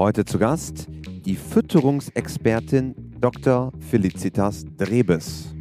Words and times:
Heute 0.00 0.24
zu 0.24 0.38
Gast 0.38 0.86
die 1.26 1.36
Fütterungsexpertin 1.36 2.94
Dr. 3.20 3.70
Felicitas 3.90 4.64
Drebes. 4.78 5.54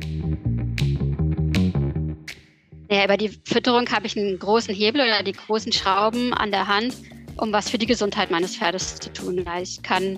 Ja, 2.90 3.04
über 3.04 3.18
die 3.18 3.38
Fütterung 3.44 3.90
habe 3.90 4.08
ich 4.08 4.18
einen 4.18 4.40
großen 4.40 4.74
Hebel 4.74 5.02
oder 5.02 5.24
die 5.24 5.34
großen 5.34 5.74
Schrauben 5.74 6.34
an 6.34 6.52
der 6.52 6.70
Hand, 6.70 6.96
um 7.36 7.52
was 7.52 7.70
für 7.70 7.78
die 7.78 7.86
Gesundheit 7.86 8.32
meines 8.32 8.56
Pferdes 8.56 8.96
zu 8.96 9.12
tun. 9.12 9.44
Ich 9.62 9.82
kann 9.82 10.18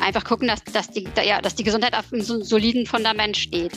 einfach 0.00 0.24
gucken, 0.24 0.46
dass, 0.46 0.62
dass, 0.62 0.90
die, 0.90 1.08
ja, 1.26 1.40
dass 1.40 1.56
die 1.56 1.64
Gesundheit 1.64 1.94
auf 1.94 2.12
einem 2.12 2.22
soliden 2.22 2.86
Fundament 2.86 3.36
steht. 3.36 3.72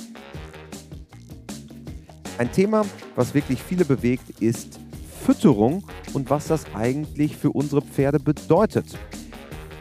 Ein 2.38 2.52
Thema, 2.52 2.86
was 3.16 3.34
wirklich 3.34 3.60
viele 3.60 3.86
bewegt, 3.86 4.30
ist 4.42 4.80
Fütterung 5.26 5.84
und 6.14 6.30
was 6.30 6.46
das 6.46 6.66
eigentlich 6.76 7.36
für 7.36 7.50
unsere 7.50 7.82
Pferde 7.82 8.20
bedeutet. 8.20 8.86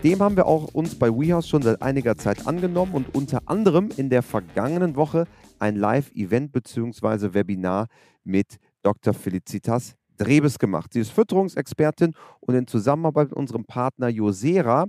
Dem 0.03 0.21
haben 0.21 0.37
wir 0.37 0.47
auch 0.47 0.73
uns 0.73 0.95
bei 0.95 1.11
WeHouse 1.11 1.47
schon 1.47 1.61
seit 1.61 1.83
einiger 1.83 2.17
Zeit 2.17 2.47
angenommen 2.47 2.95
und 2.95 3.15
unter 3.15 3.43
anderem 3.45 3.91
in 3.99 4.09
der 4.09 4.23
vergangenen 4.23 4.97
Woche 4.97 5.27
ein 5.59 5.77
Live-Event 5.77 6.53
bzw. 6.53 7.35
Webinar 7.35 7.87
mit 8.25 8.57
Dr. 8.83 9.13
Felicitas 9.13 9.97
Drebes 10.17 10.59
gemacht. 10.59 10.95
Sie 10.95 11.01
ist 11.01 11.13
Fütterungsexpertin 11.13 12.15
und 12.41 12.55
in 12.55 12.67
Zusammenarbeit 12.67 13.29
mit 13.29 13.37
unserem 13.37 13.67
Partner 13.67 14.09
Josera 14.09 14.87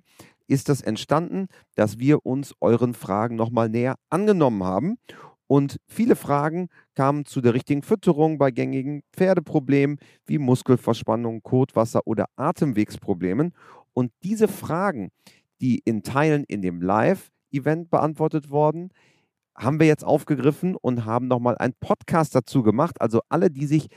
ist 0.48 0.70
das 0.70 0.82
entstanden, 0.82 1.48
dass 1.76 2.00
wir 2.00 2.26
uns 2.26 2.54
euren 2.62 2.94
Fragen 2.94 3.36
nochmal 3.36 3.68
näher 3.68 3.96
angenommen 4.10 4.64
haben. 4.64 4.98
Und 5.48 5.82
viele 5.86 6.16
Fragen 6.16 6.70
kamen 6.96 7.26
zu 7.26 7.41
der 7.41 7.54
richtigen 7.54 7.82
Fütterung 7.82 8.38
bei 8.38 8.52
gängigen 8.52 9.04
Pferdeproblemen 9.12 9.98
wie 10.26 10.38
Muskelverspannung, 10.38 11.44
Kotwasser 11.44 12.00
oder 12.05 12.28
Atemwegsproblemen. 12.38 13.54
Und 13.94 14.12
diese 14.23 14.48
Fragen, 14.48 15.09
die 15.59 15.80
in 15.86 16.04
Teilen 16.04 16.44
in 16.44 16.62
dem 16.62 16.82
Live-Event 16.82 17.90
beantwortet 17.90 18.49
wurden, 18.49 18.90
haben 19.55 19.79
wir 19.79 19.88
jetzt 19.88 20.04
aufgegriffen 20.04 20.76
und 20.76 21.05
haben 21.05 21.27
nochmal 21.27 21.57
einen 21.57 21.74
Podcast 21.79 22.34
dazu 22.35 22.63
gemacht. 22.63 22.99
Also 22.99 23.21
alle, 23.29 23.51
die 23.51 23.66
sich 23.66 23.88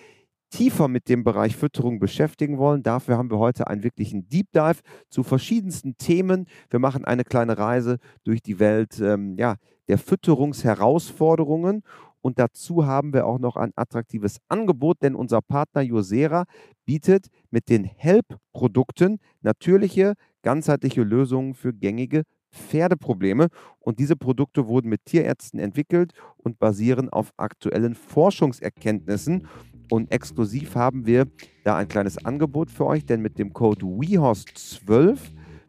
tiefer 0.51 0.89
mit 0.89 1.09
dem 1.09 1.25
Bereich 1.25 1.57
Fütterung 1.57 1.99
beschäftigen 1.99 2.59
wollen, 2.59 2.83
dafür 2.83 3.17
haben 3.17 3.31
wir 3.31 3.39
heute 3.39 3.67
einen 3.67 3.83
wirklichen 3.83 4.29
Deep 4.29 4.53
Dive 4.53 4.81
zu 5.11 5.23
verschiedensten 5.23 5.97
Themen. 5.97 6.47
Wir 6.71 6.79
machen 6.79 7.05
eine 7.05 7.25
kleine 7.25 7.59
Reise 7.59 7.99
durch 8.25 8.43
die 8.43 8.59
Welt 8.61 9.01
ähm, 9.01 9.37
ja, 9.39 9.57
der 9.89 9.99
Fütterungsherausforderungen. 9.99 11.83
Und 12.25 12.39
dazu 12.39 12.87
haben 12.87 13.13
wir 13.13 13.27
auch 13.27 13.39
noch 13.39 13.57
ein 13.57 13.73
attraktives 13.77 14.39
Angebot, 14.49 15.03
denn 15.03 15.15
unser 15.15 15.43
Partner 15.43 15.83
Josera 15.83 16.45
bietet 16.87 17.27
mit 17.51 17.69
den 17.69 17.85
Help-Produkten 17.85 19.19
natürliche, 19.43 20.15
ganzheitliche 20.41 21.03
Lösungen 21.03 21.53
für 21.53 21.75
gängige 21.75 22.23
Pferdeprobleme. 22.51 23.49
Und 23.79 23.99
diese 23.99 24.17
Produkte 24.17 24.69
wurden 24.69 24.89
mit 24.89 25.05
Tierärzten 25.05 25.61
entwickelt 25.61 26.15
und 26.39 26.59
basieren 26.59 27.11
auf 27.11 27.31
aktuellen 27.37 27.95
Forschungserkenntnissen. 27.95 29.47
Und 29.91 30.11
exklusiv 30.11 30.77
haben 30.77 31.05
wir 31.05 31.27
da 31.63 31.77
ein 31.77 31.89
kleines 31.89 32.25
Angebot 32.25 32.71
für 32.71 32.87
euch, 32.87 33.05
denn 33.05 33.21
mit 33.21 33.39
dem 33.39 33.53
Code 33.53 33.85
WeHorst12 33.85 35.19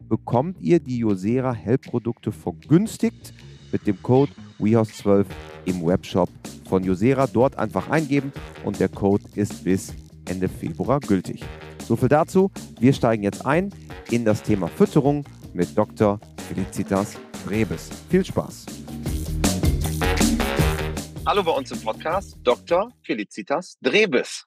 bekommt 0.08 0.58
ihr 0.62 0.80
die 0.80 1.00
Josera 1.00 1.52
Help-Produkte 1.52 2.32
vergünstigt 2.32 3.34
mit 3.72 3.86
dem 3.86 4.02
Code 4.02 4.32
WeHorst12 4.58 5.26
im 5.64 5.86
Webshop 5.86 6.28
von 6.68 6.84
Josera. 6.84 7.26
Dort 7.26 7.56
einfach 7.56 7.88
eingeben 7.88 8.32
und 8.64 8.80
der 8.80 8.88
Code 8.88 9.24
ist 9.34 9.64
bis 9.64 9.94
Ende 10.28 10.48
Februar 10.48 11.00
gültig. 11.00 11.44
So 11.86 11.96
viel 11.96 12.08
dazu. 12.08 12.50
Wir 12.80 12.92
steigen 12.92 13.22
jetzt 13.22 13.44
ein 13.46 13.72
in 14.10 14.24
das 14.24 14.42
Thema 14.42 14.68
Fütterung 14.68 15.24
mit 15.52 15.76
Dr. 15.76 16.20
Felicitas 16.48 17.18
Rebes. 17.48 17.90
Viel 18.10 18.24
Spaß. 18.24 18.66
Hallo 21.26 21.42
bei 21.42 21.52
uns 21.52 21.72
im 21.72 21.80
Podcast, 21.80 22.36
Dr. 22.44 22.92
Felicitas 23.02 23.76
Drebes. 23.82 24.44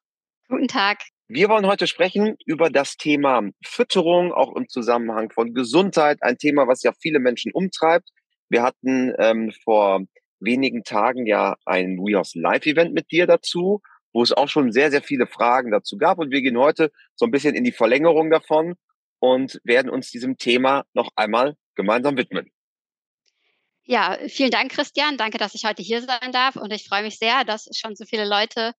Guten 0.47 0.67
Tag. 0.67 0.99
Wir 1.27 1.49
wollen 1.49 1.67
heute 1.67 1.87
sprechen 1.87 2.37
über 2.45 2.69
das 2.69 2.95
Thema 2.95 3.41
Fütterung, 3.63 4.31
auch 4.31 4.55
im 4.55 4.67
Zusammenhang 4.67 5.29
von 5.29 5.53
Gesundheit, 5.53 6.23
ein 6.23 6.37
Thema, 6.37 6.67
was 6.67 6.81
ja 6.81 6.91
viele 6.99 7.19
Menschen 7.19 7.51
umtreibt. 7.53 8.09
Wir 8.49 8.63
hatten 8.63 9.13
ähm, 9.17 9.51
vor 9.63 10.01
wenigen 10.39 10.83
Tagen 10.83 11.25
ja 11.25 11.55
ein 11.65 11.97
WeHouse 11.97 12.35
Live-Event 12.35 12.93
mit 12.93 13.11
dir 13.11 13.27
dazu, 13.27 13.81
wo 14.13 14.23
es 14.23 14.31
auch 14.31 14.49
schon 14.49 14.71
sehr, 14.71 14.91
sehr 14.91 15.03
viele 15.03 15.27
Fragen 15.27 15.71
dazu 15.71 15.97
gab. 15.97 16.17
Und 16.17 16.31
wir 16.31 16.41
gehen 16.41 16.57
heute 16.57 16.91
so 17.15 17.25
ein 17.25 17.31
bisschen 17.31 17.55
in 17.55 17.63
die 17.63 17.71
Verlängerung 17.71 18.29
davon 18.29 18.75
und 19.19 19.59
werden 19.63 19.91
uns 19.91 20.11
diesem 20.11 20.37
Thema 20.37 20.85
noch 20.93 21.11
einmal 21.15 21.55
gemeinsam 21.75 22.17
widmen. 22.17 22.49
Ja, 23.83 24.17
vielen 24.27 24.51
Dank, 24.51 24.71
Christian. 24.71 25.17
Danke, 25.17 25.37
dass 25.37 25.55
ich 25.55 25.65
heute 25.65 25.81
hier 25.81 26.01
sein 26.01 26.31
darf. 26.31 26.55
Und 26.55 26.71
ich 26.71 26.87
freue 26.87 27.03
mich 27.03 27.17
sehr, 27.17 27.43
dass 27.43 27.69
schon 27.75 27.95
so 27.95 28.05
viele 28.05 28.27
Leute 28.27 28.73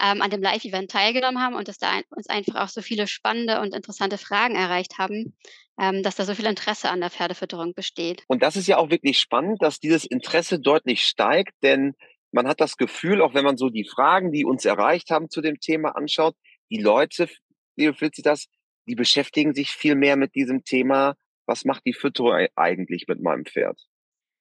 ähm, 0.00 0.22
an 0.22 0.30
dem 0.30 0.42
Live-Event 0.42 0.90
teilgenommen 0.90 1.42
haben 1.42 1.54
und 1.54 1.68
dass 1.68 1.78
da 1.78 1.90
ein, 1.90 2.04
uns 2.10 2.28
einfach 2.28 2.56
auch 2.56 2.68
so 2.68 2.82
viele 2.82 3.06
spannende 3.06 3.60
und 3.60 3.74
interessante 3.74 4.18
Fragen 4.18 4.56
erreicht 4.56 4.98
haben, 4.98 5.36
dass 5.76 6.16
da 6.16 6.24
so 6.24 6.34
viel 6.34 6.46
Interesse 6.46 6.90
an 6.90 7.00
der 7.00 7.10
Pferdefütterung 7.10 7.74
besteht. 7.74 8.24
Und 8.28 8.42
das 8.42 8.56
ist 8.56 8.66
ja 8.66 8.78
auch 8.78 8.90
wirklich 8.90 9.18
spannend, 9.18 9.62
dass 9.62 9.78
dieses 9.78 10.04
Interesse 10.04 10.58
deutlich 10.58 11.02
steigt, 11.02 11.52
denn 11.62 11.94
man 12.32 12.48
hat 12.48 12.60
das 12.60 12.76
Gefühl, 12.76 13.22
auch 13.22 13.34
wenn 13.34 13.44
man 13.44 13.56
so 13.56 13.70
die 13.70 13.88
Fragen, 13.88 14.32
die 14.32 14.44
uns 14.44 14.64
erreicht 14.64 15.10
haben 15.10 15.30
zu 15.30 15.40
dem 15.40 15.60
Thema 15.60 15.96
anschaut, 15.96 16.34
die 16.70 16.80
Leute, 16.80 17.28
liebe 17.76 17.94
Felicitas, 17.94 18.46
die 18.88 18.94
beschäftigen 18.94 19.54
sich 19.54 19.70
viel 19.70 19.94
mehr 19.94 20.16
mit 20.16 20.34
diesem 20.34 20.64
Thema, 20.64 21.14
was 21.46 21.64
macht 21.64 21.82
die 21.86 21.92
Fütterung 21.92 22.46
eigentlich 22.56 23.06
mit 23.08 23.20
meinem 23.20 23.44
Pferd? 23.44 23.80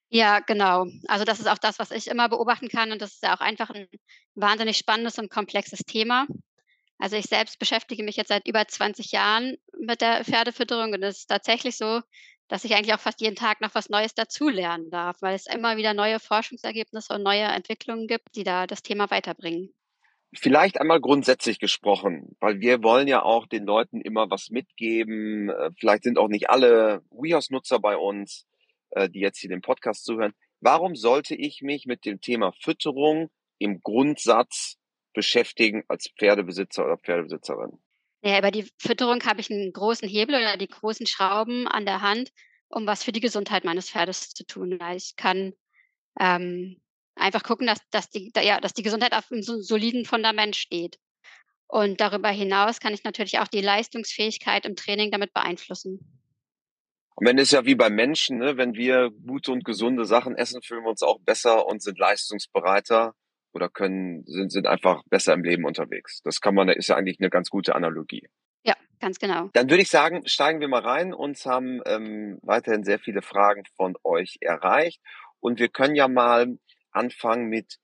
Ja, 0.10 0.40
genau. 0.40 0.86
Also 1.08 1.26
das 1.26 1.40
ist 1.40 1.48
auch 1.48 1.58
das, 1.58 1.80
was 1.80 1.92
ich 1.92 2.08
immer 2.08 2.30
beobachten 2.30 2.70
kann 2.70 2.92
und 2.92 3.02
das 3.02 3.14
ist 3.14 3.24
ja 3.24 3.36
auch 3.36 3.42
einfach 3.42 3.70
ein 3.72 3.88
wahnsinnig 4.36 4.78
spannendes 4.78 5.18
und 5.18 5.30
komplexes 5.30 5.80
Thema. 5.80 6.26
Also 6.98 7.18
ich 7.18 7.26
selbst 7.26 7.60
beschäftige 7.60 8.04
mich 8.04 8.16
jetzt 8.16 8.30
seit 8.30 8.48
über 8.48 8.66
20 8.68 9.12
Jahren 9.12 9.58
mit 9.78 10.02
der 10.02 10.24
Pferdefütterung 10.24 10.94
und 10.94 11.04
es 11.04 11.20
ist 11.20 11.28
tatsächlich 11.28 11.78
so, 11.78 12.02
dass 12.48 12.64
ich 12.64 12.76
eigentlich 12.76 12.94
auch 12.94 13.00
fast 13.00 13.22
jeden 13.22 13.36
Tag 13.36 13.62
noch 13.62 13.74
was 13.74 13.90
Neues 13.90 14.14
dazulernen 14.14 14.90
darf, 14.90 15.22
weil 15.22 15.36
es 15.36 15.48
immer 15.48 15.78
wieder 15.78 15.94
neue 15.94 16.20
Forschungsergebnisse 16.20 17.14
und 17.14 17.24
neue 17.24 17.44
Entwicklungen 17.44 18.08
gibt, 18.08 18.36
die 18.36 18.44
da 18.44 18.68
das 18.68 18.84
Thema 18.84 19.10
weiterbringen. 19.10 19.74
Vielleicht 20.34 20.80
einmal 20.80 21.00
grundsätzlich 21.00 21.60
gesprochen, 21.60 22.36
weil 22.40 22.60
wir 22.60 22.84
wollen 22.84 23.08
ja 23.08 23.24
auch 23.24 23.48
den 23.48 23.66
Leuten 23.66 24.02
immer 24.02 24.30
was 24.30 24.50
mitgeben. 24.50 25.50
Äh, 25.50 25.72
vielleicht 25.80 26.04
sind 26.04 26.18
auch 26.18 26.28
nicht 26.28 26.50
alle 26.50 27.04
WeHouse-Nutzer 27.10 27.80
bei 27.80 27.96
uns, 27.96 28.46
äh, 28.92 29.10
die 29.10 29.20
jetzt 29.20 29.40
hier 29.40 29.50
den 29.50 29.62
Podcast 29.62 30.04
zuhören. 30.04 30.34
Warum 30.60 30.96
sollte 30.96 31.36
ich 31.36 31.62
mich 31.62 31.86
mit 31.86 32.06
dem 32.06 32.20
Thema 32.20 32.52
Fütterung 32.52 33.30
im 33.60 33.82
Grundsatz 33.82 34.78
beschäftigen 35.16 35.84
als 35.88 36.10
Pferdebesitzer 36.20 36.86
oder 36.86 36.98
Pferdebesitzerin? 36.98 37.80
Ja, 38.22 38.40
über 38.40 38.52
die 38.52 38.70
Fütterung 38.80 39.24
habe 39.24 39.42
ich 39.42 39.52
einen 39.52 39.72
großen 39.72 40.08
Hebel 40.08 40.36
oder 40.36 40.58
die 40.58 40.68
großen 40.68 41.08
Schrauben 41.08 41.68
an 41.68 41.86
der 41.86 42.02
Hand, 42.02 42.32
um 42.70 42.86
was 42.86 43.04
für 43.04 43.12
die 43.12 43.20
Gesundheit 43.20 43.64
meines 43.64 43.90
Pferdes 43.90 44.30
zu 44.30 44.46
tun. 44.46 44.80
Ich 44.96 45.16
kann 45.16 45.54
ähm, 46.20 46.82
einfach 47.16 47.44
gucken, 47.44 47.68
dass, 47.68 47.80
dass, 47.92 48.10
die, 48.10 48.32
ja, 48.36 48.60
dass 48.60 48.74
die 48.74 48.84
Gesundheit 48.84 49.14
auf 49.14 49.32
einem 49.32 49.44
soliden 49.44 50.06
Fundament 50.06 50.56
steht. 50.56 50.98
Und 51.68 52.00
darüber 52.00 52.30
hinaus 52.30 52.80
kann 52.80 52.94
ich 52.94 53.04
natürlich 53.04 53.40
auch 53.40 53.48
die 53.48 53.62
Leistungsfähigkeit 53.62 54.66
im 54.66 54.76
Training 54.76 55.12
damit 55.12 55.34
beeinflussen. 55.34 56.00
Und 57.16 57.28
wenn 57.28 57.38
es 57.38 57.52
ja 57.52 57.66
wie 57.66 57.76
bei 57.76 57.90
Menschen, 57.90 58.40
ne, 58.40 58.58
wenn 58.58 58.74
wir 58.74 59.10
gute 59.26 59.52
und 59.52 59.64
gesunde 59.64 60.06
Sachen 60.06 60.36
essen, 60.36 60.62
fühlen 60.62 60.84
wir 60.84 60.90
uns 60.90 61.02
auch 61.02 61.20
besser 61.22 61.66
und 61.66 61.82
sind 61.82 61.98
leistungsbereiter 61.98 63.16
oder 63.56 63.70
können, 63.70 64.26
sind, 64.26 64.52
sind 64.52 64.68
einfach 64.68 65.04
besser 65.10 65.34
im 65.34 65.44
Leben 65.44 65.64
unterwegs. 65.64 66.22
Das 66.24 66.42
kann 66.42 66.54
man, 66.54 66.68
ist 66.68 66.90
ja 66.90 66.98
eigentlich 66.98 67.20
eine 67.22 67.30
ganz 67.30 67.50
gute 67.50 67.74
Analogie. 67.74 68.28
Ja, 68.64 68.76
ganz 69.00 69.18
genau. 69.18 69.50
Dann 69.54 69.70
würde 69.70 69.82
ich 69.82 69.90
sagen, 69.90 70.28
steigen 70.28 70.60
wir 70.60 70.68
mal 70.68 70.82
rein. 70.82 71.14
Uns 71.14 71.46
haben 71.46 71.82
ähm, 71.86 72.38
weiterhin 72.42 72.84
sehr 72.84 73.00
viele 73.00 73.22
Fragen 73.22 73.64
von 73.78 73.96
euch 74.04 74.38
erreicht. 74.42 75.02
Und 75.40 75.60
wir 75.60 75.70
können 75.70 75.96
ja 75.96 76.10
mal 76.10 76.58
anfangen 76.92 77.48
mit 77.48 77.78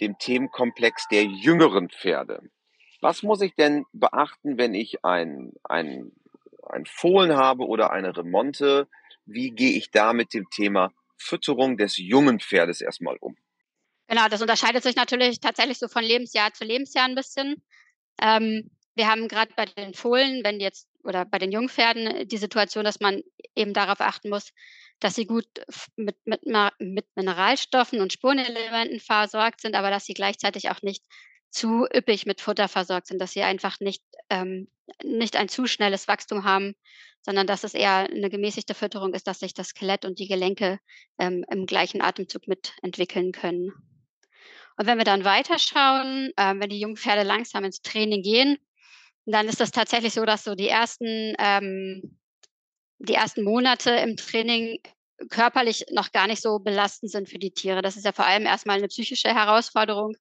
dem 0.00 0.18
Themenkomplex 0.18 1.08
der 1.08 1.24
jüngeren 1.24 1.88
Pferde. 1.88 2.42
Was 3.00 3.22
muss 3.22 3.40
ich 3.40 3.54
denn 3.54 3.84
beachten, 3.92 4.58
wenn 4.58 4.74
ich 4.74 5.02
ein, 5.02 5.52
ein, 5.64 6.12
ein 6.68 6.84
Fohlen 6.84 7.36
habe 7.36 7.66
oder 7.66 7.90
eine 7.90 8.14
Remonte? 8.14 8.86
Wie 9.24 9.50
gehe 9.52 9.78
ich 9.78 9.90
da 9.90 10.12
mit 10.12 10.34
dem 10.34 10.50
Thema 10.50 10.92
Fütterung 11.16 11.78
des 11.78 11.96
jungen 11.96 12.38
Pferdes 12.38 12.82
erstmal 12.82 13.16
um? 13.20 13.36
Genau, 14.08 14.28
das 14.28 14.40
unterscheidet 14.40 14.82
sich 14.82 14.96
natürlich 14.96 15.40
tatsächlich 15.40 15.78
so 15.78 15.88
von 15.88 16.04
Lebensjahr 16.04 16.52
zu 16.52 16.64
Lebensjahr 16.64 17.06
ein 17.06 17.14
bisschen. 17.14 17.62
Ähm, 18.20 18.70
wir 18.94 19.08
haben 19.08 19.28
gerade 19.28 19.52
bei 19.56 19.66
den 19.66 19.94
Fohlen, 19.94 20.42
wenn 20.44 20.60
jetzt 20.60 20.88
oder 21.04 21.24
bei 21.24 21.38
den 21.38 21.52
Jungpferden 21.52 22.26
die 22.26 22.36
Situation, 22.36 22.84
dass 22.84 23.00
man 23.00 23.22
eben 23.54 23.74
darauf 23.74 24.00
achten 24.00 24.28
muss, 24.30 24.52
dass 25.00 25.14
sie 25.14 25.26
gut 25.26 25.46
mit, 25.96 26.16
mit, 26.24 26.40
mit 26.78 27.06
Mineralstoffen 27.14 28.00
und 28.00 28.12
Spurenelementen 28.12 29.00
versorgt 29.00 29.60
sind, 29.60 29.74
aber 29.74 29.90
dass 29.90 30.06
sie 30.06 30.14
gleichzeitig 30.14 30.70
auch 30.70 30.82
nicht 30.82 31.04
zu 31.50 31.86
üppig 31.94 32.26
mit 32.26 32.40
Futter 32.40 32.68
versorgt 32.68 33.06
sind, 33.06 33.20
dass 33.20 33.32
sie 33.32 33.42
einfach 33.42 33.80
nicht, 33.80 34.02
ähm, 34.30 34.68
nicht 35.02 35.36
ein 35.36 35.48
zu 35.48 35.66
schnelles 35.66 36.08
Wachstum 36.08 36.44
haben, 36.44 36.74
sondern 37.22 37.46
dass 37.46 37.64
es 37.64 37.74
eher 37.74 38.08
eine 38.10 38.30
gemäßigte 38.30 38.74
Fütterung 38.74 39.14
ist, 39.14 39.26
dass 39.26 39.40
sich 39.40 39.54
das 39.54 39.68
Skelett 39.68 40.04
und 40.04 40.18
die 40.18 40.28
Gelenke 40.28 40.78
ähm, 41.18 41.44
im 41.50 41.66
gleichen 41.66 42.00
Atemzug 42.00 42.46
mitentwickeln 42.48 43.32
können. 43.32 43.72
Und 44.76 44.86
wenn 44.86 44.98
wir 44.98 45.04
dann 45.04 45.24
weiterschauen, 45.24 46.32
äh, 46.36 46.54
wenn 46.58 46.68
die 46.68 46.80
jungen 46.80 46.96
Pferde 46.96 47.22
langsam 47.22 47.64
ins 47.64 47.80
Training 47.80 48.22
gehen, 48.22 48.58
dann 49.24 49.48
ist 49.48 49.60
das 49.60 49.70
tatsächlich 49.72 50.14
so, 50.14 50.24
dass 50.24 50.44
so 50.44 50.54
die 50.54 50.68
ersten, 50.68 51.34
ähm, 51.38 52.18
die 52.98 53.14
ersten 53.14 53.42
Monate 53.42 53.90
im 53.90 54.16
Training 54.16 54.78
körperlich 55.30 55.86
noch 55.90 56.12
gar 56.12 56.26
nicht 56.26 56.42
so 56.42 56.58
belastend 56.58 57.10
sind 57.10 57.28
für 57.28 57.38
die 57.38 57.52
Tiere. 57.52 57.82
Das 57.82 57.96
ist 57.96 58.04
ja 58.04 58.12
vor 58.12 58.26
allem 58.26 58.46
erstmal 58.46 58.78
eine 58.78 58.88
psychische 58.88 59.34
Herausforderung, 59.34 60.16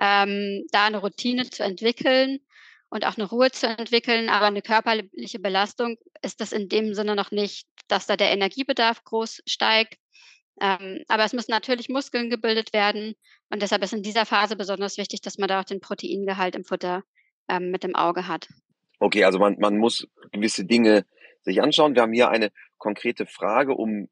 ähm, 0.00 0.64
da 0.72 0.86
eine 0.86 0.98
Routine 0.98 1.48
zu 1.50 1.62
entwickeln 1.62 2.40
und 2.90 3.04
auch 3.06 3.16
eine 3.16 3.28
Ruhe 3.28 3.50
zu 3.50 3.66
entwickeln. 3.66 4.28
Aber 4.28 4.46
eine 4.46 4.62
körperliche 4.62 5.38
Belastung 5.38 5.96
ist 6.22 6.40
das 6.40 6.52
in 6.52 6.68
dem 6.68 6.94
Sinne 6.94 7.14
noch 7.14 7.30
nicht, 7.30 7.68
dass 7.88 8.06
da 8.06 8.16
der 8.16 8.30
Energiebedarf 8.30 9.04
groß 9.04 9.42
steigt. 9.46 9.98
Ähm, 10.60 11.04
aber 11.08 11.24
es 11.24 11.32
müssen 11.32 11.50
natürlich 11.50 11.88
Muskeln 11.88 12.30
gebildet 12.30 12.72
werden. 12.72 13.14
Und 13.50 13.62
deshalb 13.62 13.82
ist 13.82 13.92
in 13.92 14.02
dieser 14.02 14.26
Phase 14.26 14.56
besonders 14.56 14.98
wichtig, 14.98 15.20
dass 15.20 15.38
man 15.38 15.48
da 15.48 15.60
auch 15.60 15.64
den 15.64 15.80
Proteingehalt 15.80 16.56
im 16.56 16.64
Futter 16.64 17.02
ähm, 17.48 17.70
mit 17.70 17.84
im 17.84 17.94
Auge 17.94 18.26
hat. 18.26 18.48
Okay, 18.98 19.24
also 19.24 19.38
man, 19.38 19.56
man 19.58 19.78
muss 19.78 20.06
gewisse 20.32 20.64
Dinge 20.64 21.04
sich 21.42 21.62
anschauen. 21.62 21.94
Wir 21.94 22.02
haben 22.02 22.12
hier 22.12 22.28
eine 22.28 22.50
konkrete 22.78 23.26
Frage, 23.26 23.74
um 23.74 24.08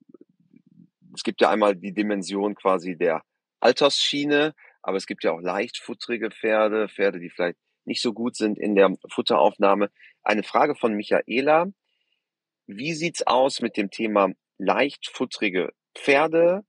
es 1.14 1.22
gibt 1.22 1.40
ja 1.40 1.50
einmal 1.50 1.74
die 1.74 1.94
Dimension 1.94 2.54
quasi 2.54 2.96
der 2.96 3.22
Altersschiene, 3.60 4.54
aber 4.82 4.96
es 4.96 5.06
gibt 5.06 5.24
ja 5.24 5.32
auch 5.32 5.40
leichtfutterige 5.40 6.30
Pferde, 6.30 6.88
Pferde, 6.88 7.18
die 7.18 7.30
vielleicht 7.30 7.58
nicht 7.84 8.02
so 8.02 8.12
gut 8.12 8.36
sind 8.36 8.58
in 8.58 8.74
der 8.74 8.94
Futteraufnahme. 9.10 9.90
Eine 10.22 10.42
Frage 10.42 10.74
von 10.74 10.94
Michaela. 10.94 11.66
Wie 12.66 12.92
sieht's 12.94 13.26
aus 13.26 13.60
mit 13.60 13.76
dem 13.76 13.90
Thema 13.90 14.30
leichtfutterige 14.58 15.72
Pferde? 15.96 16.62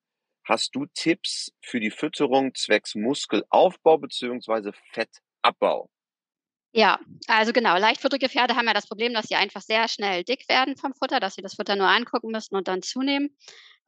Hast 0.43 0.75
du 0.75 0.85
Tipps 0.93 1.51
für 1.61 1.79
die 1.79 1.91
Fütterung 1.91 2.55
zwecks 2.55 2.95
Muskelaufbau 2.95 3.97
beziehungsweise 3.97 4.71
Fettabbau? 4.93 5.89
Ja, 6.73 6.99
also 7.27 7.53
genau. 7.53 7.77
Leichtfutterige 7.77 8.29
Pferde 8.29 8.55
haben 8.55 8.67
ja 8.67 8.73
das 8.73 8.87
Problem, 8.87 9.13
dass 9.13 9.27
sie 9.27 9.35
einfach 9.35 9.61
sehr 9.61 9.87
schnell 9.87 10.23
dick 10.23 10.47
werden 10.47 10.77
vom 10.77 10.93
Futter, 10.93 11.19
dass 11.19 11.35
sie 11.35 11.41
das 11.41 11.55
Futter 11.55 11.75
nur 11.75 11.87
angucken 11.87 12.31
müssen 12.31 12.55
und 12.55 12.67
dann 12.67 12.81
zunehmen. 12.81 13.35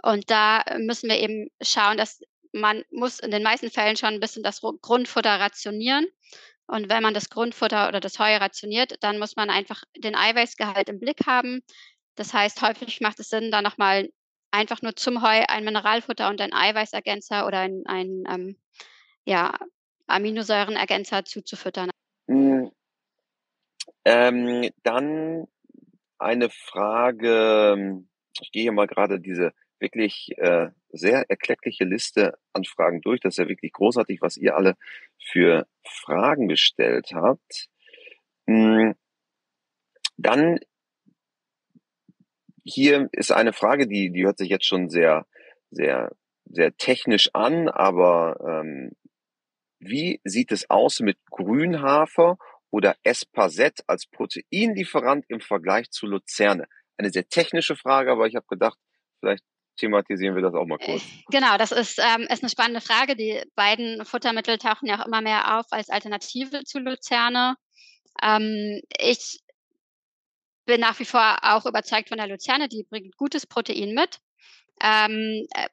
Und 0.01 0.29
da 0.29 0.63
müssen 0.77 1.09
wir 1.09 1.19
eben 1.19 1.49
schauen, 1.61 1.97
dass 1.97 2.21
man 2.51 2.83
muss 2.89 3.19
in 3.19 3.31
den 3.31 3.43
meisten 3.43 3.69
Fällen 3.69 3.95
schon 3.95 4.15
ein 4.15 4.19
bisschen 4.19 4.43
das 4.43 4.61
Grundfutter 4.81 5.39
rationieren. 5.39 6.07
Und 6.67 6.89
wenn 6.89 7.03
man 7.03 7.13
das 7.13 7.29
Grundfutter 7.29 7.87
oder 7.87 7.99
das 7.99 8.19
Heu 8.19 8.35
rationiert, 8.37 8.95
dann 9.01 9.19
muss 9.19 9.35
man 9.35 9.49
einfach 9.49 9.83
den 9.97 10.15
Eiweißgehalt 10.15 10.89
im 10.89 10.99
Blick 10.99 11.25
haben. 11.25 11.61
Das 12.15 12.33
heißt, 12.33 12.61
häufig 12.61 13.01
macht 13.01 13.19
es 13.19 13.29
Sinn, 13.29 13.51
da 13.51 13.61
nochmal 13.61 14.09
einfach 14.51 14.81
nur 14.81 14.95
zum 14.95 15.21
Heu 15.21 15.43
ein 15.47 15.63
Mineralfutter 15.63 16.29
und 16.29 16.41
ein 16.41 16.53
Eiweißergänzer 16.53 17.45
oder 17.45 17.59
ein, 17.59 17.83
ein 17.85 18.23
ähm, 18.29 18.55
ja, 19.25 19.53
Aminosäurenergänzer 20.07 21.25
zuzufüttern. 21.25 21.89
Mhm. 22.27 22.71
Ähm, 24.05 24.69
dann 24.83 25.47
eine 26.17 26.49
Frage, 26.49 28.03
ich 28.41 28.51
gehe 28.51 28.63
hier 28.63 28.71
mal 28.71 28.87
gerade 28.87 29.19
diese 29.19 29.53
wirklich 29.79 30.31
äh, 30.37 30.69
sehr 30.89 31.29
erkleckliche 31.29 31.85
Liste 31.85 32.37
an 32.53 32.65
Fragen 32.65 33.01
durch. 33.01 33.19
Das 33.21 33.35
ist 33.35 33.37
ja 33.37 33.47
wirklich 33.47 33.71
großartig, 33.71 34.21
was 34.21 34.37
ihr 34.37 34.55
alle 34.55 34.75
für 35.31 35.67
Fragen 35.83 36.47
gestellt 36.47 37.11
habt. 37.13 37.67
Hm, 38.47 38.95
dann 40.17 40.59
hier 42.69 43.09
ist 43.11 43.31
eine 43.31 43.53
Frage, 43.53 43.87
die, 43.87 44.11
die 44.11 44.25
hört 44.25 44.37
sich 44.37 44.49
jetzt 44.49 44.65
schon 44.65 44.89
sehr, 44.89 45.25
sehr, 45.71 46.11
sehr 46.45 46.75
technisch 46.77 47.29
an, 47.33 47.67
aber 47.69 48.37
ähm, 48.47 48.91
wie 49.79 50.19
sieht 50.23 50.51
es 50.51 50.69
aus 50.69 50.99
mit 50.99 51.17
Grünhafer 51.29 52.37
oder 52.71 52.95
Espasette 53.03 53.83
als 53.87 54.05
Proteinlieferant 54.07 55.25
im 55.29 55.39
Vergleich 55.39 55.89
zu 55.89 56.05
Luzerne? 56.05 56.65
Eine 56.97 57.11
sehr 57.11 57.27
technische 57.27 57.75
Frage, 57.75 58.11
aber 58.11 58.27
ich 58.27 58.35
habe 58.35 58.45
gedacht, 58.47 58.77
vielleicht 59.19 59.43
thematisieren 59.77 60.35
wir 60.35 60.41
das 60.41 60.53
auch 60.53 60.65
mal 60.65 60.77
kurz. 60.77 61.01
Äh, 61.01 61.23
genau, 61.31 61.57
das 61.57 61.71
ist, 61.71 61.99
ähm, 61.99 62.27
ist 62.29 62.43
eine 62.43 62.49
spannende 62.49 62.81
Frage. 62.81 63.15
Die 63.15 63.41
beiden 63.55 64.05
Futtermittel 64.05 64.57
tauchen 64.57 64.87
ja 64.87 64.99
auch 64.99 65.07
immer 65.07 65.21
mehr 65.21 65.57
auf 65.57 65.65
als 65.71 65.89
Alternative 65.89 66.63
zu 66.65 66.79
Luzerne. 66.79 67.55
Ähm, 68.21 68.81
ich 68.99 69.39
bin 70.69 70.81
nach 70.81 70.99
wie 70.99 71.05
vor 71.05 71.37
auch 71.41 71.65
überzeugt 71.65 72.09
von 72.09 72.17
der 72.17 72.27
Luzerne, 72.27 72.69
die 72.69 72.83
bringt 72.83 73.17
gutes 73.17 73.45
Protein 73.45 73.93
mit. 73.93 74.19
Ähm, 74.81 75.45
äh, 75.55 75.67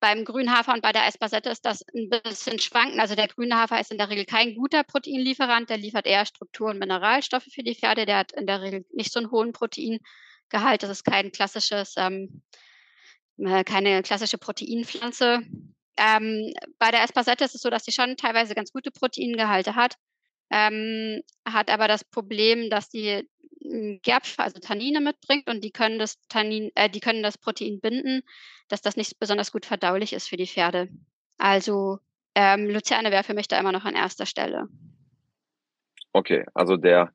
beim 0.00 0.24
Grünhafer 0.24 0.72
und 0.72 0.80
bei 0.80 0.92
der 0.92 1.08
Espasette 1.08 1.50
ist 1.50 1.64
das 1.64 1.84
ein 1.94 2.08
bisschen 2.08 2.60
schwankend. 2.60 3.00
Also 3.00 3.16
der 3.16 3.26
Grünhafer 3.26 3.80
ist 3.80 3.90
in 3.90 3.98
der 3.98 4.10
Regel 4.10 4.24
kein 4.24 4.54
guter 4.54 4.84
Proteinlieferant, 4.84 5.70
der 5.70 5.76
liefert 5.76 6.06
eher 6.06 6.24
Struktur- 6.24 6.70
und 6.70 6.78
Mineralstoffe 6.78 7.48
für 7.52 7.64
die 7.64 7.74
Pferde. 7.74 8.06
Der 8.06 8.18
hat 8.18 8.32
in 8.32 8.46
der 8.46 8.62
Regel 8.62 8.86
nicht 8.92 9.12
so 9.12 9.18
einen 9.18 9.32
hohen 9.32 9.52
Proteingehalt. 9.52 10.82
Das 10.82 10.90
ist 10.90 11.04
kein 11.04 11.32
klassisches 11.32 11.94
ähm, 11.96 12.42
äh, 13.38 13.64
keine 13.64 14.02
klassische 14.02 14.38
Proteinpflanze. 14.38 15.40
Ähm, 15.96 16.54
bei 16.78 16.90
der 16.92 17.02
Espasette 17.02 17.44
ist 17.44 17.56
es 17.56 17.62
so, 17.62 17.70
dass 17.70 17.84
sie 17.84 17.92
schon 17.92 18.16
teilweise 18.16 18.54
ganz 18.54 18.72
gute 18.72 18.92
Proteingehalte 18.92 19.74
hat, 19.74 19.96
ähm, 20.50 21.22
hat 21.44 21.70
aber 21.70 21.88
das 21.88 22.04
Problem, 22.04 22.70
dass 22.70 22.88
die 22.88 23.28
Gerbstoffe, 24.02 24.44
also 24.44 24.60
Tannine 24.60 25.00
mitbringt 25.00 25.48
und 25.48 25.62
die 25.62 25.70
können 25.70 25.98
das 25.98 26.18
Tannin, 26.28 26.70
äh, 26.74 26.88
die 26.88 27.00
können 27.00 27.22
das 27.22 27.38
Protein 27.38 27.80
binden, 27.80 28.22
dass 28.68 28.80
das 28.80 28.96
nicht 28.96 29.18
besonders 29.18 29.52
gut 29.52 29.66
verdaulich 29.66 30.12
ist 30.12 30.28
für 30.28 30.36
die 30.36 30.46
Pferde. 30.46 30.88
Also 31.38 31.98
ähm, 32.34 32.68
Luzerne 32.68 33.10
wäre 33.10 33.24
für 33.24 33.34
mich 33.34 33.48
da 33.48 33.58
immer 33.58 33.72
noch 33.72 33.84
an 33.84 33.94
erster 33.94 34.26
Stelle. 34.26 34.68
Okay, 36.12 36.44
also 36.54 36.76
der 36.76 37.12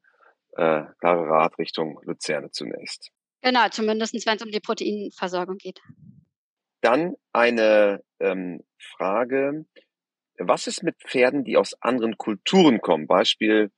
äh, 0.52 0.84
klare 1.00 1.28
Rat 1.28 1.58
Richtung 1.58 2.00
Luzerne 2.04 2.52
zunächst. 2.52 3.12
Genau, 3.42 3.68
zumindest 3.70 4.14
wenn 4.26 4.38
es 4.38 4.44
um 4.44 4.52
die 4.52 4.60
Proteinversorgung 4.60 5.58
geht. 5.58 5.82
Dann 6.82 7.16
eine 7.32 8.02
ähm, 8.20 8.62
Frage. 8.78 9.66
Was 10.38 10.68
ist 10.68 10.84
mit 10.84 10.96
Pferden, 11.02 11.44
die 11.44 11.58
aus 11.58 11.74
anderen 11.82 12.18
Kulturen 12.18 12.82
kommen? 12.82 13.08
Beispiel 13.08 13.72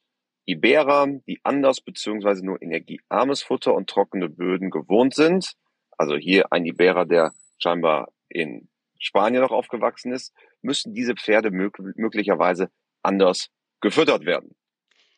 Iberer, 0.45 1.07
die 1.27 1.39
anders 1.43 1.81
beziehungsweise 1.81 2.45
nur 2.45 2.61
energiearmes 2.61 3.41
Futter 3.41 3.73
und 3.73 3.89
trockene 3.89 4.29
Böden 4.29 4.69
gewohnt 4.69 5.15
sind. 5.15 5.53
Also 5.97 6.15
hier 6.15 6.51
ein 6.51 6.65
Iberer, 6.65 7.05
der 7.05 7.33
scheinbar 7.57 8.11
in 8.29 8.69
Spanien 8.99 9.41
noch 9.41 9.51
aufgewachsen 9.51 10.11
ist, 10.11 10.33
müssen 10.61 10.93
diese 10.93 11.15
Pferde 11.15 11.51
mög 11.51 11.77
möglicherweise 11.95 12.69
anders 13.01 13.49
gefüttert 13.81 14.25
werden. 14.25 14.55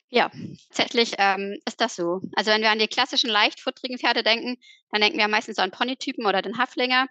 Ja, 0.10 0.32
tatsächlich 0.70 1.16
ähm, 1.18 1.60
ist 1.68 1.82
das 1.82 1.96
so. 1.96 2.22
Also 2.36 2.52
wenn 2.52 2.62
wir 2.62 2.72
an 2.72 2.80
die 2.80 2.88
klassischen 2.88 3.30
leichtfutterigen 3.30 3.98
Pferde 3.98 4.24
denken, 4.24 4.58
dann 4.92 5.02
denken 5.02 5.18
wir 5.18 5.28
meistens 5.28 5.60
an 5.60 5.72
Ponytypen 5.72 6.26
oder 6.26 6.42
den 6.42 6.58
Haflinger, 6.58 7.08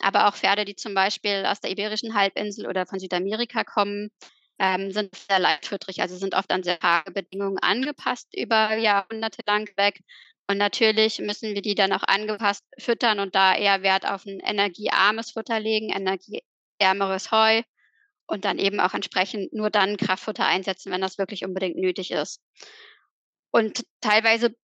aber 0.00 0.28
auch 0.28 0.36
Pferde, 0.36 0.64
die 0.64 0.76
zum 0.76 0.94
Beispiel 0.94 1.44
aus 1.44 1.60
der 1.60 1.72
Iberischen 1.72 2.14
Halbinsel 2.14 2.68
oder 2.68 2.86
von 2.86 3.00
Südamerika 3.00 3.64
kommen, 3.64 4.10
ähm, 4.58 4.92
sind 4.92 5.14
sehr 5.14 5.38
leichtfutterig, 5.38 6.00
also 6.00 6.16
sind 6.16 6.34
oft 6.34 6.50
an 6.50 6.62
sehr 6.62 6.78
karge 6.78 7.12
Bedingungen 7.12 7.58
angepasst 7.58 8.28
über 8.34 8.76
Jahrhunderte 8.76 9.42
lang 9.46 9.68
weg. 9.76 10.00
Und 10.48 10.58
natürlich 10.58 11.18
müssen 11.18 11.54
wir 11.54 11.62
die 11.62 11.74
dann 11.74 11.92
auch 11.92 12.04
angepasst 12.04 12.64
füttern 12.78 13.18
und 13.18 13.34
da 13.34 13.54
eher 13.54 13.82
Wert 13.82 14.06
auf 14.06 14.24
ein 14.26 14.40
energiearmes 14.40 15.32
Futter 15.32 15.58
legen, 15.58 15.90
energieärmeres 15.90 17.32
Heu 17.32 17.62
und 18.26 18.44
dann 18.44 18.58
eben 18.58 18.80
auch 18.80 18.94
entsprechend 18.94 19.52
nur 19.52 19.70
dann 19.70 19.96
Kraftfutter 19.96 20.46
einsetzen, 20.46 20.92
wenn 20.92 21.00
das 21.00 21.18
wirklich 21.18 21.44
unbedingt 21.44 21.76
nötig 21.76 22.10
ist. 22.10 22.40
Und 23.50 23.84
teilweise 24.00 24.54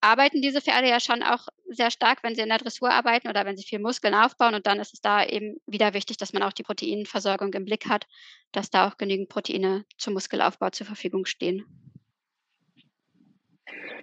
arbeiten 0.00 0.42
diese 0.42 0.60
Pferde 0.60 0.88
ja 0.88 1.00
schon 1.00 1.22
auch 1.22 1.48
sehr 1.68 1.90
stark, 1.90 2.22
wenn 2.22 2.34
sie 2.34 2.42
in 2.42 2.48
der 2.48 2.58
Dressur 2.58 2.90
arbeiten 2.90 3.28
oder 3.28 3.44
wenn 3.44 3.56
sie 3.56 3.64
viel 3.64 3.78
Muskeln 3.78 4.14
aufbauen. 4.14 4.54
Und 4.54 4.66
dann 4.66 4.80
ist 4.80 4.94
es 4.94 5.00
da 5.00 5.24
eben 5.24 5.56
wieder 5.66 5.94
wichtig, 5.94 6.16
dass 6.16 6.32
man 6.32 6.42
auch 6.42 6.52
die 6.52 6.62
Proteinversorgung 6.62 7.52
im 7.54 7.64
Blick 7.64 7.88
hat, 7.88 8.06
dass 8.52 8.70
da 8.70 8.88
auch 8.88 8.96
genügend 8.96 9.28
Proteine 9.28 9.84
zum 9.96 10.14
Muskelaufbau 10.14 10.70
zur 10.70 10.86
Verfügung 10.86 11.26
stehen. 11.26 11.64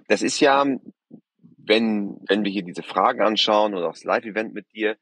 Das 0.08 0.22
ist 0.22 0.40
ja, 0.40 0.66
wenn, 1.58 2.18
wenn 2.28 2.44
wir 2.44 2.52
hier 2.52 2.64
diese 2.64 2.84
Fragen 2.84 3.22
anschauen 3.22 3.74
oder 3.74 3.88
auch 3.88 3.94
das 3.94 4.04
Live-Event 4.04 4.54
mit 4.54 4.72
dir, 4.74 4.98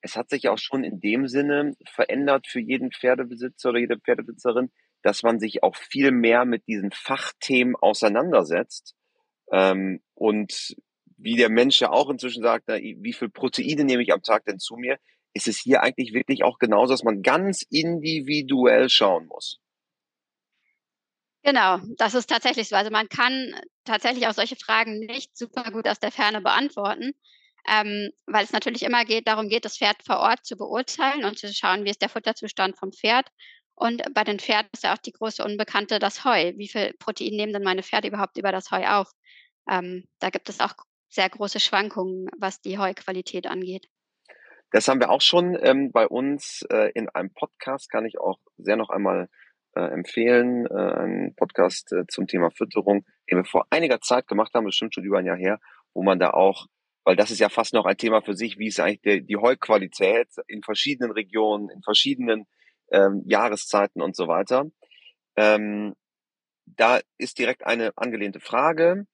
es 0.00 0.16
hat 0.16 0.30
sich 0.30 0.48
auch 0.48 0.58
schon 0.58 0.84
in 0.84 1.00
dem 1.00 1.26
Sinne 1.26 1.74
verändert 1.90 2.46
für 2.46 2.60
jeden 2.60 2.92
Pferdebesitzer 2.92 3.70
oder 3.70 3.80
jede 3.80 3.98
Pferdebesitzerin, 3.98 4.70
dass 5.02 5.22
man 5.22 5.40
sich 5.40 5.62
auch 5.62 5.76
viel 5.76 6.12
mehr 6.12 6.44
mit 6.44 6.66
diesen 6.66 6.90
Fachthemen 6.92 7.76
auseinandersetzt 7.76 8.94
ähm, 9.52 10.00
und 10.16 10.76
wie 11.18 11.36
der 11.36 11.50
Mensch 11.50 11.80
ja 11.80 11.90
auch 11.90 12.10
inzwischen 12.10 12.42
sagt, 12.42 12.68
wie 12.68 13.12
viel 13.12 13.28
Proteine 13.30 13.84
nehme 13.84 14.02
ich 14.02 14.12
am 14.12 14.22
Tag 14.22 14.44
denn 14.46 14.58
zu 14.58 14.76
mir, 14.76 14.98
ist 15.34 15.48
es 15.48 15.58
hier 15.58 15.82
eigentlich 15.82 16.14
wirklich 16.14 16.42
auch 16.44 16.58
genauso, 16.58 16.92
dass 16.94 17.04
man 17.04 17.22
ganz 17.22 17.62
individuell 17.70 18.88
schauen 18.88 19.26
muss. 19.26 19.60
Genau, 21.42 21.78
das 21.96 22.14
ist 22.14 22.28
tatsächlich 22.28 22.68
so. 22.68 22.76
Also 22.76 22.90
man 22.90 23.08
kann 23.08 23.54
tatsächlich 23.84 24.26
auch 24.26 24.32
solche 24.34 24.56
Fragen 24.56 24.98
nicht 24.98 25.36
super 25.36 25.70
gut 25.70 25.86
aus 25.86 26.00
der 26.00 26.10
Ferne 26.10 26.40
beantworten, 26.40 27.12
ähm, 27.68 28.10
weil 28.26 28.44
es 28.44 28.52
natürlich 28.52 28.82
immer 28.82 29.04
geht, 29.04 29.28
darum 29.28 29.48
geht, 29.48 29.64
das 29.64 29.78
Pferd 29.78 30.02
vor 30.04 30.18
Ort 30.18 30.44
zu 30.44 30.56
beurteilen 30.56 31.24
und 31.24 31.38
zu 31.38 31.52
schauen, 31.52 31.84
wie 31.84 31.90
ist 31.90 32.02
der 32.02 32.08
Futterzustand 32.08 32.76
vom 32.78 32.92
Pferd. 32.92 33.28
Und 33.76 34.02
bei 34.14 34.24
den 34.24 34.40
Pferden 34.40 34.70
ist 34.72 34.82
ja 34.84 34.94
auch 34.94 34.98
die 34.98 35.12
große 35.12 35.44
Unbekannte 35.44 35.98
das 35.98 36.24
Heu. 36.24 36.52
Wie 36.56 36.68
viel 36.68 36.94
Protein 36.98 37.34
nehmen 37.36 37.52
denn 37.52 37.62
meine 37.62 37.82
Pferde 37.82 38.08
überhaupt 38.08 38.38
über 38.38 38.50
das 38.50 38.70
Heu 38.70 38.86
auf? 38.86 39.10
Ähm, 39.68 40.06
da 40.20 40.30
gibt 40.30 40.48
es 40.48 40.60
auch 40.60 40.74
sehr 41.08 41.28
große 41.28 41.60
Schwankungen, 41.60 42.28
was 42.38 42.60
die 42.60 42.78
Heuqualität 42.78 43.46
angeht. 43.46 43.88
Das 44.72 44.88
haben 44.88 45.00
wir 45.00 45.10
auch 45.10 45.20
schon 45.20 45.56
ähm, 45.60 45.92
bei 45.92 46.06
uns 46.06 46.62
äh, 46.70 46.90
in 46.94 47.08
einem 47.08 47.32
Podcast, 47.32 47.90
kann 47.90 48.04
ich 48.04 48.18
auch 48.18 48.38
sehr 48.58 48.76
noch 48.76 48.90
einmal 48.90 49.28
äh, 49.74 49.80
empfehlen, 49.80 50.66
äh, 50.66 50.72
einen 50.74 51.34
Podcast 51.34 51.92
äh, 51.92 52.06
zum 52.08 52.26
Thema 52.26 52.50
Fütterung, 52.50 53.04
den 53.30 53.38
wir 53.38 53.44
vor 53.44 53.66
einiger 53.70 54.00
Zeit 54.00 54.26
gemacht 54.26 54.52
haben, 54.54 54.64
bestimmt 54.64 54.94
schon 54.94 55.04
über 55.04 55.18
ein 55.18 55.26
Jahr 55.26 55.36
her, 55.36 55.60
wo 55.94 56.02
man 56.02 56.18
da 56.18 56.30
auch, 56.30 56.66
weil 57.04 57.14
das 57.14 57.30
ist 57.30 57.38
ja 57.38 57.48
fast 57.48 57.74
noch 57.74 57.84
ein 57.84 57.96
Thema 57.96 58.22
für 58.22 58.34
sich, 58.34 58.58
wie 58.58 58.68
ist 58.68 58.80
eigentlich 58.80 59.02
der, 59.02 59.20
die 59.20 59.36
Heuqualität 59.36 60.28
in 60.48 60.62
verschiedenen 60.62 61.12
Regionen, 61.12 61.70
in 61.70 61.82
verschiedenen 61.82 62.46
ähm, 62.90 63.22
Jahreszeiten 63.26 64.02
und 64.02 64.16
so 64.16 64.28
weiter. 64.28 64.66
Ähm, 65.36 65.94
da 66.64 67.00
ist 67.18 67.38
direkt 67.38 67.64
eine 67.64 67.92
angelehnte 67.96 68.40
Frage. 68.40 69.06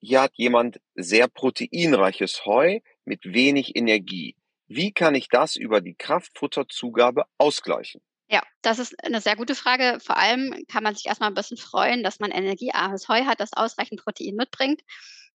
Hier 0.00 0.20
hat 0.22 0.32
jemand 0.34 0.80
sehr 0.94 1.28
proteinreiches 1.28 2.44
Heu 2.44 2.80
mit 3.04 3.24
wenig 3.24 3.76
Energie. 3.76 4.36
Wie 4.68 4.92
kann 4.92 5.14
ich 5.14 5.28
das 5.28 5.56
über 5.56 5.80
die 5.80 5.94
Kraftfutterzugabe 5.94 7.24
ausgleichen? 7.38 8.00
Ja, 8.30 8.42
das 8.60 8.78
ist 8.78 8.94
eine 9.02 9.20
sehr 9.20 9.36
gute 9.36 9.54
Frage. 9.54 9.98
Vor 10.04 10.18
allem 10.18 10.54
kann 10.70 10.82
man 10.82 10.94
sich 10.94 11.06
erstmal 11.06 11.30
ein 11.30 11.34
bisschen 11.34 11.56
freuen, 11.56 12.02
dass 12.02 12.20
man 12.20 12.30
energiearmes 12.30 13.08
Heu 13.08 13.24
hat, 13.24 13.40
das 13.40 13.54
ausreichend 13.54 14.04
Protein 14.04 14.34
mitbringt. 14.34 14.82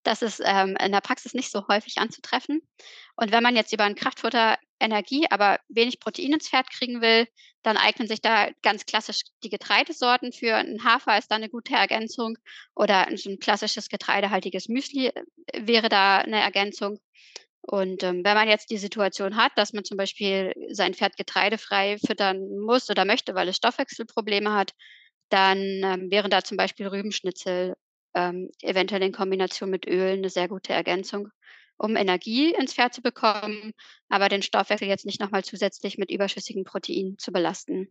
Das 0.04 0.22
ist 0.22 0.42
ähm, 0.46 0.78
in 0.80 0.92
der 0.92 1.02
Praxis 1.02 1.34
nicht 1.34 1.50
so 1.52 1.68
häufig 1.68 1.98
anzutreffen. 1.98 2.62
Und 3.16 3.32
wenn 3.32 3.42
man 3.42 3.56
jetzt 3.56 3.74
über 3.74 3.86
ein 3.86 3.96
Kraftfutter 3.96 4.58
Energie, 4.84 5.26
aber 5.30 5.60
wenig 5.70 6.00
Protein 6.00 6.34
ins 6.34 6.50
Pferd 6.50 6.70
kriegen 6.70 7.02
will, 7.02 7.28
dann 7.64 7.78
eignen 7.78 8.08
sich 8.08 8.22
da 8.22 8.50
ganz 8.62 8.86
klassisch 8.86 9.22
die 9.44 9.50
Getreidesorten 9.50 10.34
für. 10.34 10.56
Ein 10.56 10.84
Hafer 10.84 11.18
ist 11.18 11.32
da 11.32 11.36
eine 11.36 11.50
gute 11.50 11.74
Ergänzung 11.74 12.38
oder 12.76 13.08
so 13.16 13.30
ein 13.30 13.40
klassisches 13.40 13.90
getreidehaltiges 13.90 14.68
Müsli 14.68 15.08
äh, 15.08 15.24
wäre 15.56 15.90
da 15.90 16.20
eine 16.20 16.42
Ergänzung. 16.42 17.00
Und 17.62 18.04
ähm, 18.04 18.26
wenn 18.26 18.36
man 18.36 18.50
jetzt 18.50 18.70
die 18.72 18.78
Situation 18.78 19.38
hat, 19.38 19.54
dass 19.56 19.72
man 19.72 19.86
zum 19.86 19.98
Beispiel 19.98 20.52
sein 20.72 20.94
Pferd 20.94 21.16
getreidefrei 21.16 21.98
füttern 22.06 22.60
muss 22.60 22.90
oder 22.90 23.06
möchte, 23.06 23.36
weil 23.36 23.48
es 23.48 23.56
Stoffwechselprobleme 23.56 24.52
hat, 24.52 24.74
dann 25.30 25.60
ähm, 25.60 26.12
wären 26.12 26.30
da 26.30 26.44
zum 26.44 26.58
Beispiel 26.58 26.88
Rübenschnitzel 26.88 27.76
ähm, 28.16 28.50
eventuell 28.62 29.04
in 29.04 29.14
Kombination 29.14 29.70
mit 29.70 29.88
Öl 29.88 30.14
eine 30.14 30.30
sehr 30.30 30.50
gute 30.50 30.74
Ergänzung, 30.74 31.30
um 31.84 31.98
Energie 31.98 32.54
ins 32.54 32.74
Pferd 32.74 32.94
zu 32.94 33.02
bekommen, 33.02 33.74
aber 34.08 34.30
den 34.30 34.42
Stoffwechsel 34.42 34.88
jetzt 34.88 35.06
nicht 35.06 35.20
nochmal 35.20 35.44
zusätzlich 35.44 35.98
mit 35.98 36.12
überschüssigen 36.12 36.64
Proteinen 36.64 37.18
zu 37.18 37.34
belasten. 37.34 37.90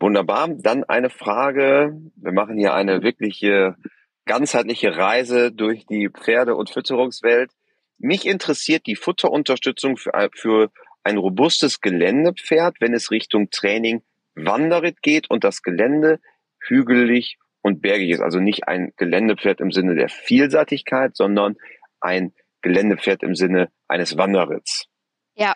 Wunderbar. 0.00 0.48
Dann 0.48 0.82
eine 0.84 1.10
Frage. 1.10 1.94
Wir 2.16 2.32
machen 2.32 2.56
hier 2.56 2.72
eine 2.72 3.02
wirkliche 3.02 3.76
ganzheitliche 4.24 4.96
Reise 4.96 5.52
durch 5.52 5.84
die 5.86 6.08
Pferde- 6.08 6.56
und 6.56 6.70
Fütterungswelt. 6.70 7.50
Mich 7.98 8.26
interessiert 8.26 8.86
die 8.86 8.96
Futterunterstützung 8.96 9.98
für, 9.98 10.12
für 10.34 10.70
ein 11.04 11.18
robustes 11.18 11.80
Geländepferd, 11.82 12.76
wenn 12.80 12.94
es 12.94 13.10
Richtung 13.10 13.50
Training 13.50 14.02
Wanderritt 14.34 15.02
geht 15.02 15.30
und 15.30 15.44
das 15.44 15.62
Gelände 15.62 16.18
hügelig 16.60 17.38
und 17.60 17.82
bergig 17.82 18.10
ist. 18.10 18.20
Also 18.20 18.40
nicht 18.40 18.68
ein 18.68 18.92
Geländepferd 18.96 19.60
im 19.60 19.70
Sinne 19.70 19.94
der 19.94 20.08
Vielseitigkeit, 20.08 21.14
sondern 21.14 21.56
ein 22.00 22.32
Geländepferd 22.66 23.22
im 23.22 23.34
Sinne 23.34 23.70
eines 23.88 24.16
Wanderritts. 24.16 24.86
Ja, 25.34 25.54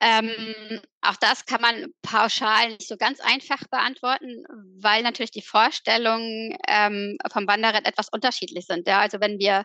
ähm, 0.00 0.80
auch 1.00 1.16
das 1.16 1.46
kann 1.46 1.60
man 1.60 1.86
pauschal 2.02 2.70
nicht 2.70 2.88
so 2.88 2.96
ganz 2.96 3.20
einfach 3.20 3.62
beantworten, 3.70 4.44
weil 4.80 5.02
natürlich 5.02 5.30
die 5.30 5.42
Vorstellungen 5.42 6.56
ähm, 6.66 7.18
vom 7.32 7.46
Wanderritt 7.46 7.86
etwas 7.86 8.08
unterschiedlich 8.08 8.66
sind. 8.66 8.88
Ja, 8.88 8.98
also 9.00 9.20
wenn 9.20 9.38
wir 9.38 9.64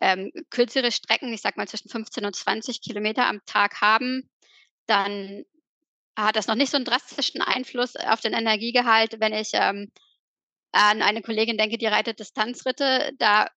ähm, 0.00 0.30
kürzere 0.48 0.90
Strecken, 0.90 1.32
ich 1.34 1.42
sag 1.42 1.58
mal 1.58 1.68
zwischen 1.68 1.90
15 1.90 2.24
und 2.24 2.34
20 2.34 2.80
Kilometer 2.80 3.26
am 3.26 3.40
Tag 3.44 3.82
haben, 3.82 4.30
dann 4.86 5.44
hat 6.16 6.36
das 6.36 6.46
noch 6.46 6.54
nicht 6.54 6.70
so 6.70 6.76
einen 6.76 6.86
drastischen 6.86 7.42
Einfluss 7.42 7.96
auf 7.96 8.20
den 8.20 8.32
Energiegehalt. 8.32 9.20
Wenn 9.20 9.34
ich 9.34 9.50
ähm, 9.52 9.92
an 10.72 11.02
eine 11.02 11.20
Kollegin 11.20 11.58
denke, 11.58 11.76
die 11.76 11.86
reitet 11.86 12.20
Distanzritte, 12.20 13.12
da 13.18 13.48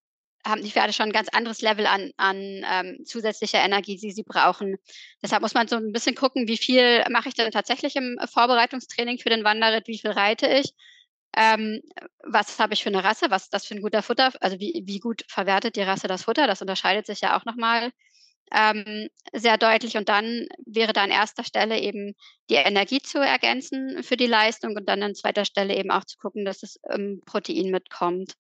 haben 0.48 0.64
die 0.64 0.72
Pferde 0.72 0.94
schon 0.94 1.08
ein 1.08 1.14
ganz 1.14 1.30
anderes 1.30 1.62
Level 1.62 1.86
an, 1.86 2.12
an 2.18 2.38
ähm, 2.38 3.00
zusätzlicher 3.06 3.60
Energie, 3.60 3.98
die 3.98 4.12
sie 4.12 4.24
brauchen. 4.24 4.78
Deshalb 5.22 5.42
muss 5.42 5.54
man 5.54 5.68
so 5.68 5.76
ein 5.76 5.92
bisschen 5.92 6.16
gucken, 6.16 6.48
wie 6.48 6.58
viel 6.58 7.04
mache 7.10 7.30
ich 7.30 7.36
denn 7.36 7.52
tatsächlich 7.52 7.96
im 7.96 8.18
Vorbereitungstraining 8.32 9.20
für 9.20 9.30
den 9.30 9.44
Wanderritt, 9.44 9.88
wie 9.88 10.00
viel 10.00 10.12
reite 10.12 10.48
ich 10.48 10.74
ähm, 11.38 11.82
was 12.24 12.60
habe 12.60 12.74
ich 12.74 12.82
für 12.84 12.90
eine 12.90 13.04
Rasse, 13.04 13.30
was 13.30 13.44
ist 13.44 13.54
das 13.54 13.66
für 13.66 13.76
ein 13.76 13.82
guter 13.82 14.02
Futter, 14.02 14.32
also 14.42 14.60
wie, 14.60 14.82
wie 14.86 15.00
gut 15.00 15.24
verwertet 15.28 15.76
die 15.76 15.82
Rasse 15.82 16.08
das 16.08 16.24
Futter, 16.24 16.48
das 16.48 16.62
unterscheidet 16.62 17.06
sich 17.06 17.22
ja 17.22 17.38
auch 17.38 17.46
nochmal 17.46 17.92
ähm, 18.52 19.10
sehr 19.34 19.58
deutlich. 19.58 19.98
Und 19.98 20.10
dann 20.10 20.48
wäre 20.66 20.94
da 20.94 21.04
an 21.04 21.12
erster 21.12 21.44
Stelle 21.44 21.80
eben 21.80 22.16
die 22.50 22.56
Energie 22.56 23.02
zu 23.02 23.20
ergänzen 23.20 24.04
für 24.04 24.18
die 24.18 24.26
Leistung 24.26 24.76
und 24.76 24.88
dann 24.90 25.04
an 25.04 25.16
zweiter 25.16 25.46
Stelle 25.46 25.76
eben 25.76 25.92
auch 25.92 26.06
zu 26.06 26.18
gucken, 26.18 26.44
dass 26.44 26.60
das 26.60 26.80
ähm, 26.90 27.22
Protein 27.26 27.70
mitkommt. 27.70 28.34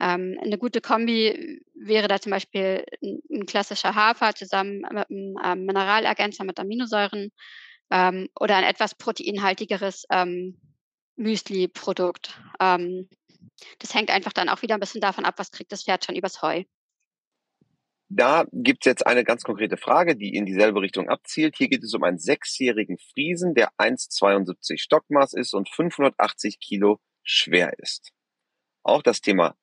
Ähm, 0.00 0.38
eine 0.42 0.58
gute 0.58 0.80
Kombi 0.80 1.62
wäre 1.74 2.08
da 2.08 2.20
zum 2.20 2.30
Beispiel 2.30 2.84
ein, 3.02 3.20
ein 3.30 3.46
klassischer 3.46 3.94
Hafer 3.94 4.34
zusammen 4.34 4.80
mit 4.80 5.10
einem 5.10 5.36
ähm, 5.44 5.66
Mineralergänzer 5.66 6.44
mit 6.44 6.58
Aminosäuren 6.58 7.30
ähm, 7.90 8.28
oder 8.38 8.56
ein 8.56 8.64
etwas 8.64 8.94
proteinhaltigeres 8.96 10.04
ähm, 10.10 10.60
Müsli-Produkt. 11.16 12.40
Ähm, 12.60 13.08
das 13.78 13.94
hängt 13.94 14.10
einfach 14.10 14.32
dann 14.32 14.48
auch 14.48 14.62
wieder 14.62 14.74
ein 14.74 14.80
bisschen 14.80 15.00
davon 15.00 15.24
ab, 15.24 15.34
was 15.36 15.52
kriegt 15.52 15.70
das 15.72 15.84
Pferd 15.84 16.04
schon 16.04 16.16
übers 16.16 16.42
Heu. 16.42 16.64
Da 18.08 18.46
gibt 18.52 18.84
es 18.84 18.90
jetzt 18.90 19.06
eine 19.06 19.24
ganz 19.24 19.42
konkrete 19.42 19.76
Frage, 19.76 20.14
die 20.16 20.34
in 20.34 20.44
dieselbe 20.44 20.80
Richtung 20.80 21.08
abzielt. 21.08 21.56
Hier 21.56 21.68
geht 21.68 21.82
es 21.82 21.94
um 21.94 22.04
einen 22.04 22.18
sechsjährigen 22.18 22.98
Friesen, 22.98 23.54
der 23.54 23.70
1,72 23.78 24.78
Stockmaß 24.78 25.32
ist 25.34 25.54
und 25.54 25.68
580 25.68 26.60
Kilo 26.60 27.00
schwer 27.22 27.72
ist. 27.78 28.12
Auch 28.82 29.02
das 29.02 29.20
Thema 29.20 29.56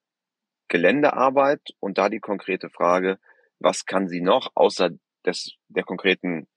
Geländearbeit 0.71 1.61
und 1.79 1.97
da 1.97 2.07
die 2.07 2.21
konkrete 2.21 2.69
Frage, 2.69 3.19
was 3.59 3.85
kann 3.85 4.07
sie 4.07 4.21
noch 4.21 4.51
außer 4.55 4.89
des, 5.25 5.51
der 5.67 5.83
konkreten, 5.83 6.47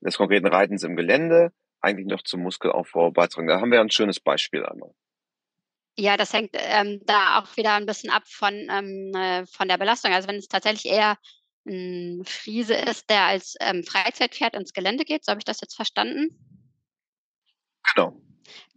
des 0.00 0.16
konkreten 0.16 0.46
Reitens 0.46 0.82
im 0.82 0.96
Gelände 0.96 1.52
eigentlich 1.80 2.06
noch 2.06 2.22
zum 2.22 2.42
Muskelaufbau 2.42 3.10
beitragen. 3.10 3.46
Da 3.46 3.60
haben 3.60 3.70
wir 3.70 3.80
ein 3.80 3.90
schönes 3.90 4.18
Beispiel 4.18 4.64
einmal. 4.64 4.92
Ja, 5.98 6.16
das 6.16 6.32
hängt 6.32 6.52
ähm, 6.54 7.02
da 7.04 7.38
auch 7.38 7.56
wieder 7.58 7.74
ein 7.74 7.84
bisschen 7.84 8.10
ab 8.10 8.22
von, 8.26 8.54
ähm, 8.54 9.12
äh, 9.14 9.46
von 9.46 9.68
der 9.68 9.76
Belastung. 9.76 10.12
Also 10.12 10.28
wenn 10.28 10.36
es 10.36 10.48
tatsächlich 10.48 10.90
eher 10.90 11.18
ein 11.66 12.22
Friese 12.24 12.74
ist, 12.74 13.10
der 13.10 13.24
als 13.24 13.56
ähm, 13.60 13.84
Freizeitpferd 13.84 14.54
ins 14.54 14.72
Gelände 14.72 15.04
geht, 15.04 15.26
so 15.26 15.30
habe 15.30 15.40
ich 15.40 15.44
das 15.44 15.60
jetzt 15.60 15.76
verstanden. 15.76 16.30
Genau. 17.94 18.18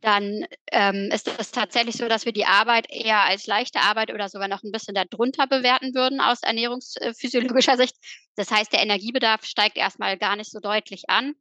Dann 0.01 0.45
ähm, 0.71 1.09
ist 1.13 1.29
es 1.39 1.51
tatsächlich 1.51 1.95
so, 1.95 2.07
dass 2.07 2.25
wir 2.25 2.33
die 2.33 2.45
Arbeit 2.45 2.87
eher 2.89 3.21
als 3.21 3.47
leichte 3.47 3.79
Arbeit 3.79 4.13
oder 4.13 4.29
sogar 4.29 4.47
noch 4.47 4.63
ein 4.63 4.71
bisschen 4.71 4.95
darunter 4.95 5.47
bewerten 5.47 5.95
würden 5.95 6.19
aus 6.19 6.43
ernährungsphysiologischer 6.43 7.77
Sicht. 7.77 7.95
Das 8.35 8.51
heißt, 8.51 8.73
der 8.73 8.81
Energiebedarf 8.81 9.45
steigt 9.45 9.77
erstmal 9.77 10.17
gar 10.17 10.35
nicht 10.35 10.51
so 10.51 10.59
deutlich 10.59 11.09
an. 11.09 11.35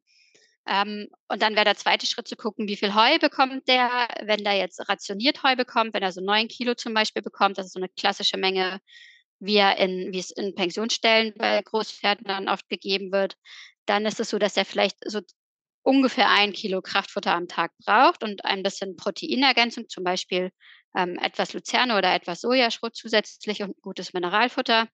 Ähm, 0.66 1.08
und 1.28 1.42
dann 1.42 1.54
wäre 1.54 1.64
der 1.64 1.76
zweite 1.76 2.06
Schritt 2.06 2.28
zu 2.28 2.36
gucken, 2.36 2.68
wie 2.68 2.76
viel 2.76 2.94
Heu 2.94 3.18
bekommt 3.18 3.66
der, 3.66 4.08
wenn 4.22 4.44
der 4.44 4.54
jetzt 4.54 4.88
rationiert 4.88 5.42
Heu 5.42 5.56
bekommt, 5.56 5.92
wenn 5.92 6.04
er 6.04 6.12
so 6.12 6.20
neun 6.20 6.46
Kilo 6.46 6.74
zum 6.74 6.94
Beispiel 6.94 7.22
bekommt, 7.22 7.58
das 7.58 7.66
ist 7.66 7.72
so 7.72 7.80
eine 7.80 7.88
klassische 7.88 8.36
Menge, 8.36 8.80
wie, 9.40 9.56
er 9.56 9.76
in, 9.78 10.12
wie 10.12 10.20
es 10.20 10.30
in 10.30 10.54
Pensionsstellen 10.54 11.34
bei 11.36 11.60
Großpferden 11.62 12.26
dann 12.26 12.48
oft 12.48 12.68
gegeben 12.68 13.10
wird, 13.10 13.36
dann 13.86 14.06
ist 14.06 14.20
es 14.20 14.30
so, 14.30 14.38
dass 14.38 14.56
er 14.56 14.64
vielleicht 14.64 14.98
so 15.04 15.20
ungefähr 15.82 16.30
ein 16.30 16.52
Kilo 16.52 16.80
Kraftfutter 16.80 17.34
am 17.34 17.48
Tag 17.48 17.72
braucht 17.84 18.22
und 18.22 18.44
ein 18.44 18.62
bisschen 18.62 18.96
Proteinergänzung, 18.96 19.88
zum 19.88 20.04
Beispiel 20.04 20.50
ähm, 20.96 21.18
etwas 21.20 21.52
Luzerne 21.52 21.96
oder 21.96 22.14
etwas 22.14 22.40
Sojaschrot 22.40 22.94
zusätzlich 22.94 23.62
und 23.62 23.80
gutes 23.82 24.12
Mineralfutter. 24.12 24.88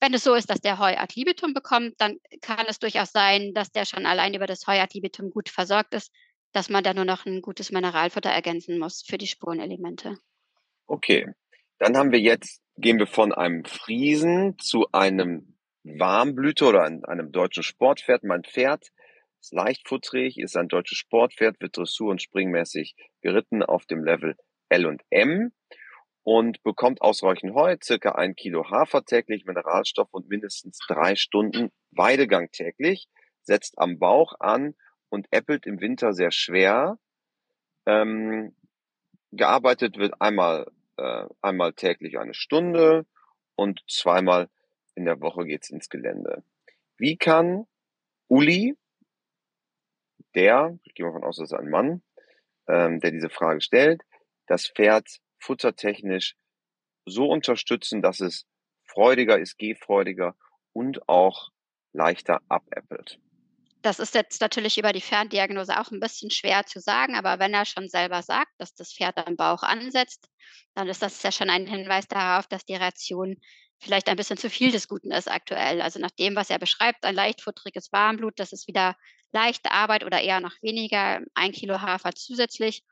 Wenn 0.00 0.14
es 0.14 0.24
so 0.24 0.34
ist, 0.34 0.50
dass 0.50 0.60
der 0.60 0.78
Heu 0.78 0.96
ad 0.96 1.12
libitum 1.16 1.54
bekommt, 1.54 1.94
dann 1.98 2.16
kann 2.40 2.66
es 2.68 2.78
durchaus 2.78 3.12
sein, 3.12 3.52
dass 3.54 3.70
der 3.70 3.84
schon 3.84 4.06
allein 4.06 4.34
über 4.34 4.46
das 4.46 4.66
Heu 4.66 4.78
ad 4.78 4.92
libitum 4.94 5.30
gut 5.30 5.48
versorgt 5.48 5.94
ist, 5.94 6.12
dass 6.52 6.70
man 6.70 6.82
da 6.82 6.94
nur 6.94 7.04
noch 7.04 7.26
ein 7.26 7.42
gutes 7.42 7.70
Mineralfutter 7.70 8.30
ergänzen 8.30 8.78
muss 8.78 9.04
für 9.06 9.18
die 9.18 9.26
Spurenelemente. 9.26 10.16
Okay, 10.86 11.26
dann 11.78 11.96
haben 11.96 12.12
wir 12.12 12.20
jetzt, 12.20 12.62
gehen 12.76 12.98
wir 12.98 13.06
von 13.06 13.32
einem 13.32 13.64
Friesen 13.64 14.58
zu 14.58 14.86
einem 14.92 15.58
Warmblüter 15.84 16.68
oder 16.68 16.82
einem 16.82 17.32
deutschen 17.32 17.62
Sportpferd. 17.62 18.24
Mein 18.24 18.44
Pferd 18.44 18.88
ist 19.40 19.52
leichtfutterig, 19.52 20.38
ist 20.38 20.56
ein 20.56 20.68
deutsches 20.68 20.98
Sportpferd, 20.98 21.60
wird 21.60 21.76
dressur- 21.76 22.10
und 22.10 22.22
springmäßig 22.22 22.94
geritten 23.22 23.62
auf 23.62 23.86
dem 23.86 24.04
Level 24.04 24.36
L&M 24.68 25.52
und 26.22 26.62
bekommt 26.64 27.02
ausreichend 27.02 27.54
Heu, 27.54 27.76
circa 27.82 28.12
ein 28.12 28.34
Kilo 28.34 28.68
Hafer 28.70 29.04
täglich, 29.04 29.44
Mineralstoff 29.44 30.08
und 30.10 30.28
mindestens 30.28 30.78
drei 30.88 31.14
Stunden 31.14 31.70
Weidegang 31.92 32.50
täglich, 32.50 33.08
setzt 33.42 33.78
am 33.78 33.98
Bauch 33.98 34.34
an 34.40 34.74
und 35.08 35.28
äppelt 35.30 35.66
im 35.66 35.80
Winter 35.80 36.12
sehr 36.12 36.32
schwer. 36.32 36.98
Ähm, 37.86 38.56
gearbeitet 39.30 39.98
wird 39.98 40.20
einmal, 40.20 40.66
äh, 40.96 41.26
einmal 41.42 41.72
täglich 41.74 42.18
eine 42.18 42.34
Stunde 42.34 43.06
und 43.54 43.82
zweimal 43.88 44.48
in 44.96 45.04
der 45.04 45.20
Woche 45.20 45.44
geht's 45.44 45.70
ins 45.70 45.88
Gelände. 45.88 46.42
Wie 46.98 47.16
kann 47.16 47.66
Uli, 48.28 48.76
der, 50.36 50.78
ich 50.84 50.94
gehe 50.94 51.06
mal 51.06 51.12
von 51.12 51.24
aus, 51.24 51.38
das 51.38 51.50
ist 51.50 51.58
ein 51.58 51.70
Mann, 51.70 52.02
ähm, 52.68 53.00
der 53.00 53.10
diese 53.10 53.30
Frage 53.30 53.60
stellt, 53.60 54.02
das 54.46 54.68
Pferd 54.68 55.08
futtertechnisch 55.38 56.36
so 57.06 57.28
unterstützen, 57.28 58.02
dass 58.02 58.20
es 58.20 58.46
freudiger 58.84 59.38
ist, 59.38 59.58
gehfreudiger 59.58 60.36
und 60.72 61.08
auch 61.08 61.48
leichter 61.92 62.40
abäppelt. 62.48 63.18
Das 63.82 64.00
ist 64.00 64.14
jetzt 64.14 64.40
natürlich 64.40 64.78
über 64.78 64.92
die 64.92 65.00
Ferndiagnose 65.00 65.78
auch 65.78 65.92
ein 65.92 66.00
bisschen 66.00 66.30
schwer 66.30 66.66
zu 66.66 66.80
sagen, 66.80 67.14
aber 67.14 67.38
wenn 67.38 67.54
er 67.54 67.64
schon 67.64 67.88
selber 67.88 68.22
sagt, 68.22 68.50
dass 68.58 68.74
das 68.74 68.92
Pferd 68.92 69.16
am 69.18 69.36
Bauch 69.36 69.62
ansetzt, 69.62 70.28
dann 70.74 70.88
ist 70.88 71.02
das 71.02 71.22
ja 71.22 71.30
schon 71.30 71.50
ein 71.50 71.66
Hinweis 71.66 72.08
darauf, 72.08 72.48
dass 72.48 72.64
die 72.64 72.74
Ration 72.74 73.36
vielleicht 73.78 74.08
ein 74.08 74.16
bisschen 74.16 74.38
zu 74.38 74.50
viel 74.50 74.72
des 74.72 74.88
Guten 74.88 75.12
ist 75.12 75.30
aktuell. 75.30 75.80
Also 75.80 76.00
nach 76.00 76.10
dem, 76.10 76.34
was 76.34 76.50
er 76.50 76.58
beschreibt, 76.58 77.04
ein 77.04 77.14
leichtfutteriges 77.14 77.92
Warmblut, 77.92 78.40
das 78.40 78.52
ist 78.52 78.66
wieder 78.66 78.96
leichte 79.36 79.70
Arbeit 79.70 80.02
oder 80.02 80.20
eher 80.22 80.40
noch 80.40 80.54
weniger, 80.62 81.20
ein 81.34 81.52
Kilo 81.52 81.82
Hafer 81.82 82.12
zusätzlich. 82.14 82.82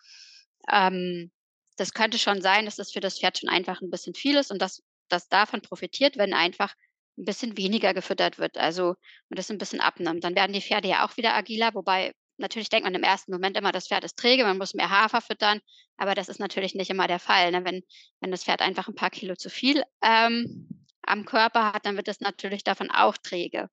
Ähm, 0.71 1.31
das 1.77 1.93
könnte 1.93 2.19
schon 2.19 2.43
sein, 2.43 2.67
dass 2.67 2.77
das 2.77 2.93
für 2.93 3.01
das 3.01 3.19
Pferd 3.19 3.39
schon 3.39 3.49
einfach 3.49 3.81
ein 3.81 3.91
bisschen 3.91 4.15
viel 4.15 4.37
ist 4.37 4.53
und 4.53 4.61
dass 4.61 4.83
das 5.09 5.29
davon 5.29 5.63
profitiert, 5.63 6.19
wenn 6.19 6.35
einfach 6.35 6.75
ein 7.17 7.25
bisschen 7.25 7.57
weniger 7.57 7.95
gefüttert 7.95 8.39
wird, 8.39 8.59
also 8.59 8.91
und 9.31 9.39
das 9.39 9.51
ein 9.51 9.59
bisschen 9.59 9.81
abnimmt. 9.81 10.23
Dann 10.23 10.35
werden 10.35 10.53
die 10.53 10.61
Pferde 10.61 10.89
ja 10.89 11.07
auch 11.07 11.17
wieder 11.17 11.35
agiler, 11.35 11.75
wobei 11.75 12.13
natürlich 12.37 12.69
denkt 12.69 12.85
man 12.85 12.95
im 12.95 13.05
ersten 13.05 13.33
Moment 13.33 13.57
immer, 13.57 13.73
das 13.73 13.89
Pferd 13.89 14.05
ist 14.05 14.19
träge, 14.19 14.45
man 14.45 14.59
muss 14.59 14.75
mehr 14.75 14.91
Hafer 14.91 15.21
füttern, 15.21 15.61
aber 15.97 16.15
das 16.15 16.29
ist 16.29 16.41
natürlich 16.41 16.75
nicht 16.75 16.91
immer 16.91 17.07
der 17.07 17.21
Fall. 17.21 17.53
Ne? 17.53 17.65
Wenn, 17.65 17.83
wenn 18.21 18.31
das 18.31 18.45
Pferd 18.45 18.61
einfach 18.61 18.89
ein 18.89 18.95
paar 18.95 19.11
Kilo 19.11 19.35
zu 19.37 19.49
viel 19.49 19.83
ähm, 20.03 20.84
am 21.07 21.25
Körper 21.25 21.73
hat, 21.73 21.87
dann 21.87 21.97
wird 21.97 22.09
es 22.09 22.21
natürlich 22.21 22.65
davon 22.65 22.91
auch 22.91 23.17
träge. 23.17 23.69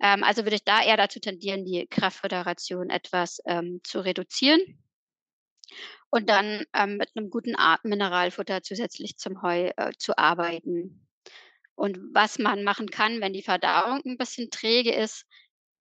Ähm, 0.00 0.24
also 0.24 0.44
würde 0.44 0.56
ich 0.56 0.64
da 0.64 0.82
eher 0.82 0.96
dazu 0.96 1.20
tendieren, 1.20 1.64
die 1.64 1.86
Kraftföderation 1.88 2.90
etwas 2.90 3.40
ähm, 3.46 3.80
zu 3.84 4.00
reduzieren 4.00 4.60
und 6.10 6.28
dann 6.28 6.64
ähm, 6.74 6.96
mit 6.96 7.10
einem 7.14 7.30
guten 7.30 7.56
Mineralfutter 7.82 8.62
zusätzlich 8.62 9.18
zum 9.18 9.42
Heu 9.42 9.70
äh, 9.76 9.92
zu 9.98 10.16
arbeiten. 10.16 11.06
Und 11.74 11.98
was 12.12 12.38
man 12.38 12.64
machen 12.64 12.90
kann, 12.90 13.20
wenn 13.20 13.32
die 13.32 13.42
Verdauung 13.42 14.00
ein 14.04 14.16
bisschen 14.16 14.50
träge 14.50 14.92
ist, 14.92 15.26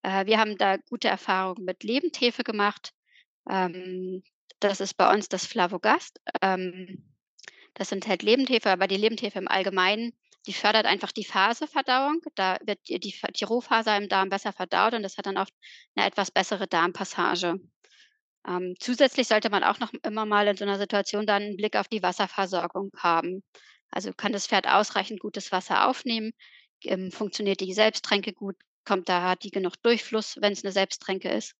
äh, 0.03 0.25
wir 0.25 0.39
haben 0.39 0.57
da 0.57 0.77
gute 0.77 1.07
Erfahrungen 1.07 1.65
mit 1.65 1.83
Lebendhefe 1.83 2.43
gemacht. 2.43 2.93
Ähm, 3.49 4.23
das 4.59 4.79
ist 4.79 4.95
bei 4.95 5.11
uns 5.11 5.29
das 5.29 5.45
Flavogast. 5.45 6.19
Ähm, 6.41 7.03
das 7.73 7.91
enthält 7.91 8.23
Lebendhefe, 8.23 8.69
aber 8.69 8.87
die 8.87 8.97
Lebendhefe 8.97 9.39
im 9.39 9.47
Allgemeinen, 9.47 10.13
die 10.47 10.53
fördert 10.53 10.85
einfach 10.85 11.11
die 11.11 11.25
Phaseverdauung. 11.25 12.21
Da 12.35 12.57
wird 12.63 12.79
die, 12.87 12.99
die, 12.99 13.43
Rohfaser 13.43 13.97
im 13.97 14.09
Darm 14.09 14.29
besser 14.29 14.53
verdaut 14.53 14.93
und 14.93 15.03
das 15.03 15.17
hat 15.17 15.25
dann 15.25 15.37
oft 15.37 15.53
eine 15.95 16.07
etwas 16.07 16.31
bessere 16.31 16.67
Darmpassage. 16.67 17.59
Ähm, 18.47 18.75
zusätzlich 18.79 19.27
sollte 19.27 19.49
man 19.49 19.63
auch 19.63 19.79
noch 19.79 19.91
immer 20.03 20.25
mal 20.25 20.47
in 20.47 20.55
so 20.55 20.63
einer 20.63 20.77
Situation 20.77 21.27
dann 21.27 21.43
einen 21.43 21.57
Blick 21.57 21.75
auf 21.75 21.89
die 21.89 22.01
Wasserversorgung 22.01 22.91
haben. 22.97 23.43
Also 23.91 24.13
kann 24.13 24.31
das 24.31 24.47
Pferd 24.47 24.67
ausreichend 24.67 25.19
gutes 25.19 25.51
Wasser 25.51 25.87
aufnehmen? 25.87 26.31
Ähm, 26.83 27.11
funktioniert 27.11 27.59
die 27.59 27.73
Selbsttränke 27.73 28.31
gut? 28.33 28.55
Kommt 28.85 29.09
da, 29.09 29.21
hat 29.23 29.43
die 29.43 29.51
genug 29.51 29.73
Durchfluss, 29.83 30.37
wenn 30.39 30.53
es 30.53 30.63
eine 30.63 30.71
Selbsttränke 30.71 31.29
ist? 31.29 31.55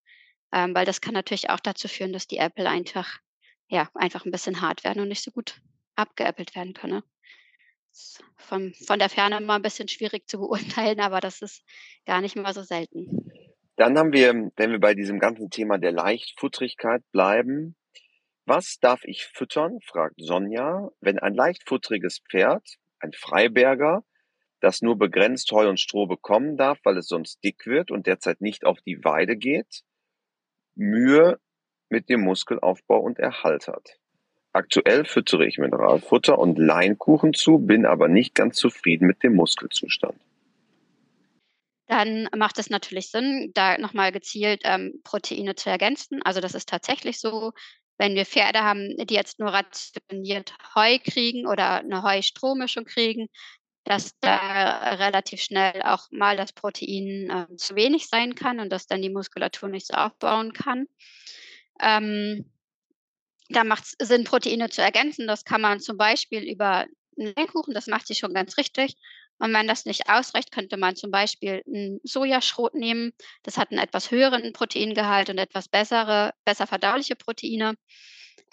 Ähm, 0.54 0.74
weil 0.74 0.86
das 0.86 1.02
kann 1.02 1.14
natürlich 1.14 1.50
auch 1.50 1.60
dazu 1.60 1.90
führen, 1.90 2.14
dass 2.14 2.28
die 2.28 2.38
Äpfel 2.38 2.68
einfach, 2.68 3.20
ja, 3.68 3.90
einfach 3.96 4.26
ein 4.26 4.32
bisschen 4.32 4.62
hart 4.62 4.86
werden 4.86 5.02
und 5.02 5.10
nicht 5.10 5.24
so 5.24 5.32
gut 5.32 5.60
abgeäppelt 5.96 6.56
werden 6.56 6.74
können. 6.74 7.04
Von, 8.38 8.74
von 8.86 9.00
der 9.00 9.10
Ferne 9.10 9.38
immer 9.38 9.56
ein 9.56 9.62
bisschen 9.62 9.88
schwierig 9.88 10.28
zu 10.28 10.40
beurteilen, 10.40 11.00
aber 11.00 11.20
das 11.20 11.42
ist 11.42 11.64
gar 12.06 12.22
nicht 12.22 12.36
mal 12.36 12.54
so 12.54 12.64
selten. 12.64 13.32
Dann 13.76 13.98
haben 13.98 14.14
wir, 14.14 14.34
wenn 14.56 14.72
wir 14.72 14.80
bei 14.80 14.94
diesem 14.94 15.20
ganzen 15.20 15.50
Thema 15.50 15.78
der 15.78 15.92
Leichtfutterigkeit 15.92 17.04
bleiben, 17.12 17.76
was 18.46 18.80
darf 18.80 19.04
ich 19.04 19.26
füttern, 19.26 19.80
fragt 19.86 20.16
Sonja, 20.20 20.90
wenn 21.02 21.20
ein 21.20 21.34
leichtfutteriges 21.34 22.22
Pferd, 22.30 22.78
ein 23.00 23.12
Freiberger, 23.12 24.04
das 24.62 24.82
nur 24.82 24.98
begrenzt 24.98 25.52
Heu 25.52 25.68
und 25.68 25.80
Stroh 25.80 26.08
bekommen 26.08 26.58
darf, 26.58 26.80
weil 26.84 26.98
es 26.98 27.08
sonst 27.08 27.44
dick 27.44 27.66
wird 27.66 27.92
und 27.92 28.08
derzeit 28.08 28.42
nicht 28.42 28.66
auf 28.66 28.80
die 28.82 29.04
Weide 29.04 29.36
geht, 29.36 29.84
Mühe 30.76 31.40
mit 31.90 32.10
dem 32.10 32.22
Muskelaufbau 32.22 33.00
und 33.00 33.20
Erhalt 33.20 33.68
hat. 33.68 34.00
Aktuell 34.58 35.06
füttere 35.06 35.46
ich 35.46 35.60
Mineralfutter 35.60 36.40
und 36.40 36.58
Leinkuchen 36.58 37.34
zu, 37.34 37.60
bin 37.60 37.86
aber 37.86 38.08
nicht 38.08 38.34
ganz 38.34 38.58
zufrieden 38.58 39.06
mit 39.06 39.22
dem 39.22 39.36
Muskelzustand 39.36 40.20
dann 41.88 42.28
macht 42.36 42.60
es 42.60 42.70
natürlich 42.70 43.10
Sinn, 43.10 43.52
da 43.54 43.78
nochmal 43.78 44.12
gezielt 44.12 44.62
ähm, 44.66 45.00
Proteine 45.04 45.56
zu 45.56 45.70
ergänzen. 45.70 46.22
Also 46.24 46.42
das 46.42 46.54
ist 46.54 46.68
tatsächlich 46.68 47.20
so, 47.20 47.54
wenn 47.98 48.16
wir 48.16 48.26
Pferde 48.26 48.60
haben, 48.60 48.96
die 48.98 49.14
jetzt 49.14 49.40
nur 49.40 49.54
rationiert 49.54 50.54
Heu 50.76 51.00
kriegen 51.00 51.48
oder 51.48 51.78
eine 51.80 52.04
Heu-Strohmischung 52.04 52.84
kriegen, 52.84 53.28
dass 53.86 54.12
da 54.20 54.96
relativ 54.96 55.42
schnell 55.42 55.82
auch 55.84 56.08
mal 56.12 56.36
das 56.36 56.52
Protein 56.52 57.30
äh, 57.30 57.56
zu 57.56 57.76
wenig 57.76 58.08
sein 58.10 58.36
kann 58.36 58.60
und 58.60 58.70
dass 58.70 58.88
dann 58.88 59.02
die 59.02 59.10
Muskulatur 59.10 59.70
nicht 59.70 59.88
so 59.88 59.94
aufbauen 59.94 60.52
kann. 60.52 60.88
Ähm, 61.82 62.52
da 63.50 63.64
macht 63.64 63.86
es 63.86 64.08
Sinn, 64.08 64.24
Proteine 64.24 64.70
zu 64.70 64.82
ergänzen. 64.82 65.28
Das 65.28 65.44
kann 65.44 65.62
man 65.62 65.80
zum 65.80 65.98
Beispiel 65.98 66.44
über 66.44 66.86
einen 67.18 67.34
Lenkkuchen, 67.36 67.74
das 67.74 67.88
macht 67.88 68.08
sie 68.08 68.16
schon 68.16 68.34
ganz 68.34 68.58
richtig, 68.58 68.96
und 69.40 69.54
wenn 69.54 69.68
das 69.68 69.86
nicht 69.86 70.10
ausreicht, 70.10 70.52
könnte 70.52 70.78
man 70.78 70.96
zum 70.96 71.12
Beispiel 71.12 71.62
ein 71.68 72.00
Sojaschrot 72.04 72.74
nehmen. 72.74 73.12
Das 73.44 73.58
hat 73.58 73.72
einen 73.72 73.80
etwas 73.80 74.12
höheren 74.12 74.52
Proteingehalt 74.54 75.30
und 75.30 75.38
etwas 75.38 75.68
bessere, 75.68 76.32
besser 76.44 76.66
verdauliche 76.68 77.16
Proteine. 77.16 77.76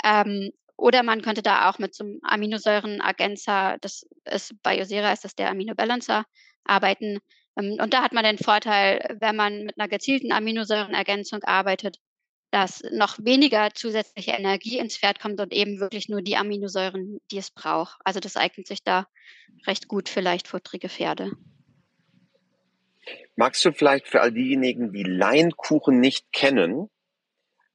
Ähm, 0.05 0.51
oder 0.77 1.03
man 1.03 1.23
könnte 1.23 1.43
da 1.43 1.71
auch 1.71 1.79
mit 1.79 1.95
so 1.95 2.05
einem 2.05 2.21
Aminosäurenergänzer, 2.23 3.79
das 3.81 4.07
ist 4.25 4.55
bei 4.63 4.77
Yosera 4.79 5.13
ist 5.13 5.25
das 5.25 5.37
der 5.37 5.51
Aminobalancer, 5.51 6.25
arbeiten. 6.65 7.21
Ähm, 7.57 7.79
und 7.81 7.95
da 7.95 8.03
hat 8.03 8.13
man 8.13 8.25
den 8.25 8.39
Vorteil, 8.39 9.17
wenn 9.21 9.37
man 9.37 9.65
mit 9.65 9.79
einer 9.79 9.89
gezielten 9.89 10.33
Aminosäurenergänzung 10.33 11.43
arbeitet, 11.45 11.99
dass 12.51 12.83
noch 12.93 13.19
weniger 13.19 13.71
zusätzliche 13.75 14.33
Energie 14.33 14.79
ins 14.79 14.97
Pferd 14.97 15.21
kommt 15.21 15.41
und 15.41 15.53
eben 15.53 15.81
wirklich 15.81 16.09
nur 16.09 16.23
die 16.23 16.37
Aminosäuren, 16.37 17.21
die 17.31 17.39
es 17.39 17.51
braucht. 17.51 17.99
Also 18.05 18.21
das 18.21 18.37
eignet 18.37 18.67
sich 18.67 18.83
da 18.83 19.07
recht 19.67 19.89
gut 19.89 20.09
für 20.09 20.21
leichtfutterige 20.21 20.89
Pferde. 20.89 21.33
Magst 23.37 23.65
du 23.65 23.73
vielleicht 23.73 24.07
für 24.07 24.21
all 24.21 24.33
diejenigen, 24.33 24.93
die 24.93 25.03
Leinkuchen 25.03 25.99
nicht 25.99 26.33
kennen, 26.33 26.89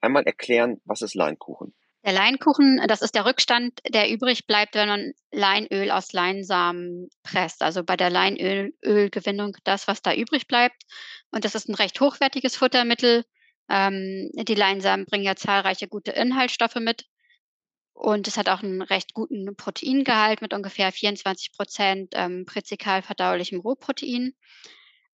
einmal 0.01 0.23
erklären, 0.23 0.79
was 0.85 1.01
ist 1.01 1.15
Leinkuchen? 1.15 1.73
Der 2.05 2.13
Leinkuchen, 2.13 2.81
das 2.87 3.01
ist 3.01 3.13
der 3.13 3.25
Rückstand, 3.25 3.79
der 3.89 4.09
übrig 4.09 4.47
bleibt, 4.47 4.75
wenn 4.75 4.87
man 4.87 5.13
Leinöl 5.31 5.91
aus 5.91 6.13
Leinsamen 6.13 7.09
presst. 7.23 7.61
Also 7.61 7.83
bei 7.83 7.97
der 7.97 8.09
Leinölgewinnung 8.09 9.57
das, 9.65 9.87
was 9.87 10.01
da 10.01 10.13
übrig 10.13 10.47
bleibt. 10.47 10.81
Und 11.31 11.43
das 11.43 11.55
ist 11.55 11.67
ein 11.67 11.75
recht 11.75 11.99
hochwertiges 11.99 12.55
Futtermittel 12.55 13.25
ähm, 13.69 14.31
die 14.33 14.55
Leinsamen 14.55 15.05
bringen 15.05 15.23
ja 15.23 15.35
zahlreiche 15.35 15.87
gute 15.87 16.11
Inhaltsstoffe 16.11 16.75
mit. 16.75 17.05
Und 17.93 18.27
es 18.27 18.37
hat 18.37 18.47
auch 18.47 18.63
einen 18.63 18.81
recht 18.81 19.13
guten 19.13 19.55
Proteingehalt 19.55 20.41
mit 20.41 20.53
ungefähr 20.53 20.91
24 20.91 21.51
Prozent 21.51 22.13
ähm, 22.15 22.45
präzikal 22.45 23.01
verdaulichem 23.01 23.59
Rohprotein. 23.59 24.33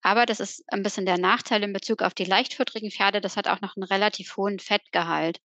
Aber 0.02 0.28
das 0.28 0.40
ist 0.40 0.64
ein 0.72 0.84
bisschen 0.84 1.08
der 1.08 1.18
Nachteil 1.18 1.64
in 1.64 1.74
Bezug 1.74 2.04
auf 2.04 2.14
die 2.14 2.26
leichtfütterigen 2.26 2.92
Pferde. 2.92 3.22
Das 3.22 3.38
hat 3.38 3.48
auch 3.48 3.62
noch 3.62 3.76
einen 3.76 3.86
relativ 3.86 4.38
hohen 4.38 4.60
Fettgehalt. 4.60 5.40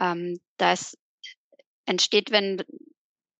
Ähm, 0.00 0.40
das 0.56 0.98
entsteht, 1.86 2.32
wenn 2.32 2.62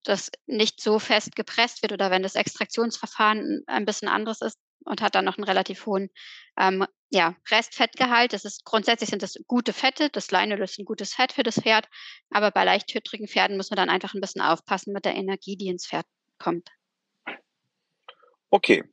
das 0.04 0.30
nicht 0.46 0.80
so 0.80 0.98
fest 0.98 1.34
gepresst 1.34 1.82
wird 1.82 1.92
oder 1.92 2.10
wenn 2.10 2.22
das 2.22 2.36
Extraktionsverfahren 2.36 3.64
ein 3.66 3.84
bisschen 3.84 4.08
anderes 4.08 4.42
ist, 4.42 4.58
und 4.84 5.02
hat 5.02 5.14
dann 5.14 5.24
noch 5.24 5.38
einen 5.38 5.44
relativ 5.44 5.86
hohen 5.86 6.10
ähm, 6.58 6.86
ja, 7.10 7.36
Restfettgehalt. 7.50 8.32
Das 8.32 8.44
ist 8.44 8.64
grundsätzlich 8.64 9.10
sind 9.10 9.22
das 9.22 9.36
gute 9.46 9.72
Fette. 9.72 10.10
Das 10.10 10.30
Leinöl 10.30 10.60
ist 10.62 10.78
ein 10.78 10.84
gutes 10.84 11.14
Fett 11.14 11.32
für 11.32 11.42
das 11.42 11.60
Pferd, 11.60 11.88
aber 12.30 12.50
bei 12.50 12.64
leichthütrigen 12.64 13.28
Pferden 13.28 13.56
muss 13.56 13.70
man 13.70 13.76
dann 13.76 13.90
einfach 13.90 14.14
ein 14.14 14.20
bisschen 14.20 14.42
aufpassen 14.42 14.92
mit 14.92 15.04
der 15.04 15.14
Energie, 15.14 15.56
die 15.56 15.68
ins 15.68 15.86
Pferd 15.86 16.06
kommt. 16.38 16.68
Okay, 18.50 18.84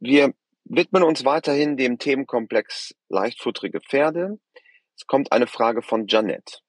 wir 0.00 0.34
widmen 0.64 1.02
uns 1.02 1.24
weiterhin 1.24 1.76
dem 1.76 1.98
Themenkomplex 1.98 2.94
leichtfutterige 3.08 3.80
Pferde. 3.80 4.38
Es 4.96 5.06
kommt 5.06 5.32
eine 5.32 5.46
Frage 5.46 5.82
von 5.82 6.06
Janet. 6.06 6.62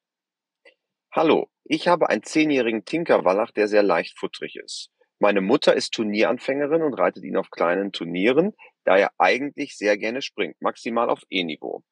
Hallo, 1.11 1.49
Ich 1.63 1.87
habe 1.87 2.09
einen 2.09 2.21
zehnjährigen 2.21 2.85
Tinkerwallach, 2.85 3.51
der 3.51 3.67
sehr 3.67 3.81
leichtfutterig 3.81 4.55
ist. 4.57 4.91
Meine 5.19 5.41
Mutter 5.41 5.73
ist 5.73 5.93
Turnieranfängerin 5.93 6.81
und 6.81 6.93
reitet 6.93 7.23
ihn 7.23 7.37
auf 7.37 7.49
kleinen 7.49 7.91
Turnieren, 7.91 8.53
da 8.83 8.97
er 8.97 9.11
eigentlich 9.17 9.77
sehr 9.77 9.97
gerne 9.97 10.21
springt, 10.21 10.61
maximal 10.61 11.09
auf 11.09 11.23
E-Niveau. 11.29 11.83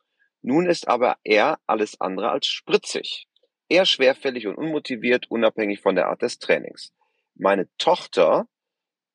Nun 0.41 0.67
ist 0.67 0.87
aber 0.87 1.17
er 1.23 1.57
alles 1.65 1.99
andere 2.01 2.29
als 2.29 2.47
spritzig. 2.47 3.27
Eher 3.69 3.85
schwerfällig 3.85 4.45
und 4.45 4.55
unmotiviert, 4.55 5.31
unabhängig 5.31 5.79
von 5.79 5.95
der 5.95 6.07
Art 6.07 6.21
des 6.21 6.37
Trainings. 6.37 6.93
Meine 7.33 7.69
Tochter, 7.77 8.47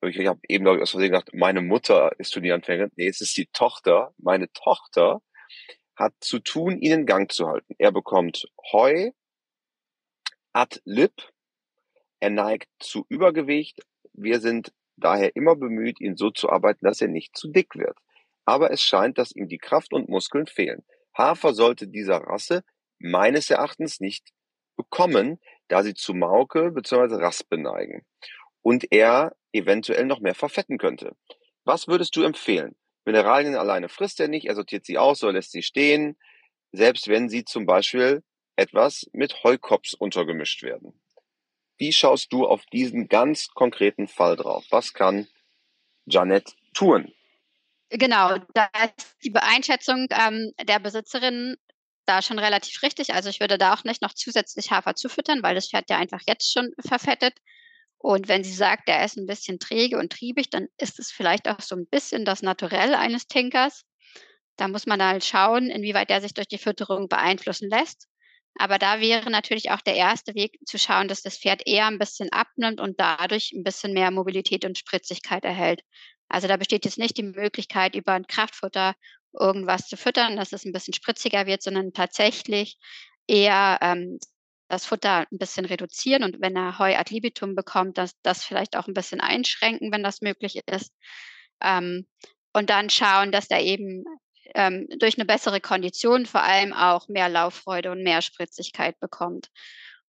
ich 0.02 0.26
habe 0.26 0.40
eben 0.48 0.64
glaube 0.64 0.78
ich 0.78 0.82
aus 0.82 0.92
Versehen 0.92 1.10
gedacht, 1.10 1.30
meine 1.34 1.60
Mutter 1.60 2.12
ist 2.18 2.32
Turnieranfängerin. 2.32 2.90
Nee, 2.96 3.08
es 3.08 3.20
ist 3.20 3.36
die 3.36 3.46
Tochter. 3.52 4.14
Meine 4.16 4.50
Tochter 4.52 5.20
hat 5.96 6.14
zu 6.20 6.38
tun, 6.38 6.78
ihn 6.80 6.92
in 6.92 7.06
Gang 7.06 7.30
zu 7.30 7.46
halten. 7.46 7.74
Er 7.78 7.92
bekommt 7.92 8.48
Heu 8.72 9.10
ad 10.52 10.80
lib. 10.84 11.12
Er 12.20 12.30
neigt 12.30 12.68
zu 12.80 13.04
Übergewicht. 13.08 13.80
Wir 14.20 14.40
sind 14.40 14.72
daher 14.96 15.36
immer 15.36 15.54
bemüht, 15.56 16.00
ihn 16.00 16.16
so 16.16 16.30
zu 16.30 16.50
arbeiten, 16.50 16.84
dass 16.84 17.00
er 17.00 17.08
nicht 17.08 17.36
zu 17.36 17.48
dick 17.48 17.76
wird. 17.76 17.96
Aber 18.44 18.70
es 18.70 18.82
scheint, 18.82 19.18
dass 19.18 19.32
ihm 19.32 19.48
die 19.48 19.58
Kraft 19.58 19.92
und 19.92 20.08
Muskeln 20.08 20.46
fehlen. 20.46 20.84
Hafer 21.16 21.54
sollte 21.54 21.86
dieser 21.86 22.18
Rasse 22.18 22.64
meines 22.98 23.50
Erachtens 23.50 24.00
nicht 24.00 24.30
bekommen, 24.76 25.38
da 25.68 25.82
sie 25.82 25.94
zu 25.94 26.14
Mauke 26.14 26.72
bzw. 26.72 27.16
Raspe 27.16 27.58
neigen 27.58 28.04
und 28.62 28.90
er 28.90 29.36
eventuell 29.52 30.04
noch 30.04 30.20
mehr 30.20 30.34
verfetten 30.34 30.78
könnte. 30.78 31.16
Was 31.64 31.88
würdest 31.88 32.16
du 32.16 32.22
empfehlen? 32.22 32.76
Mineralien 33.04 33.54
alleine 33.54 33.88
frisst 33.88 34.20
er 34.20 34.28
nicht, 34.28 34.46
er 34.46 34.54
sortiert 34.54 34.84
sie 34.84 34.98
aus 34.98 35.22
oder 35.22 35.32
lässt 35.34 35.52
sie 35.52 35.62
stehen, 35.62 36.16
selbst 36.72 37.08
wenn 37.08 37.28
sie 37.28 37.44
zum 37.44 37.66
Beispiel 37.66 38.22
etwas 38.56 39.08
mit 39.12 39.42
Heukops 39.44 39.94
untergemischt 39.94 40.62
werden. 40.62 41.00
Wie 41.78 41.92
schaust 41.92 42.32
du 42.32 42.46
auf 42.46 42.66
diesen 42.66 43.08
ganz 43.08 43.48
konkreten 43.48 44.08
Fall 44.08 44.36
drauf? 44.36 44.64
Was 44.70 44.92
kann 44.94 45.28
Janet 46.06 46.56
tun? 46.74 47.12
Genau, 47.90 48.36
da 48.54 48.68
ist 48.84 49.16
die 49.24 49.34
Einschätzung 49.34 50.08
ähm, 50.10 50.52
der 50.62 50.78
Besitzerin 50.78 51.56
da 52.04 52.22
schon 52.22 52.38
relativ 52.38 52.82
richtig. 52.82 53.14
Also 53.14 53.28
ich 53.28 53.40
würde 53.40 53.58
da 53.58 53.74
auch 53.74 53.84
nicht 53.84 54.02
noch 54.02 54.14
zusätzlich 54.14 54.70
Hafer 54.70 54.94
zufüttern, 54.94 55.42
weil 55.42 55.54
das 55.54 55.68
Pferd 55.68 55.88
ja 55.88 55.98
einfach 55.98 56.20
jetzt 56.26 56.52
schon 56.52 56.70
verfettet. 56.80 57.34
Und 57.98 58.28
wenn 58.28 58.44
sie 58.44 58.52
sagt, 58.52 58.88
der 58.88 59.04
ist 59.04 59.16
ein 59.16 59.26
bisschen 59.26 59.58
träge 59.58 59.98
und 59.98 60.12
triebig, 60.12 60.50
dann 60.50 60.68
ist 60.78 60.98
es 60.98 61.10
vielleicht 61.10 61.48
auch 61.48 61.60
so 61.60 61.74
ein 61.74 61.86
bisschen 61.86 62.24
das 62.24 62.42
Naturell 62.42 62.94
eines 62.94 63.26
Tinkers. 63.26 63.84
Da 64.56 64.68
muss 64.68 64.86
man 64.86 65.02
halt 65.02 65.24
schauen, 65.24 65.70
inwieweit 65.70 66.10
der 66.10 66.20
sich 66.20 66.34
durch 66.34 66.48
die 66.48 66.58
Fütterung 66.58 67.08
beeinflussen 67.08 67.68
lässt. 67.68 68.08
Aber 68.54 68.78
da 68.78 69.00
wäre 69.00 69.30
natürlich 69.30 69.70
auch 69.70 69.80
der 69.80 69.94
erste 69.94 70.34
Weg 70.34 70.58
zu 70.66 70.78
schauen, 70.78 71.08
dass 71.08 71.22
das 71.22 71.38
Pferd 71.38 71.62
eher 71.66 71.86
ein 71.86 71.98
bisschen 71.98 72.32
abnimmt 72.32 72.80
und 72.80 72.98
dadurch 72.98 73.52
ein 73.52 73.62
bisschen 73.62 73.92
mehr 73.92 74.10
Mobilität 74.10 74.64
und 74.64 74.78
Spritzigkeit 74.78 75.44
erhält. 75.44 75.82
Also 76.28 76.48
da 76.48 76.56
besteht 76.56 76.84
jetzt 76.84 76.98
nicht 76.98 77.16
die 77.16 77.22
Möglichkeit, 77.22 77.94
über 77.94 78.12
ein 78.12 78.26
Kraftfutter 78.26 78.94
irgendwas 79.38 79.86
zu 79.86 79.96
füttern, 79.96 80.36
dass 80.36 80.52
es 80.52 80.64
ein 80.64 80.72
bisschen 80.72 80.94
spritziger 80.94 81.46
wird, 81.46 81.62
sondern 81.62 81.92
tatsächlich 81.92 82.78
eher 83.26 83.78
ähm, 83.80 84.18
das 84.68 84.86
Futter 84.86 85.26
ein 85.30 85.38
bisschen 85.38 85.64
reduzieren 85.64 86.24
und 86.24 86.40
wenn 86.40 86.56
er 86.56 86.78
Heu 86.78 86.94
ad 86.96 87.12
libitum 87.12 87.54
bekommt, 87.54 87.96
das, 87.96 88.12
das 88.22 88.44
vielleicht 88.44 88.76
auch 88.76 88.86
ein 88.86 88.94
bisschen 88.94 89.20
einschränken, 89.20 89.92
wenn 89.92 90.02
das 90.02 90.20
möglich 90.20 90.60
ist. 90.66 90.92
Ähm, 91.62 92.06
und 92.52 92.70
dann 92.70 92.90
schauen, 92.90 93.32
dass 93.32 93.48
er 93.50 93.60
eben 93.60 94.04
ähm, 94.54 94.86
durch 94.98 95.16
eine 95.18 95.26
bessere 95.26 95.60
Kondition 95.60 96.26
vor 96.26 96.42
allem 96.42 96.72
auch 96.72 97.08
mehr 97.08 97.28
Lauffreude 97.28 97.90
und 97.90 98.02
mehr 98.02 98.22
Spritzigkeit 98.22 98.98
bekommt. 99.00 99.48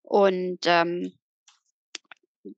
Und 0.02 0.60
ähm, 0.66 1.14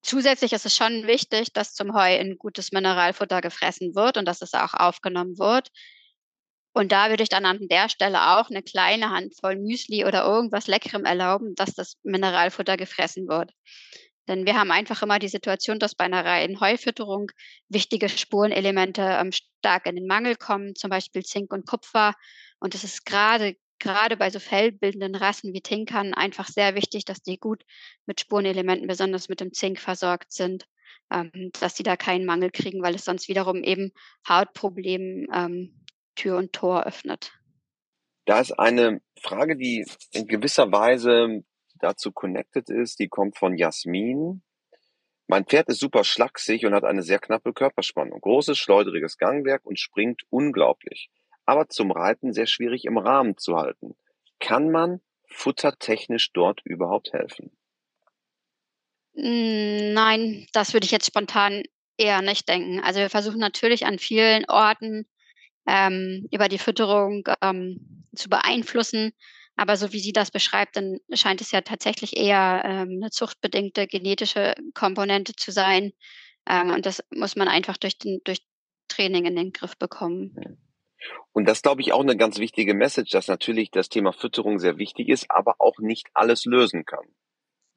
zusätzlich 0.02 0.54
ist 0.54 0.65
es 0.65 0.76
schon 0.76 1.08
wichtig, 1.08 1.54
dass 1.54 1.74
zum 1.74 1.94
Heu 1.94 2.20
ein 2.20 2.38
gutes 2.38 2.72
Mineralfutter 2.72 3.41
gefressen 3.41 3.96
wird 3.96 4.17
und 4.17 4.26
dass 4.26 4.41
es 4.41 4.54
auch 4.54 4.74
aufgenommen 4.74 5.38
wird. 5.38 5.70
Und 6.74 6.91
da 6.91 7.10
würde 7.10 7.24
ich 7.24 7.30
dann 7.30 7.46
an 7.46 7.67
der 7.67 7.89
Stelle 7.89 8.38
auch 8.38 8.50
eine 8.50 8.63
kleine 8.63 9.10
Handvoll 9.10 9.58
Müsli 9.58 10.06
oder 10.06 10.24
irgendwas 10.24 10.67
Leckerem 10.67 11.04
erlauben, 11.04 11.54
dass 11.56 11.74
das 11.74 11.98
Mineralfutter 12.04 12.78
gefressen 12.78 13.28
wird. 13.28 13.52
Denn 14.32 14.46
wir 14.46 14.58
haben 14.58 14.72
einfach 14.72 15.02
immer 15.02 15.20
die 15.20 15.28
Situation, 15.28 15.78
dass 15.78 15.94
bei 15.94 16.06
einer 16.06 16.24
reinen 16.24 16.62
Heufütterung 16.62 17.32
wichtige 17.67 18.08
Spurenelemente 18.08 19.02
ähm, 19.02 19.34
stark 19.34 19.86
in 19.88 19.98
den 19.98 20.08
Mangel 20.08 20.38
kommen, 20.38 20.74
zum 20.74 20.89
Beispiel 20.89 21.22
Zink 21.24 21.52
und 21.52 21.67
Kupfer. 21.67 22.13
Und 22.62 22.74
es 22.74 22.86
ist 22.86 23.06
gerade 23.06 23.58
gerade 23.78 24.15
bei 24.15 24.30
so 24.30 24.39
fellbildenden 24.39 25.15
Rassen 25.15 25.54
wie 25.54 25.60
Tinkern 25.60 26.13
einfach 26.13 26.48
sehr 26.48 26.76
wichtig, 26.76 27.04
dass 27.04 27.22
die 27.22 27.39
gut 27.39 27.63
mit 28.06 28.22
Spurenelementen, 28.22 28.88
besonders 28.88 29.28
mit 29.28 29.41
dem 29.41 29.52
Zink 29.52 29.80
versorgt 29.80 30.32
sind, 30.32 30.65
ähm, 31.12 31.52
dass 31.60 31.76
sie 31.76 31.84
da 31.84 31.98
keinen 31.98 32.26
Mangel 32.26 32.52
kriegen, 32.52 32.82
weil 32.82 32.96
es 32.96 33.04
sonst 33.04 33.28
wiederum 33.28 33.63
eben 33.63 33.91
Hautproblemen 34.30 35.28
ähm, 35.34 35.84
Tür 36.15 36.38
und 36.38 36.54
Tor 36.54 36.86
öffnet. 36.86 37.34
Da 38.26 38.39
ist 38.39 38.54
eine 38.54 39.02
Frage, 39.20 39.58
die 39.58 39.86
in 40.13 40.26
gewisser 40.26 40.72
Weise 40.72 41.44
dazu 41.82 42.12
connected 42.12 42.70
ist, 42.70 43.00
die 43.00 43.08
kommt 43.08 43.38
von 43.38 43.58
Jasmin. 43.58 44.41
Mein 45.28 45.46
Pferd 45.46 45.70
ist 45.70 45.80
super 45.80 46.04
schlaksig 46.04 46.65
und 46.65 46.74
hat 46.74 46.84
eine 46.84 47.04
sehr 47.04 47.20
knappe 47.20 47.54
Körperspannung, 47.54 48.20
großes, 48.20 48.58
schleuderiges 48.58 49.17
Gangwerk 49.17 49.65
und 49.65 49.80
springt 49.80 50.24
unglaublich, 50.30 51.10
aber 51.46 51.70
zum 51.70 51.91
Reiten 51.91 52.34
sehr 52.34 52.48
schwierig 52.48 52.86
im 52.86 52.98
Rahmen 52.98 53.38
zu 53.38 53.56
halten. 53.56 53.96
Kann 54.39 54.72
man 54.72 55.02
futtertechnisch 55.28 56.32
dort 56.34 56.62
überhaupt 56.65 57.13
helfen? 57.13 57.52
Hm, 59.15 59.94
nein, 59.94 60.48
das 60.54 60.74
würde 60.74 60.86
ich 60.86 60.91
jetzt 60.91 61.08
spontan 61.08 61.63
eher 61.98 62.22
nicht 62.22 62.48
denken. 62.50 62.80
Also 62.82 63.00
wir 63.00 63.10
versuchen 63.10 63.39
natürlich 63.39 63.86
an 63.86 64.00
vielen 64.00 64.46
Orten 64.50 65.06
ähm, 65.67 66.28
über 66.32 66.48
die 66.48 66.58
Fütterung 66.58 67.24
ähm, 67.41 68.06
zu 68.15 68.30
beeinflussen. 68.30 69.13
Aber 69.62 69.78
so 69.78 69.93
wie 69.93 70.00
sie 70.00 70.12
das 70.12 70.32
beschreibt, 70.32 70.76
dann 70.76 70.97
scheint 71.13 71.39
es 71.39 71.52
ja 71.52 71.62
tatsächlich 71.62 72.17
eher 72.17 72.63
ähm, 72.65 73.00
eine 73.00 73.12
zuchtbedingte 73.12 73.86
genetische 73.86 74.56
Komponente 74.74 75.34
zu 75.36 75.52
sein. 75.52 75.91
Ähm, 76.50 76.71
und 76.71 76.88
das 76.88 77.04
muss 77.12 77.36
man 77.36 77.47
einfach 77.47 77.78
durch, 77.78 78.00
den, 78.00 78.21
durch 78.24 78.39
Training 78.88 79.26
in 79.26 79.36
den 79.36 79.52
Griff 79.52 79.78
bekommen. 79.78 80.36
Und 81.32 81.47
das 81.47 81.62
glaube 81.62 81.82
ich 81.82 81.93
auch 81.93 82.02
eine 82.02 82.17
ganz 82.17 82.39
wichtige 82.39 82.74
Message, 82.74 83.12
dass 83.12 83.28
natürlich 83.28 83.69
das 83.69 83.88
Thema 83.88 84.13
Fütterung 84.13 84.58
sehr 84.58 84.80
wichtig 84.80 85.10
ist, 85.10 85.30
aber 85.30 85.54
auch 85.60 85.78
nicht 85.78 86.08
alles 86.15 86.45
lösen 86.45 86.84
kann. 86.84 87.06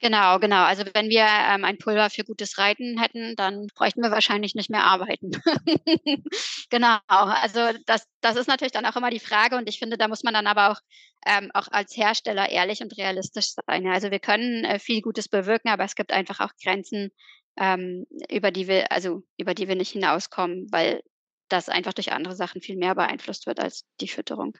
Genau, 0.01 0.39
genau. 0.39 0.63
Also 0.63 0.83
wenn 0.93 1.09
wir 1.09 1.25
ähm, 1.25 1.63
ein 1.63 1.77
Pulver 1.77 2.09
für 2.09 2.25
gutes 2.25 2.57
Reiten 2.57 2.99
hätten, 2.99 3.35
dann 3.37 3.67
bräuchten 3.75 4.01
wir 4.01 4.11
wahrscheinlich 4.11 4.53
nicht 4.53 4.69
mehr 4.69 4.83
arbeiten. 4.83 5.31
genau. 6.69 6.99
Also 7.07 7.59
das, 7.85 8.05
das 8.19 8.35
ist 8.35 8.47
natürlich 8.47 8.73
dann 8.73 8.85
auch 8.85 8.97
immer 8.97 9.09
die 9.09 9.19
Frage 9.19 9.55
und 9.55 9.69
ich 9.69 9.79
finde, 9.79 9.97
da 9.97 10.07
muss 10.07 10.23
man 10.23 10.33
dann 10.33 10.47
aber 10.47 10.71
auch, 10.71 10.81
ähm, 11.25 11.49
auch 11.53 11.69
als 11.71 11.95
Hersteller 11.95 12.49
ehrlich 12.49 12.81
und 12.81 12.97
realistisch 12.97 13.53
sein. 13.65 13.87
Also 13.87 14.11
wir 14.11 14.19
können 14.19 14.65
äh, 14.65 14.79
viel 14.79 15.01
Gutes 15.01 15.29
bewirken, 15.29 15.69
aber 15.69 15.85
es 15.85 15.95
gibt 15.95 16.11
einfach 16.11 16.41
auch 16.41 16.51
Grenzen, 16.61 17.11
ähm, 17.57 18.05
über 18.29 18.51
die 18.51 18.67
wir, 18.67 18.91
also 18.91 19.23
über 19.37 19.53
die 19.53 19.69
wir 19.69 19.75
nicht 19.75 19.91
hinauskommen, 19.91 20.67
weil 20.71 21.01
das 21.47 21.69
einfach 21.69 21.93
durch 21.93 22.11
andere 22.11 22.35
Sachen 22.35 22.61
viel 22.61 22.75
mehr 22.75 22.95
beeinflusst 22.95 23.47
wird 23.47 23.61
als 23.61 23.85
die 24.01 24.09
Fütterung. 24.09 24.57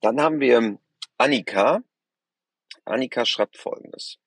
Dann 0.00 0.20
haben 0.20 0.38
wir 0.38 0.78
Annika, 1.18 1.82
Annika 2.86 3.24
schreibt 3.24 3.56
Folgendes: 3.56 4.18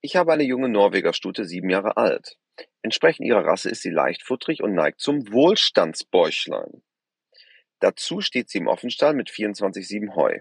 Ich 0.00 0.16
habe 0.16 0.32
eine 0.32 0.44
junge 0.44 0.68
Norwegerstute, 0.68 1.44
sieben 1.44 1.70
Jahre 1.70 1.96
alt. 1.96 2.38
Entsprechend 2.82 3.26
ihrer 3.26 3.44
Rasse 3.44 3.68
ist 3.68 3.82
sie 3.82 3.90
leichtfutterig 3.90 4.62
und 4.62 4.74
neigt 4.74 5.00
zum 5.00 5.30
Wohlstandsbäuchlein. 5.30 6.82
Dazu 7.80 8.20
steht 8.20 8.48
sie 8.48 8.58
im 8.58 8.68
Offenstall 8.68 9.12
mit 9.12 9.28
24,7 9.28 10.14
Heu. 10.14 10.40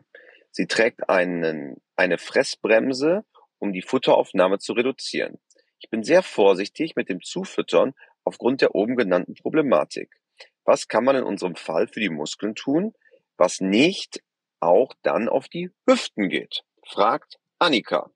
Sie 0.52 0.68
trägt 0.68 1.10
einen, 1.10 1.82
eine 1.98 2.18
Fressbremse, 2.18 3.26
um 3.60 3.74
die 3.74 3.82
Futteraufnahme 3.82 4.60
zu 4.60 4.74
reduzieren. 4.74 5.40
Ich 5.80 5.90
bin 5.90 6.04
sehr 6.04 6.24
vorsichtig 6.24 6.96
mit 6.96 7.10
dem 7.10 7.22
Zufüttern 7.22 7.94
aufgrund 8.24 8.62
der 8.62 8.74
oben 8.74 8.96
genannten 8.96 9.36
Problematik. 9.36 10.16
Was 10.64 10.88
kann 10.88 11.04
man 11.04 11.18
in 11.18 11.24
unserem 11.24 11.56
Fall 11.56 11.88
für 11.88 12.00
die 12.00 12.10
Muskeln 12.10 12.56
tun, 12.56 12.94
was 13.38 13.60
nicht 13.60 14.24
auch 14.62 14.94
dann 15.04 15.28
auf 15.28 15.50
die 15.50 15.72
Hüften 15.86 16.30
geht? 16.30 16.64
fragt 16.88 17.38
Annika. 17.66 18.10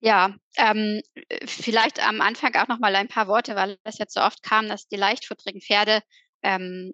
Ja, 0.00 0.36
ähm, 0.56 1.02
vielleicht 1.44 2.06
am 2.06 2.20
Anfang 2.20 2.54
auch 2.54 2.68
noch 2.68 2.78
mal 2.78 2.94
ein 2.94 3.08
paar 3.08 3.26
Worte, 3.26 3.56
weil 3.56 3.78
das 3.82 3.98
jetzt 3.98 4.14
so 4.14 4.20
oft 4.20 4.42
kam, 4.42 4.68
dass 4.68 4.86
die 4.86 4.96
leichtfutterigen 4.96 5.60
Pferde 5.60 6.02
ähm, 6.42 6.92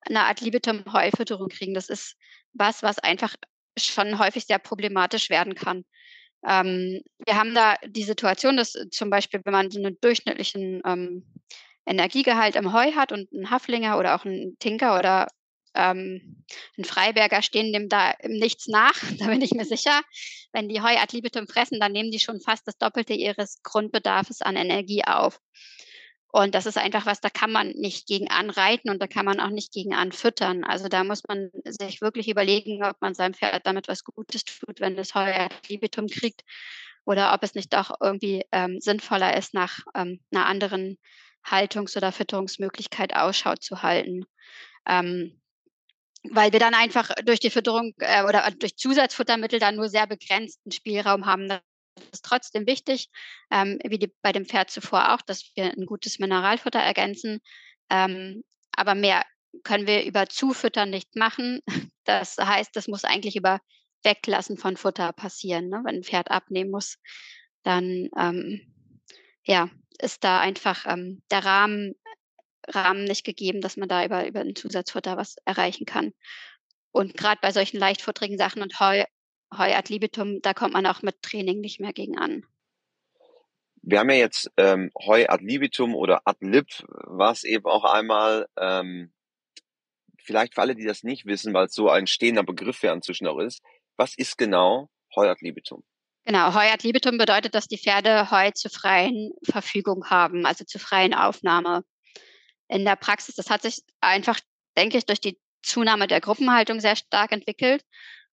eine 0.00 0.20
Art 0.26 0.40
Libitum-Heufütterung 0.40 1.48
kriegen. 1.48 1.74
Das 1.74 1.88
ist 1.88 2.16
was, 2.52 2.82
was 2.82 2.98
einfach 2.98 3.34
schon 3.78 4.18
häufig 4.18 4.46
sehr 4.46 4.58
problematisch 4.58 5.30
werden 5.30 5.54
kann. 5.54 5.84
Ähm, 6.46 7.02
wir 7.24 7.36
haben 7.36 7.54
da 7.54 7.76
die 7.86 8.02
Situation, 8.02 8.56
dass 8.56 8.72
zum 8.90 9.10
Beispiel, 9.10 9.40
wenn 9.44 9.52
man 9.52 9.70
einen 9.74 9.98
durchschnittlichen 10.00 10.82
ähm, 10.84 11.24
Energiegehalt 11.86 12.56
im 12.56 12.72
Heu 12.72 12.92
hat 12.92 13.12
und 13.12 13.32
einen 13.32 13.50
Haflinger 13.50 13.98
oder 13.98 14.14
auch 14.14 14.24
einen 14.24 14.58
Tinker 14.58 14.98
oder 14.98 15.28
ähm, 15.74 16.44
ein 16.78 16.84
Freiberger 16.84 17.42
stehen 17.42 17.72
dem 17.72 17.88
da 17.88 18.10
im 18.10 18.32
Nichts 18.32 18.68
nach, 18.68 18.94
da 19.18 19.26
bin 19.26 19.42
ich 19.42 19.52
mir 19.52 19.64
sicher. 19.64 20.00
Wenn 20.52 20.68
die 20.68 20.80
Heu 20.80 20.96
ad 20.96 21.14
libitum 21.14 21.46
fressen, 21.46 21.80
dann 21.80 21.92
nehmen 21.92 22.10
die 22.10 22.20
schon 22.20 22.40
fast 22.40 22.66
das 22.66 22.78
Doppelte 22.78 23.14
ihres 23.14 23.62
Grundbedarfs 23.62 24.42
an 24.42 24.56
Energie 24.56 25.04
auf. 25.04 25.40
Und 26.28 26.56
das 26.56 26.66
ist 26.66 26.78
einfach 26.78 27.06
was, 27.06 27.20
da 27.20 27.30
kann 27.30 27.52
man 27.52 27.68
nicht 27.76 28.08
gegen 28.08 28.28
anreiten 28.28 28.90
und 28.90 29.00
da 29.00 29.06
kann 29.06 29.24
man 29.24 29.38
auch 29.38 29.50
nicht 29.50 29.72
gegen 29.72 29.94
anfüttern. 29.94 30.64
Also 30.64 30.88
da 30.88 31.04
muss 31.04 31.22
man 31.28 31.50
sich 31.64 32.00
wirklich 32.00 32.28
überlegen, 32.28 32.84
ob 32.84 33.00
man 33.00 33.14
seinem 33.14 33.34
Pferd 33.34 33.64
damit 33.64 33.86
was 33.86 34.02
Gutes 34.02 34.44
tut, 34.44 34.80
wenn 34.80 34.98
es 34.98 35.14
Heu 35.14 35.32
ad 35.32 35.54
libitum 35.68 36.08
kriegt 36.08 36.42
oder 37.04 37.34
ob 37.34 37.44
es 37.44 37.54
nicht 37.54 37.72
doch 37.72 37.92
irgendwie 38.00 38.44
ähm, 38.50 38.80
sinnvoller 38.80 39.36
ist, 39.36 39.54
nach 39.54 39.78
ähm, 39.94 40.20
einer 40.32 40.46
anderen 40.46 40.98
Haltungs- 41.44 41.96
oder 41.96 42.10
Fütterungsmöglichkeit 42.10 43.14
Ausschau 43.14 43.54
zu 43.54 43.82
halten. 43.82 44.24
Ähm, 44.88 45.40
weil 46.30 46.52
wir 46.52 46.60
dann 46.60 46.74
einfach 46.74 47.10
durch 47.24 47.40
die 47.40 47.50
Fütterung 47.50 47.92
äh, 47.98 48.24
oder 48.24 48.50
durch 48.58 48.76
Zusatzfuttermittel 48.76 49.58
dann 49.58 49.76
nur 49.76 49.88
sehr 49.88 50.06
begrenzten 50.06 50.70
Spielraum 50.70 51.26
haben. 51.26 51.48
Das 51.48 51.60
ist 52.12 52.24
trotzdem 52.24 52.66
wichtig, 52.66 53.08
ähm, 53.50 53.78
wie 53.84 53.98
die, 53.98 54.12
bei 54.22 54.32
dem 54.32 54.46
Pferd 54.46 54.70
zuvor 54.70 55.14
auch, 55.14 55.22
dass 55.22 55.50
wir 55.54 55.64
ein 55.64 55.86
gutes 55.86 56.18
Mineralfutter 56.18 56.80
ergänzen. 56.80 57.40
Ähm, 57.90 58.42
aber 58.72 58.94
mehr 58.94 59.24
können 59.62 59.86
wir 59.86 60.04
über 60.04 60.28
Zufüttern 60.28 60.90
nicht 60.90 61.16
machen. 61.16 61.60
Das 62.06 62.36
heißt, 62.36 62.76
das 62.76 62.86
muss 62.86 63.04
eigentlich 63.04 63.34
über 63.34 63.60
Weglassen 64.02 64.58
von 64.58 64.76
Futter 64.76 65.14
passieren. 65.14 65.70
Ne? 65.70 65.80
Wenn 65.86 65.96
ein 65.96 66.04
Pferd 66.04 66.30
abnehmen 66.30 66.70
muss, 66.70 66.98
dann 67.62 68.10
ähm, 68.18 68.60
ja, 69.42 69.70
ist 69.98 70.22
da 70.22 70.38
einfach 70.40 70.84
ähm, 70.86 71.22
der 71.30 71.46
Rahmen, 71.46 71.94
Rahmen 72.68 73.04
nicht 73.04 73.24
gegeben, 73.24 73.60
dass 73.60 73.76
man 73.76 73.88
da 73.88 74.04
über, 74.04 74.26
über 74.26 74.40
ein 74.40 74.54
Zusatzfutter 74.54 75.16
was 75.16 75.36
erreichen 75.44 75.86
kann. 75.86 76.12
Und 76.92 77.16
gerade 77.16 77.40
bei 77.42 77.50
solchen 77.50 77.78
leichtfutterigen 77.78 78.38
Sachen 78.38 78.62
und 78.62 78.78
Heu, 78.78 79.04
Heu 79.52 79.74
ad 79.74 79.92
libitum, 79.92 80.40
da 80.42 80.54
kommt 80.54 80.74
man 80.74 80.86
auch 80.86 81.02
mit 81.02 81.22
Training 81.22 81.60
nicht 81.60 81.80
mehr 81.80 81.92
gegen 81.92 82.18
an. 82.18 82.44
Wir 83.82 83.98
haben 83.98 84.10
ja 84.10 84.16
jetzt 84.16 84.50
ähm, 84.56 84.90
Heu 84.96 85.26
ad 85.28 85.44
libitum 85.44 85.94
oder 85.94 86.22
ad 86.24 86.38
lib, 86.40 86.68
was 86.88 87.44
eben 87.44 87.66
auch 87.66 87.84
einmal, 87.84 88.46
ähm, 88.58 89.12
vielleicht 90.22 90.54
für 90.54 90.62
alle, 90.62 90.74
die 90.74 90.86
das 90.86 91.02
nicht 91.02 91.26
wissen, 91.26 91.52
weil 91.52 91.66
es 91.66 91.74
so 91.74 91.90
ein 91.90 92.06
stehender 92.06 92.44
Begriff 92.44 92.82
ja 92.82 92.92
inzwischen 92.92 93.26
auch 93.26 93.38
ist, 93.38 93.60
was 93.96 94.16
ist 94.16 94.38
genau 94.38 94.88
Heu 95.14 95.28
ad 95.28 95.40
libitum? 95.42 95.84
Genau, 96.24 96.54
Heu 96.54 96.72
ad 96.72 96.86
libitum 96.86 97.18
bedeutet, 97.18 97.54
dass 97.54 97.68
die 97.68 97.76
Pferde 97.76 98.30
Heu 98.30 98.50
zur 98.52 98.70
freien 98.70 99.32
Verfügung 99.42 100.06
haben, 100.08 100.46
also 100.46 100.64
zur 100.64 100.80
freien 100.80 101.12
Aufnahme. 101.12 101.84
In 102.68 102.84
der 102.84 102.96
Praxis, 102.96 103.34
das 103.34 103.50
hat 103.50 103.62
sich 103.62 103.82
einfach, 104.00 104.40
denke 104.76 104.98
ich, 104.98 105.06
durch 105.06 105.20
die 105.20 105.38
Zunahme 105.62 106.06
der 106.06 106.20
Gruppenhaltung 106.20 106.80
sehr 106.80 106.96
stark 106.96 107.32
entwickelt. 107.32 107.84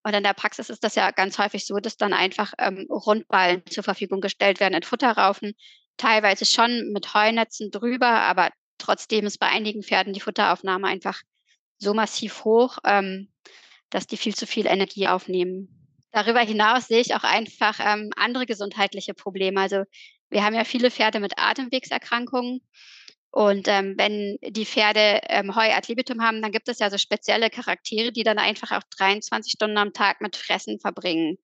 Und 0.03 0.13
in 0.13 0.23
der 0.23 0.33
Praxis 0.33 0.69
ist 0.69 0.83
das 0.83 0.95
ja 0.95 1.11
ganz 1.11 1.37
häufig 1.37 1.65
so, 1.65 1.77
dass 1.77 1.97
dann 1.97 2.13
einfach 2.13 2.53
ähm, 2.57 2.87
Rundballen 2.89 3.63
zur 3.67 3.83
Verfügung 3.83 4.21
gestellt 4.21 4.59
werden 4.59 4.73
in 4.73 4.83
Futterraufen, 4.83 5.53
teilweise 5.97 6.45
schon 6.45 6.91
mit 6.91 7.13
Heunetzen 7.13 7.69
drüber, 7.69 8.07
aber 8.07 8.49
trotzdem 8.79 9.25
ist 9.27 9.37
bei 9.37 9.47
einigen 9.47 9.83
Pferden 9.83 10.13
die 10.13 10.19
Futteraufnahme 10.19 10.87
einfach 10.87 11.21
so 11.77 11.93
massiv 11.93 12.43
hoch, 12.43 12.77
ähm, 12.83 13.31
dass 13.89 14.07
die 14.07 14.17
viel 14.17 14.35
zu 14.35 14.47
viel 14.47 14.65
Energie 14.65 15.07
aufnehmen. 15.07 15.81
Darüber 16.11 16.39
hinaus 16.41 16.87
sehe 16.87 16.99
ich 16.99 17.15
auch 17.15 17.23
einfach 17.23 17.79
ähm, 17.79 18.11
andere 18.15 18.45
gesundheitliche 18.45 19.13
Probleme. 19.13 19.61
Also 19.61 19.83
wir 20.29 20.43
haben 20.43 20.55
ja 20.55 20.63
viele 20.63 20.91
Pferde 20.91 21.19
mit 21.19 21.33
Atemwegserkrankungen. 21.37 22.61
Und 23.31 23.67
ähm, 23.69 23.95
wenn 23.97 24.37
die 24.41 24.65
Pferde 24.65 25.21
ähm, 25.29 25.55
Heu 25.55 25.71
ad 25.71 25.87
libitum 25.87 26.21
haben, 26.21 26.41
dann 26.41 26.51
gibt 26.51 26.67
es 26.67 26.79
ja 26.79 26.89
so 26.89 26.97
spezielle 26.97 27.49
Charaktere, 27.49 28.11
die 28.11 28.23
dann 28.23 28.37
einfach 28.37 28.71
auch 28.71 28.83
23 28.97 29.53
Stunden 29.53 29.77
am 29.77 29.93
Tag 29.93 30.19
mit 30.19 30.35
Fressen 30.35 30.79
verbringen. 30.79 31.37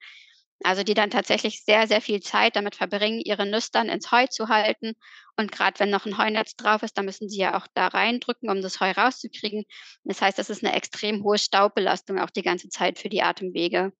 Also 0.64 0.84
die 0.84 0.96
dann 0.96 1.12
tatsächlich 1.12 1.64
sehr, 1.64 1.88
sehr 1.88 2.02
viel 2.02 2.20
Zeit 2.22 2.56
damit 2.56 2.76
verbringen, 2.76 3.22
ihre 3.24 3.46
Nüstern 3.46 3.90
ins 3.90 4.12
Heu 4.12 4.26
zu 4.28 4.50
halten. 4.50 4.94
Und 5.38 5.52
gerade 5.52 5.80
wenn 5.80 5.92
noch 5.92 6.06
ein 6.06 6.18
Heunetz 6.18 6.56
drauf 6.56 6.84
ist, 6.84 6.98
dann 6.98 7.06
müssen 7.06 7.30
sie 7.30 7.38
ja 7.38 7.58
auch 7.58 7.68
da 7.74 7.88
reindrücken, 7.88 8.50
um 8.50 8.62
das 8.62 8.80
Heu 8.80 8.92
rauszukriegen. 8.92 9.66
Das 10.04 10.22
heißt, 10.22 10.38
das 10.40 10.50
ist 10.50 10.66
eine 10.66 10.76
extrem 10.76 11.24
hohe 11.24 11.38
Staubbelastung 11.38 12.20
auch 12.20 12.32
die 12.32 12.42
ganze 12.42 12.70
Zeit 12.70 12.98
für 12.98 13.10
die 13.10 13.22
Atemwege. 13.22 13.94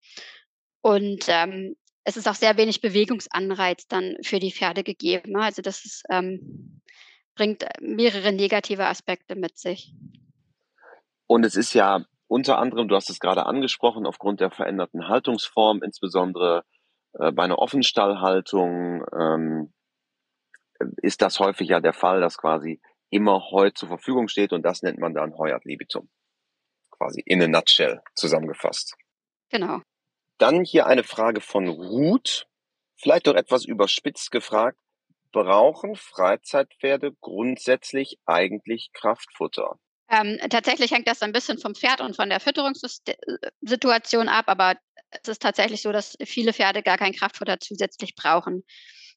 Und 0.82 1.26
ähm, 1.28 1.76
es 2.04 2.18
ist 2.18 2.28
auch 2.28 2.36
sehr 2.36 2.58
wenig 2.58 2.82
Bewegungsanreiz 2.82 3.88
dann 3.88 4.18
für 4.24 4.40
die 4.40 4.52
Pferde 4.52 4.84
gegeben. 4.84 5.36
Also 5.38 5.62
das 5.62 5.86
ist, 5.86 6.04
ähm, 6.10 6.82
bringt 7.38 7.66
mehrere 7.80 8.34
negative 8.34 8.88
Aspekte 8.88 9.36
mit 9.36 9.58
sich. 9.58 9.94
Und 11.28 11.46
es 11.46 11.56
ist 11.56 11.74
ja 11.74 12.06
unter 12.28 12.58
anderem, 12.58 12.88
du 12.88 12.96
hast 12.96 13.10
es 13.10 13.20
gerade 13.20 13.46
angesprochen, 13.46 14.06
aufgrund 14.06 14.42
der 14.42 14.52
veränderten 14.52 15.08
Haltungsform, 15.08 15.82
insbesondere 15.82 16.66
äh, 17.14 17.32
bei 17.32 17.44
einer 17.44 17.60
Offenstallhaltung, 17.60 19.06
ähm, 19.18 19.74
ist 21.02 21.22
das 21.22 21.40
häufig 21.40 21.70
ja 21.70 21.80
der 21.80 21.94
Fall, 21.94 22.22
dass 22.22 22.38
quasi 22.38 22.82
immer 23.10 23.50
Heu 23.52 23.70
zur 23.72 23.88
Verfügung 23.88 24.28
steht 24.28 24.52
und 24.52 24.64
das 24.64 24.84
nennt 24.84 25.00
man 25.00 25.14
dann 25.14 25.38
Heu 25.38 25.54
ad 25.54 25.62
libitum. 25.64 26.10
Quasi 26.92 27.22
in 27.26 27.42
a 27.42 27.48
nutshell 27.48 28.02
zusammengefasst. 28.16 28.96
Genau. 29.50 29.82
Dann 30.38 30.64
hier 30.64 30.86
eine 30.86 31.04
Frage 31.04 31.42
von 31.42 31.68
Ruth, 31.68 32.48
vielleicht 32.96 33.28
doch 33.28 33.36
etwas 33.36 33.66
überspitzt 33.66 34.32
gefragt. 34.32 34.78
Brauchen 35.32 35.96
Freizeitpferde 35.96 37.14
grundsätzlich 37.22 38.18
eigentlich 38.26 38.92
Kraftfutter? 38.94 39.80
Ähm, 40.10 40.40
tatsächlich 40.50 40.92
hängt 40.92 41.08
das 41.08 41.22
ein 41.22 41.34
bisschen 41.34 41.58
vom 41.58 41.76
Pferd 41.76 42.02
und 42.02 42.16
von 42.16 42.30
der 42.30 42.40
Fütterungssituation 42.40 44.30
ab, 44.30 44.46
aber 44.48 44.76
es 45.10 45.28
ist 45.28 45.42
tatsächlich 45.42 45.82
so, 45.82 45.92
dass 45.92 46.18
viele 46.24 46.54
Pferde 46.54 46.82
gar 46.82 46.98
kein 46.98 47.14
Kraftfutter 47.14 47.60
zusätzlich 47.60 48.16
brauchen. 48.16 48.64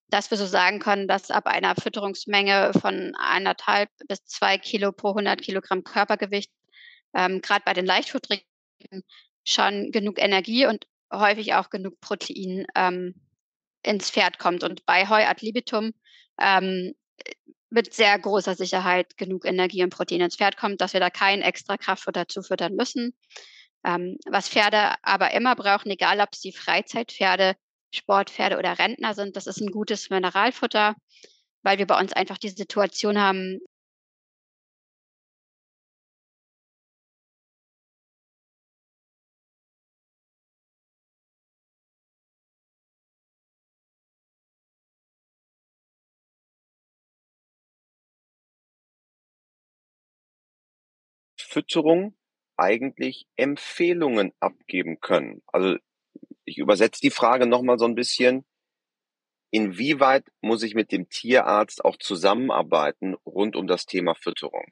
Dass 0.08 0.30
wir 0.30 0.38
so 0.38 0.46
sagen 0.46 0.80
können, 0.80 1.06
dass 1.06 1.30
ab 1.30 1.46
einer 1.46 1.76
Fütterungsmenge 1.76 2.72
von 2.80 3.14
eineinhalb 3.16 3.90
bis 4.08 4.24
zwei 4.24 4.58
Kilo 4.58 4.90
pro 4.90 5.10
100 5.10 5.40
Kilogramm 5.40 5.84
Körpergewicht 5.84 6.50
ähm, 7.14 7.40
gerade 7.40 7.62
bei 7.64 7.72
den 7.72 7.86
Leichtfutterigen 7.86 8.44
schon 9.44 9.92
genug 9.92 10.18
Energie 10.18 10.66
und 10.66 10.86
häufig 11.12 11.54
auch 11.54 11.70
genug 11.70 12.00
Protein 12.00 12.66
ähm, 12.74 13.14
ins 13.82 14.10
Pferd 14.10 14.38
kommt. 14.38 14.62
Und 14.62 14.84
bei 14.86 15.08
Heu 15.08 15.24
ad 15.24 15.44
libitum 15.44 15.92
ähm, 16.40 16.94
mit 17.70 17.94
sehr 17.94 18.18
großer 18.18 18.54
Sicherheit 18.54 19.16
genug 19.16 19.44
Energie 19.44 19.82
und 19.82 19.90
Protein 19.90 20.20
ins 20.20 20.36
Pferd 20.36 20.56
kommt, 20.56 20.80
dass 20.80 20.92
wir 20.92 21.00
da 21.00 21.10
kein 21.10 21.40
extra 21.40 21.76
Kraftfutter 21.76 22.26
zufüttern 22.28 22.74
müssen. 22.74 23.14
Ähm, 23.84 24.18
was 24.26 24.48
Pferde 24.48 24.94
aber 25.02 25.32
immer 25.32 25.56
brauchen, 25.56 25.90
egal 25.90 26.20
ob 26.20 26.34
sie 26.34 26.52
Freizeitpferde, 26.52 27.54
Sportpferde 27.94 28.58
oder 28.58 28.78
Rentner 28.78 29.14
sind, 29.14 29.36
das 29.36 29.46
ist 29.46 29.60
ein 29.60 29.70
gutes 29.70 30.10
Mineralfutter, 30.10 30.94
weil 31.62 31.78
wir 31.78 31.86
bei 31.86 31.98
uns 31.98 32.12
einfach 32.12 32.38
die 32.38 32.50
Situation 32.50 33.18
haben, 33.18 33.60
Fütterung 51.50 52.16
eigentlich 52.56 53.26
Empfehlungen 53.36 54.32
abgeben 54.38 55.00
können. 55.00 55.42
Also 55.46 55.76
ich 56.44 56.58
übersetze 56.58 57.00
die 57.00 57.10
Frage 57.10 57.46
nochmal 57.46 57.78
so 57.78 57.86
ein 57.86 57.94
bisschen. 57.94 58.44
Inwieweit 59.52 60.24
muss 60.40 60.62
ich 60.62 60.74
mit 60.74 60.92
dem 60.92 61.08
Tierarzt 61.08 61.84
auch 61.84 61.96
zusammenarbeiten 61.96 63.14
rund 63.26 63.56
um 63.56 63.66
das 63.66 63.86
Thema 63.86 64.14
Fütterung? 64.14 64.64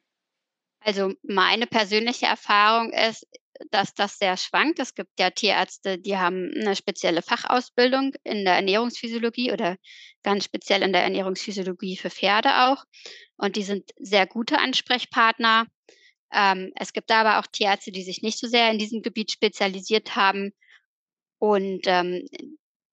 Also 0.81 1.13
meine 1.23 1.67
persönliche 1.67 2.27
Erfahrung 2.27 2.93
ist, 2.93 3.27
dass 3.71 3.95
das 3.95 4.19
sehr 4.19 4.37
schwankt. 4.37 4.79
Es 4.79 4.95
gibt 4.95 5.19
ja 5.19 5.31
Tierärzte, 5.31 5.99
die 5.99 6.17
haben 6.17 6.53
eine 6.55 6.77
spezielle 6.77 7.23
Fachausbildung 7.23 8.15
in 8.23 8.45
der 8.45 8.55
Ernährungsphysiologie 8.55 9.53
oder 9.53 9.77
ganz 10.23 10.45
speziell 10.45 10.83
in 10.83 10.93
der 10.93 11.03
Ernährungsphysiologie 11.03 11.97
für 11.97 12.11
Pferde 12.11 12.69
auch. 12.69 12.85
Und 13.37 13.57
die 13.57 13.65
sind 13.65 13.91
sehr 13.99 14.27
gute 14.27 14.59
Ansprechpartner. 14.59 15.67
Ähm, 16.33 16.73
es 16.77 16.93
gibt 16.93 17.11
aber 17.11 17.39
auch 17.39 17.47
Tierärzte, 17.47 17.93
die 17.93 18.03
sich 18.03 18.23
nicht 18.23 18.39
so 18.39 18.47
sehr 18.47 18.71
in 18.71 18.79
diesem 18.79 19.03
Gebiet 19.03 19.33
spezialisiert 19.33 20.17
haben 20.17 20.53
und 21.39 21.83
ähm, 21.87 22.27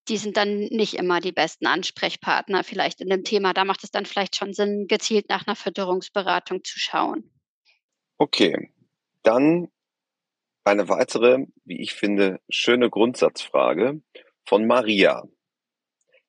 die 0.07 0.17
sind 0.17 0.37
dann 0.37 0.59
nicht 0.59 0.93
immer 0.93 1.19
die 1.19 1.31
besten 1.31 1.65
Ansprechpartner 1.65 2.63
vielleicht 2.63 3.01
in 3.01 3.09
dem 3.09 3.23
Thema. 3.23 3.53
Da 3.53 3.65
macht 3.65 3.83
es 3.83 3.91
dann 3.91 4.05
vielleicht 4.05 4.35
schon 4.35 4.53
Sinn, 4.53 4.87
gezielt 4.87 5.29
nach 5.29 5.47
einer 5.47 5.55
Fütterungsberatung 5.55 6.63
zu 6.63 6.79
schauen. 6.79 7.31
Okay, 8.17 8.71
dann 9.23 9.69
eine 10.63 10.89
weitere, 10.89 11.45
wie 11.63 11.81
ich 11.81 11.93
finde, 11.93 12.39
schöne 12.49 12.89
Grundsatzfrage 12.89 14.01
von 14.45 14.65
Maria. 14.67 15.23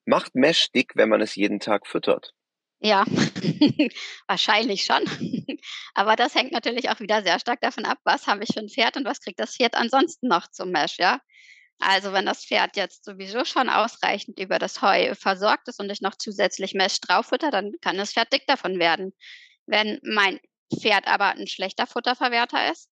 Macht 0.04 0.34
Mesh 0.34 0.70
dick, 0.72 0.92
wenn 0.94 1.08
man 1.08 1.20
es 1.20 1.34
jeden 1.34 1.60
Tag 1.60 1.86
füttert? 1.86 2.34
Ja, 2.80 3.04
wahrscheinlich 4.28 4.84
schon. 4.84 5.02
Aber 5.94 6.14
das 6.16 6.34
hängt 6.34 6.52
natürlich 6.52 6.90
auch 6.90 7.00
wieder 7.00 7.22
sehr 7.22 7.38
stark 7.40 7.60
davon 7.60 7.84
ab, 7.86 7.98
was 8.04 8.26
habe 8.26 8.44
ich 8.44 8.50
für 8.52 8.60
ein 8.60 8.68
Pferd 8.68 8.96
und 8.96 9.04
was 9.04 9.20
kriegt 9.20 9.40
das 9.40 9.56
Pferd 9.56 9.74
ansonsten 9.74 10.28
noch 10.28 10.48
zum 10.50 10.70
Mesh, 10.70 10.98
ja? 10.98 11.20
Also 11.78 12.12
wenn 12.12 12.26
das 12.26 12.44
Pferd 12.44 12.76
jetzt 12.76 13.04
sowieso 13.04 13.44
schon 13.44 13.68
ausreichend 13.70 14.40
über 14.40 14.58
das 14.58 14.82
Heu 14.82 15.14
versorgt 15.14 15.68
ist 15.68 15.80
und 15.80 15.90
ich 15.90 16.00
noch 16.00 16.16
zusätzlich 16.16 16.74
Mesh 16.74 17.00
drauffutter, 17.00 17.50
dann 17.50 17.72
kann 17.82 17.98
das 17.98 18.12
Pferd 18.12 18.32
dick 18.32 18.46
davon 18.46 18.78
werden. 18.78 19.12
Wenn 19.66 19.98
mein 20.02 20.40
Pferd 20.80 21.06
aber 21.06 21.26
ein 21.36 21.46
schlechter 21.48 21.86
Futterverwerter 21.86 22.70
ist 22.72 22.90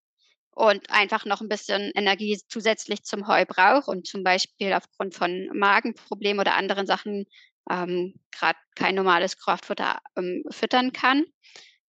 und 0.51 0.90
einfach 0.90 1.25
noch 1.27 1.40
ein 1.40 1.49
bisschen 1.49 1.90
Energie 1.94 2.40
zusätzlich 2.49 3.03
zum 3.05 3.29
Heu 3.29 3.44
braucht 3.47 3.88
und 3.88 4.07
zum 4.07 4.23
Beispiel 4.25 4.73
aufgrund 4.73 5.14
von 5.14 5.49
Magenproblemen 5.55 6.40
oder 6.40 6.55
anderen 6.55 6.87
Sachen 6.87 7.27
ähm, 7.70 8.14
gerade 8.31 8.59
kein 8.74 8.94
normales 8.94 9.38
Kraftfutter 9.38 10.00
ähm, 10.16 10.44
füttern 10.50 10.92
kann, 10.92 11.24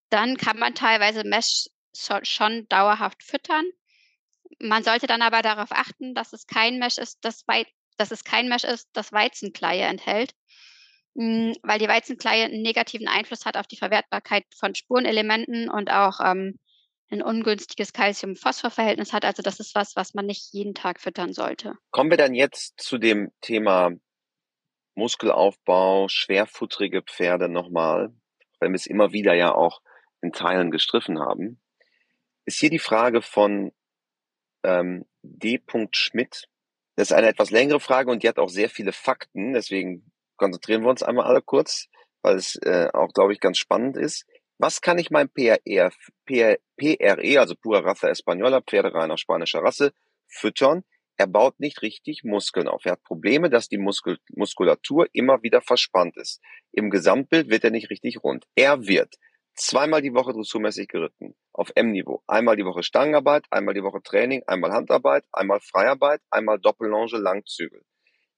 dann 0.09 0.37
kann 0.37 0.57
man 0.57 0.75
teilweise 0.75 1.23
Mesh 1.23 1.67
schon 2.23 2.67
dauerhaft 2.69 3.23
füttern. 3.23 3.65
Man 4.59 4.83
sollte 4.83 5.07
dann 5.07 5.21
aber 5.21 5.41
darauf 5.41 5.71
achten, 5.71 6.13
dass 6.13 6.33
es 6.33 6.47
kein 6.47 6.77
Mesh 6.79 6.97
ist, 6.97 7.19
das, 7.21 7.43
Wei 7.47 7.65
dass 7.97 8.11
es 8.11 8.23
kein 8.23 8.49
Mesh 8.49 8.63
ist, 8.63 8.89
das 8.93 9.11
Weizenkleie 9.11 9.83
enthält, 9.83 10.33
hm, 11.17 11.55
weil 11.63 11.79
die 11.79 11.87
Weizenkleie 11.87 12.45
einen 12.45 12.61
negativen 12.61 13.07
Einfluss 13.07 13.45
hat 13.45 13.57
auf 13.57 13.67
die 13.67 13.77
Verwertbarkeit 13.77 14.45
von 14.55 14.75
Spurenelementen 14.75 15.69
und 15.69 15.89
auch 15.89 16.19
ähm, 16.19 16.59
ein 17.09 17.21
ungünstiges 17.21 17.93
Calcium-Phosphor-Verhältnis 17.93 19.13
hat. 19.13 19.25
Also 19.25 19.41
das 19.41 19.59
ist 19.59 19.75
was, 19.75 19.95
was 19.95 20.13
man 20.13 20.25
nicht 20.25 20.51
jeden 20.51 20.73
Tag 20.73 20.99
füttern 20.99 21.33
sollte. 21.33 21.75
Kommen 21.91 22.09
wir 22.09 22.17
dann 22.17 22.33
jetzt 22.33 22.79
zu 22.79 22.97
dem 22.97 23.31
Thema 23.41 23.91
Muskelaufbau, 24.95 26.07
schwerfutterige 26.07 27.01
Pferde 27.01 27.49
nochmal, 27.49 28.13
wenn 28.59 28.71
wir 28.71 28.77
es 28.77 28.87
immer 28.87 29.11
wieder 29.11 29.33
ja 29.33 29.53
auch 29.53 29.81
in 30.21 30.31
Teilen 30.31 30.71
gestriffen 30.71 31.19
haben, 31.19 31.59
ist 32.45 32.59
hier 32.59 32.69
die 32.69 32.79
Frage 32.79 33.21
von 33.21 33.71
ähm, 34.63 35.05
D. 35.21 35.61
Schmidt. 35.91 36.47
Das 36.95 37.09
ist 37.09 37.13
eine 37.13 37.27
etwas 37.27 37.51
längere 37.51 37.79
Frage 37.79 38.11
und 38.11 38.23
die 38.23 38.29
hat 38.29 38.39
auch 38.39 38.49
sehr 38.49 38.69
viele 38.69 38.93
Fakten, 38.93 39.53
deswegen 39.53 40.11
konzentrieren 40.37 40.83
wir 40.83 40.89
uns 40.89 41.03
einmal 41.03 41.25
alle 41.25 41.41
kurz, 41.41 41.87
weil 42.21 42.35
es 42.37 42.55
äh, 42.63 42.89
auch, 42.93 43.13
glaube 43.13 43.33
ich, 43.33 43.39
ganz 43.39 43.57
spannend 43.57 43.97
ist. 43.97 44.25
Was 44.57 44.81
kann 44.81 44.97
ich 44.97 45.11
meinem 45.11 45.29
PRE, 45.29 45.91
PRE 46.25 47.39
also 47.39 47.55
Pura 47.55 47.79
Raza 47.79 48.07
Española, 48.07 48.61
Pferde 48.61 48.93
reiner 48.93 49.17
spanischer 49.17 49.59
Rasse, 49.59 49.93
füttern, 50.27 50.83
er 51.17 51.27
baut 51.27 51.59
nicht 51.59 51.81
richtig 51.81 52.23
Muskeln 52.23 52.67
auf. 52.67 52.85
Er 52.85 52.93
hat 52.93 53.03
Probleme, 53.03 53.49
dass 53.49 53.69
die 53.69 53.77
Muskel 53.77 54.17
Muskulatur 54.33 55.07
immer 55.13 55.41
wieder 55.43 55.61
verspannt 55.61 56.17
ist. 56.17 56.41
Im 56.71 56.89
Gesamtbild 56.89 57.49
wird 57.49 57.63
er 57.63 57.71
nicht 57.71 57.89
richtig 57.89 58.23
rund. 58.23 58.45
Er 58.55 58.85
wird 58.87 59.15
zweimal 59.55 60.01
die 60.01 60.13
Woche 60.13 60.33
dressurmäßig 60.33 60.87
geritten, 60.87 61.35
auf 61.53 61.71
M-Niveau. 61.75 62.21
Einmal 62.27 62.57
die 62.57 62.65
Woche 62.65 62.83
Stangenarbeit, 62.83 63.45
einmal 63.49 63.73
die 63.73 63.83
Woche 63.83 64.01
Training, 64.03 64.43
einmal 64.47 64.73
Handarbeit, 64.73 65.25
einmal 65.31 65.61
Freiarbeit, 65.61 66.21
einmal 66.29 66.59
Doppellonge, 66.59 67.17
Langzügel. 67.17 67.83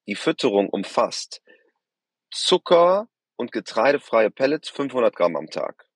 Die 0.07 0.15
Fütterung 0.15 0.69
umfasst 0.69 1.41
Zucker 2.29 3.09
und 3.35 3.51
getreidefreie 3.51 4.29
Pellets 4.29 4.69
500 4.69 5.15
Gramm 5.15 5.35
am 5.35 5.47
Tag. 5.47 5.87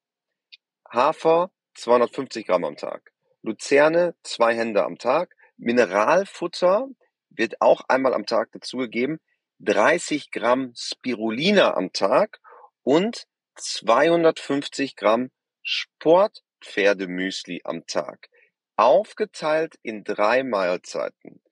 Hafer 0.89 1.51
250 1.75 2.47
Gramm 2.47 2.65
am 2.65 2.75
Tag. 2.75 3.11
Luzerne 3.43 4.15
zwei 4.23 4.55
Hände 4.55 4.83
am 4.83 4.97
Tag 4.97 5.35
Mineralfutter 5.61 6.89
wird 7.29 7.61
auch 7.61 7.81
einmal 7.87 8.15
am 8.15 8.25
Tag 8.25 8.51
dazugegeben, 8.51 9.19
30 9.59 10.31
Gramm 10.31 10.73
Spirulina 10.75 11.75
am 11.75 11.93
Tag 11.93 12.41
und 12.81 13.27
250 13.57 14.95
Gramm 14.95 15.29
Sportpferdemüsli 15.61 17.61
am 17.63 17.85
Tag. 17.85 18.29
Aufgeteilt 18.75 19.75
in 19.83 20.03
drei 20.03 20.43
Mahlzeiten. 20.43 21.43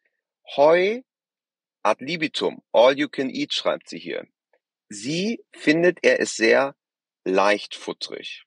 Heu 0.55 1.03
ad 1.83 2.03
libitum, 2.03 2.63
all 2.71 2.97
you 2.97 3.09
can 3.09 3.29
eat, 3.29 3.53
schreibt 3.53 3.89
sie 3.89 3.99
hier. 3.99 4.25
Sie 4.89 5.45
findet, 5.51 6.03
er 6.03 6.19
ist 6.19 6.35
sehr 6.35 6.75
leichtfutterig. 7.25 8.45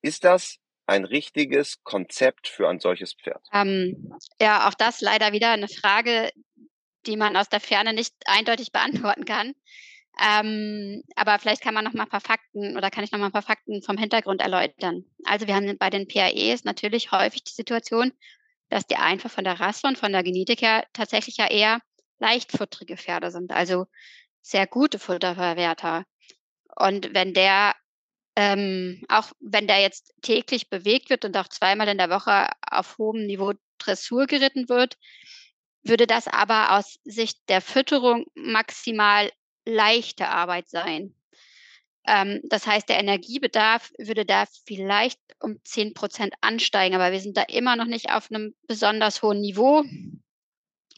Ist 0.00 0.24
das 0.24 0.56
ein 0.86 1.04
richtiges 1.04 1.82
Konzept 1.82 2.48
für 2.48 2.68
ein 2.68 2.80
solches 2.80 3.14
Pferd? 3.14 3.42
Ähm, 3.52 4.12
ja, 4.40 4.68
auch 4.68 4.74
das 4.74 5.00
leider 5.00 5.32
wieder 5.32 5.50
eine 5.50 5.68
Frage, 5.68 6.30
die 7.06 7.16
man 7.16 7.36
aus 7.36 7.48
der 7.48 7.60
Ferne 7.60 7.92
nicht 7.92 8.14
eindeutig 8.26 8.72
beantworten 8.72 9.24
kann. 9.24 9.54
Ähm, 10.18 11.02
aber 11.14 11.38
vielleicht 11.38 11.60
kann 11.60 11.74
man 11.74 11.84
noch 11.84 11.92
mal 11.92 12.04
ein 12.04 12.08
paar 12.08 12.20
Fakten 12.20 12.76
oder 12.76 12.90
kann 12.90 13.04
ich 13.04 13.12
noch 13.12 13.18
mal 13.18 13.26
ein 13.26 13.32
paar 13.32 13.42
Fakten 13.42 13.82
vom 13.82 13.98
Hintergrund 13.98 14.40
erläutern. 14.40 15.04
Also 15.24 15.46
wir 15.46 15.54
haben 15.54 15.76
bei 15.76 15.90
den 15.90 16.08
PAEs 16.08 16.64
natürlich 16.64 17.12
häufig 17.12 17.44
die 17.44 17.52
Situation, 17.52 18.12
dass 18.70 18.86
die 18.86 18.96
einfach 18.96 19.30
von 19.30 19.44
der 19.44 19.60
Rasse 19.60 19.86
und 19.86 19.98
von 19.98 20.12
der 20.12 20.22
Genetik 20.22 20.62
her 20.62 20.86
tatsächlich 20.94 21.36
ja 21.36 21.48
eher 21.48 21.80
leichtfutterige 22.18 22.96
Pferde 22.96 23.30
sind, 23.30 23.52
also 23.52 23.86
sehr 24.40 24.66
gute 24.66 24.98
Futterverwerter. 24.98 26.04
Und 26.76 27.12
wenn 27.14 27.34
der 27.34 27.74
ähm, 28.36 29.02
auch 29.08 29.32
wenn 29.40 29.66
der 29.66 29.80
jetzt 29.80 30.14
täglich 30.20 30.68
bewegt 30.68 31.08
wird 31.10 31.24
und 31.24 31.36
auch 31.36 31.48
zweimal 31.48 31.88
in 31.88 31.98
der 31.98 32.10
Woche 32.10 32.48
auf 32.70 32.98
hohem 32.98 33.26
Niveau 33.26 33.54
Dressur 33.78 34.26
geritten 34.26 34.68
wird, 34.68 34.96
würde 35.82 36.06
das 36.06 36.28
aber 36.28 36.76
aus 36.76 36.98
Sicht 37.04 37.38
der 37.48 37.60
Fütterung 37.60 38.26
maximal 38.34 39.30
leichte 39.64 40.28
Arbeit 40.28 40.68
sein. 40.68 41.14
Ähm, 42.06 42.40
das 42.44 42.66
heißt, 42.66 42.88
der 42.88 42.98
Energiebedarf 42.98 43.92
würde 43.98 44.24
da 44.24 44.44
vielleicht 44.64 45.18
um 45.40 45.58
10 45.64 45.94
Prozent 45.94 46.34
ansteigen, 46.40 46.94
aber 46.94 47.12
wir 47.12 47.20
sind 47.20 47.36
da 47.36 47.42
immer 47.42 47.76
noch 47.76 47.86
nicht 47.86 48.10
auf 48.10 48.30
einem 48.30 48.54
besonders 48.66 49.22
hohen 49.22 49.40
Niveau, 49.40 49.82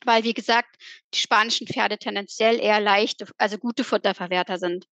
weil, 0.04 0.24
wie 0.24 0.34
gesagt, 0.34 0.76
die 1.14 1.18
spanischen 1.18 1.66
Pferde 1.66 1.98
tendenziell 1.98 2.60
eher 2.60 2.80
leichte, 2.80 3.26
also 3.38 3.58
gute 3.58 3.84
Futterverwerter 3.84 4.58
sind. 4.58 4.86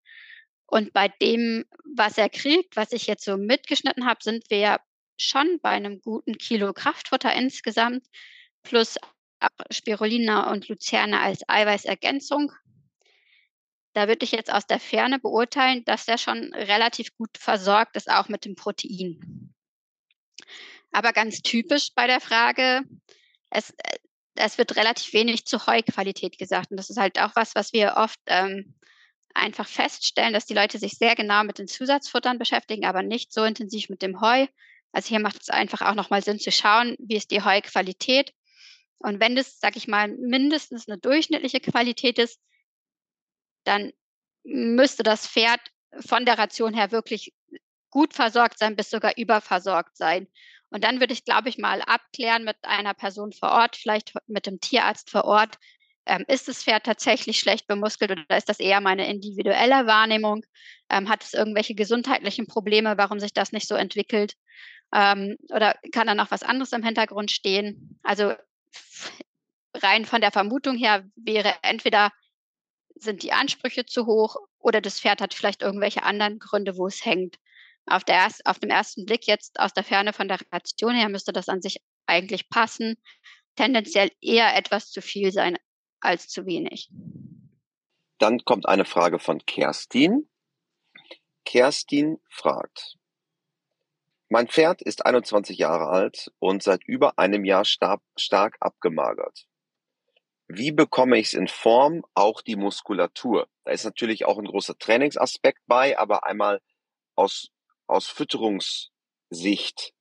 Und 0.67 0.93
bei 0.93 1.09
dem, 1.09 1.65
was 1.97 2.19
er 2.19 2.29
kriegt, 2.29 2.77
was 2.77 2.93
ich 2.93 3.07
jetzt 3.07 3.25
so 3.25 3.37
mitgeschnitten 3.37 4.07
habe, 4.07 4.23
sind 4.23 4.45
wir 4.51 4.81
schon 5.19 5.61
bei 5.63 5.71
einem 5.71 6.01
guten 6.01 6.37
Kilo 6.39 6.73
Kraftfutter 6.73 7.33
insgesamt, 7.33 8.05
plus 8.63 8.97
Spirulina 9.71 10.51
und 10.51 10.69
Luzerne 10.69 11.21
als 11.21 11.49
Eiweißergänzung. 11.49 12.53
Da 13.93 14.09
würde 14.09 14.25
ich 14.25 14.33
jetzt 14.33 14.53
aus 14.53 14.67
der 14.67 14.81
Ferne 14.81 15.19
beurteilen, 15.19 15.85
dass 15.85 16.05
der 16.05 16.19
schon 16.19 16.53
relativ 16.53 17.17
gut 17.17 17.39
versorgt 17.39 17.97
ist, 17.97 18.11
auch 18.11 18.29
mit 18.29 18.45
dem 18.45 18.55
Protein. 18.55 19.55
Aber 20.93 21.13
ganz 21.13 21.43
typisch 21.43 21.91
bei 21.95 22.07
der 22.07 22.21
Frage, 22.21 22.83
es, 23.51 23.71
äh, 23.71 23.99
es 24.35 24.59
wird 24.59 24.77
relativ 24.77 25.13
wenig 25.13 25.47
zu 25.47 25.67
Heuqualität 25.67 26.39
gesagt. 26.39 26.71
Und 26.71 26.77
das 26.77 26.91
ist 26.91 26.99
halt 26.99 27.19
auch 27.19 27.35
was, 27.37 27.55
was 27.55 27.73
wir 27.73 27.95
oft 27.97 28.21
ähm, 28.27 28.75
einfach 29.37 29.69
feststellen, 29.69 30.33
dass 30.33 30.47
die 30.47 30.55
Leute 30.55 30.79
sich 30.79 30.99
sehr 30.99 31.15
genau 31.15 31.45
mit 31.45 31.59
den 31.59 31.69
Zusatzfuttern 31.69 32.39
beschäftigen, 32.39 32.85
aber 32.85 33.03
nicht 33.03 33.33
so 33.33 33.45
intensiv 33.45 33.89
mit 33.89 34.03
dem 34.03 34.21
Heu. 34.21 34.47
Also 34.93 35.09
hier 35.09 35.21
macht 35.21 35.43
es 35.43 35.51
einfach 35.51 35.83
auch 35.83 35.95
nochmal 35.95 36.23
Sinn 36.23 36.39
zu 36.39 36.51
schauen, 36.51 36.97
wie 36.99 37.17
ist 37.17 37.31
die 37.31 37.43
Heuqualität. 37.43 38.33
Und 38.99 39.21
wenn 39.21 39.37
das, 39.37 39.59
sag 39.61 39.77
ich 39.77 39.89
mal, 39.89 40.09
mindestens 40.09 40.89
eine 40.89 40.99
durchschnittliche 40.99 41.61
Qualität 41.61 42.19
ist, 42.19 42.41
dann 43.65 43.93
müsste 44.45 45.03
das 45.03 45.27
Pferd 45.27 45.61
von 46.01 46.25
der 46.25 46.39
Ration 46.39 46.75
her 46.75 46.93
wirklich 46.93 47.35
gut 47.91 48.15
versorgt 48.15 48.59
sein, 48.59 48.77
bis 48.77 48.91
sogar 48.91 49.17
überversorgt 49.17 49.97
sein. 49.97 50.29
Und 50.71 50.85
dann 50.85 51.01
würde 51.01 51.13
ich, 51.13 51.25
glaube 51.25 51.49
ich, 51.49 51.59
mal 51.59 51.83
abklären 51.83 52.45
mit 52.45 52.57
einer 52.63 52.95
Person 52.95 53.33
vor 53.33 53.51
Ort, 53.51 53.77
vielleicht 53.77 54.15
mit 54.27 54.47
dem 54.47 54.61
Tierarzt 54.61 55.11
vor 55.11 55.25
Ort, 55.25 55.59
ähm, 56.07 56.25
ist 56.29 56.49
das 56.49 56.63
Pferd 56.63 56.85
tatsächlich 56.85 57.39
schlecht 57.39 57.67
bemuskelt 57.67 58.13
oder 58.13 58.37
ist 58.37 58.49
das 58.49 58.61
eher 58.61 58.81
meine 58.81 59.09
individuelle 59.09 59.87
Wahrnehmung? 59.87 60.45
Ähm, 60.89 61.09
hat 61.09 61.25
es 61.25 61.35
irgendwelche 61.35 61.75
gesundheitlichen 61.75 62.47
Probleme, 62.47 62.97
warum 62.97 63.21
sich 63.21 63.33
das 63.33 63.53
nicht 63.53 63.69
so 63.69 63.75
entwickelt? 63.75 64.35
Ähm, 64.95 65.37
oder 65.51 65.75
kann 65.93 66.07
da 66.07 66.15
noch 66.15 66.31
was 66.31 66.43
anderes 66.43 66.73
im 66.73 66.85
Hintergrund 66.85 67.31
stehen? 67.31 67.99
Also 68.03 68.35
rein 69.75 70.05
von 70.05 70.21
der 70.21 70.33
Vermutung 70.33 70.77
her 70.77 71.05
wäre 71.17 71.55
entweder 71.63 72.11
sind 72.95 73.23
die 73.23 73.33
Ansprüche 73.33 73.85
zu 73.85 74.07
hoch 74.07 74.37
oder 74.59 74.81
das 74.81 75.01
Pferd 75.01 75.21
hat 75.21 75.35
vielleicht 75.35 75.63
irgendwelche 75.63 76.03
anderen 76.03 76.39
Gründe, 76.39 76.77
wo 76.77 76.87
es 76.87 77.05
hängt. 77.05 77.37
Auf, 77.89 78.05
der 78.05 78.29
auf 78.45 78.59
dem 78.59 78.71
ersten 78.71 79.05
Blick 79.07 79.27
jetzt 79.27 79.61
aus 79.61 79.73
der 79.73 79.85
Ferne 79.85 80.13
von 80.13 80.29
der 80.29 80.39
Ration 80.51 80.95
her 80.95 81.09
müsste 81.09 81.33
das 81.33 81.49
an 81.49 81.63
sich 81.63 81.81
eigentlich 82.07 82.49
passen. 82.49 82.97
Tendenziell 83.55 84.11
eher 84.21 84.57
etwas 84.57 84.91
zu 84.91 85.03
viel 85.03 85.31
sein 85.31 85.57
als 86.01 86.29
zu 86.29 86.47
wenig. 86.47 86.91
Dann 88.19 88.45
kommt 88.45 88.67
eine 88.67 88.85
Frage 88.85 89.19
von 89.19 89.45
Kerstin. 89.45 90.29
Kerstin 91.45 92.19
fragt, 92.29 92.97
mein 94.29 94.49
Pferd 94.49 94.83
ist 94.83 95.07
21 95.07 95.57
Jahre 95.59 95.87
alt 95.87 96.33
und 96.41 96.63
seit 96.63 96.83
über 96.85 97.19
einem 97.19 97.45
Jahr 97.45 97.65
stark, 97.65 98.03
stark 98.17 98.57
abgemagert. 98.61 99.47
wie 100.49 100.73
bekomme 100.73 101.19
ich 101.19 101.29
es 101.29 101.35
in 101.35 101.49
Form, 101.49 102.05
auch 102.15 102.41
die 102.41 102.57
Muskulatur? 102.57 103.49
Da 103.65 103.73
ist 103.73 103.85
natürlich 103.85 104.25
auch 104.27 104.39
ein 104.39 104.47
großer 104.47 104.79
Trainingsaspekt 104.79 105.61
bei, 105.67 105.99
aber 105.99 106.25
einmal 106.25 106.61
aus, 107.17 107.51
aus 107.87 108.07
Fütterungssicht. 108.07 109.93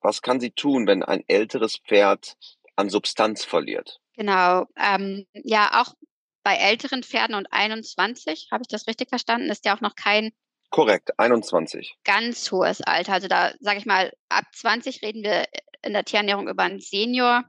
Was 0.00 0.20
kann 0.20 0.40
sie 0.40 0.50
tun, 0.50 0.86
wenn 0.86 1.02
ein 1.02 1.24
älteres 1.28 1.78
Pferd 1.78 2.36
an 2.76 2.88
Substanz 2.88 3.44
verliert? 3.44 4.00
Genau, 4.16 4.66
ähm, 4.76 5.26
ja, 5.32 5.82
auch 5.82 5.94
bei 6.42 6.56
älteren 6.56 7.02
Pferden 7.02 7.34
und 7.34 7.52
21, 7.52 8.48
habe 8.52 8.62
ich 8.62 8.68
das 8.68 8.86
richtig 8.86 9.08
verstanden, 9.08 9.50
ist 9.50 9.64
ja 9.64 9.74
auch 9.74 9.80
noch 9.80 9.96
kein 9.96 10.32
Korrekt, 10.74 11.16
21. 11.20 11.94
Ganz 12.02 12.50
hohes 12.50 12.80
Alter. 12.80 13.12
Also 13.12 13.28
da 13.28 13.52
sage 13.60 13.78
ich 13.78 13.86
mal, 13.86 14.12
ab 14.28 14.44
20 14.54 15.02
reden 15.02 15.22
wir 15.22 15.44
in 15.82 15.92
der 15.92 16.04
Tierernährung 16.04 16.48
über 16.48 16.64
einen 16.64 16.80
Senior. 16.80 17.44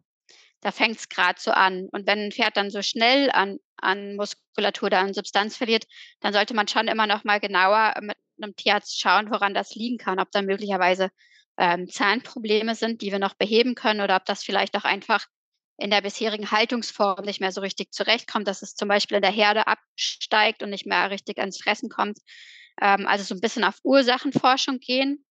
Da 0.62 0.72
fängt 0.72 0.98
es 0.98 1.10
gerade 1.10 1.40
so 1.42 1.50
an. 1.50 1.90
Und 1.92 2.06
wenn 2.06 2.20
ein 2.20 2.32
Pferd 2.32 2.56
dann 2.56 2.70
so 2.70 2.84
schnell 2.84 3.32
an, 3.32 3.58
an 3.78 4.16
Muskulatur 4.16 4.88
oder 4.88 5.00
an 5.00 5.16
Substanz 5.16 5.58
verliert, 5.58 5.86
dann 6.20 6.34
sollte 6.34 6.54
man 6.54 6.68
schon 6.68 6.88
immer 6.88 7.08
noch 7.08 7.24
mal 7.24 7.40
genauer 7.40 7.96
mit 8.02 8.16
einem 8.40 8.56
Tierarzt 8.56 9.00
schauen, 9.00 9.32
woran 9.32 9.56
das 9.56 9.74
liegen 9.74 9.98
kann. 9.98 10.20
Ob 10.20 10.30
da 10.30 10.44
möglicherweise 10.44 11.10
ähm, 11.58 11.88
Zahnprobleme 11.90 12.76
sind, 12.76 13.02
die 13.02 13.12
wir 13.12 13.20
noch 13.20 13.34
beheben 13.34 13.76
können, 13.76 14.02
oder 14.02 14.16
ob 14.16 14.26
das 14.26 14.44
vielleicht 14.44 14.76
auch 14.76 14.84
einfach 14.84 15.26
in 15.78 15.90
der 15.90 16.02
bisherigen 16.02 16.52
Haltungsform 16.52 17.26
nicht 17.26 17.42
mehr 17.42 17.52
so 17.52 17.62
richtig 17.62 17.92
zurechtkommt, 17.94 18.48
dass 18.48 18.62
es 18.62 18.76
zum 18.76 18.88
Beispiel 18.88 19.18
in 19.18 19.22
der 19.22 19.32
Herde 19.32 19.68
absteigt 19.68 20.64
und 20.64 20.70
nicht 20.70 20.86
mehr 20.86 21.10
richtig 21.10 21.38
ans 21.40 21.58
Fressen 21.62 21.90
kommt. 21.90 22.20
Ähm, 22.82 23.08
also 23.08 23.24
so 23.24 23.36
ein 23.36 23.42
bisschen 23.42 23.64
auf 23.64 23.80
Ursachenforschung 23.84 24.80
gehen, 24.80 25.26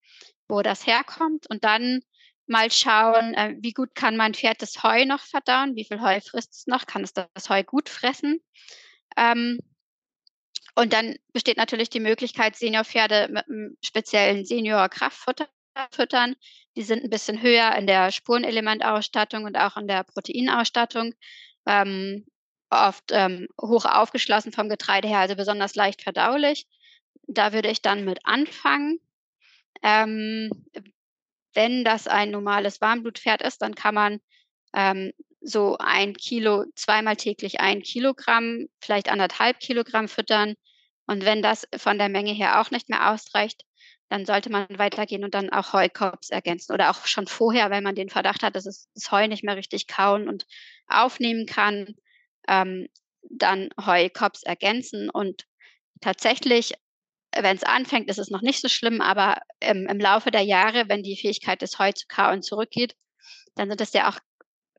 wo 0.49 0.63
das 0.63 0.87
herkommt 0.87 1.49
und 1.51 1.65
dann 1.65 2.01
mal 2.47 2.71
schauen, 2.71 3.35
äh, 3.35 3.55
wie 3.61 3.73
gut 3.73 3.95
kann 3.95 4.17
mein 4.17 4.35
Pferd 4.35 4.61
das 4.61 4.83
Heu 4.83 5.07
noch 5.07 5.23
verdauen, 5.25 5.77
wie 5.77 5.85
viel 5.85 6.01
Heu 6.01 6.21
frisst 6.21 6.53
es 6.55 6.67
noch, 6.67 6.87
kann 6.87 7.03
es 7.03 7.15
das 7.15 7.49
Heu 7.49 7.63
gut 7.65 7.89
fressen. 7.89 8.41
Ähm, 9.17 9.59
und 10.75 10.93
dann 10.93 11.17
besteht 11.33 11.57
natürlich 11.57 11.89
die 11.89 12.01
Möglichkeit, 12.01 12.57
Seniorpferde 12.57 13.29
mit 13.31 13.49
einem 13.49 13.77
speziellen 13.81 14.45
Senior-Kraftfutter 14.45 15.49
füttern. 15.91 16.37
Die 16.77 16.83
sind 16.83 17.05
ein 17.05 17.11
bisschen 17.11 17.43
höher 17.43 17.75
in 17.77 17.87
der 17.87 18.13
Spurenelementausstattung 18.13 19.45
und 19.45 19.57
auch 19.57 19.77
in 19.77 19.89
der 19.89 20.05
Proteinausstattung. 20.05 21.15
Ähm, 21.67 22.27
oft 22.71 23.05
ähm, 23.13 23.47
hoch 23.61 23.85
aufgeschlossen 23.85 24.53
vom 24.53 24.69
Getreide 24.69 25.09
her, 25.09 25.21
also 25.21 25.37
besonders 25.37 25.75
leicht 25.75 26.03
verdaulich. 26.03 26.67
Da 27.27 27.53
würde 27.53 27.71
ich 27.71 27.83
dann 27.83 28.05
mit 28.05 28.19
anfangen. 28.25 28.99
Ähm, 29.83 30.51
wenn 31.55 31.85
das 31.85 32.09
ein 32.09 32.31
normales 32.31 32.81
Warmblutpferd 32.81 33.43
ist, 33.43 33.63
dann 33.63 33.75
kann 33.75 33.95
man 33.95 34.21
ähm, 34.75 35.13
so 35.41 35.77
ein 35.79 36.15
Kilo, 36.15 36.65
zweimal 36.75 37.17
täglich 37.17 37.61
ein 37.61 37.83
Kilogramm, 37.83 38.67
vielleicht 38.81 39.09
anderthalb 39.09 39.61
Kilogramm 39.61 40.09
füttern. 40.09 40.55
Und 41.07 41.25
wenn 41.25 41.43
das 41.43 41.69
von 41.77 41.99
der 41.99 42.09
Menge 42.09 42.33
her 42.33 42.61
auch 42.61 42.71
nicht 42.71 42.89
mehr 42.89 43.13
ausreicht, 43.13 43.63
dann 44.11 44.27
sollte 44.27 44.51
man 44.51 44.67
weitergehen 44.79 45.25
und 45.25 45.35
dann 45.35 45.51
auch 45.51 45.73
Heukops 45.73 46.31
ergänzen 46.31 46.73
oder 46.73 46.91
auch 46.91 47.07
schon 47.07 47.27
vorher, 47.27 47.71
wenn 47.71 47.85
man 47.85 47.95
den 47.95 48.11
Verdacht 48.11 48.43
hat, 48.43 48.57
dass 48.57 48.67
es 48.67 48.89
das 48.95 49.11
Heu 49.11 49.27
nicht 49.29 49.45
mehr 49.45 49.57
richtig 49.57 49.87
kauen 49.89 50.29
und 50.29 50.47
aufnehmen 50.89 51.47
kann, 51.47 51.95
ähm, 52.49 52.89
dann 53.31 53.71
Heukops 53.81 54.43
ergänzen 54.43 55.11
und 55.11 55.47
tatsächlich, 56.01 56.75
wenn 57.37 57.57
es 57.57 57.65
anfängt, 57.65 58.09
ist 58.11 58.19
es 58.19 58.31
noch 58.31 58.43
nicht 58.43 58.61
so 58.61 58.69
schlimm, 58.69 59.01
aber 59.01 59.39
im, 59.61 59.87
im 59.89 59.99
Laufe 60.01 60.31
der 60.31 60.43
Jahre, 60.43 60.89
wenn 60.89 61.03
die 61.03 61.17
Fähigkeit 61.17 61.63
des 61.63 61.79
Heu 61.79 61.93
zu 61.93 62.07
kauen 62.09 62.43
zurückgeht, 62.43 62.97
dann 63.57 63.69
sind 63.69 63.81
es 63.81 63.93
ja 63.95 64.09
auch 64.11 64.19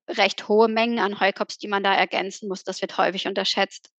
recht 0.09 0.47
hohe 0.49 0.67
Mengen 0.69 0.99
an 0.99 1.19
Heukops, 1.21 1.57
die 1.59 1.67
man 1.69 1.83
da 1.83 1.93
ergänzen 1.95 2.49
muss. 2.49 2.63
Das 2.63 2.81
wird 2.81 2.97
häufig 2.97 3.27
unterschätzt. 3.27 3.91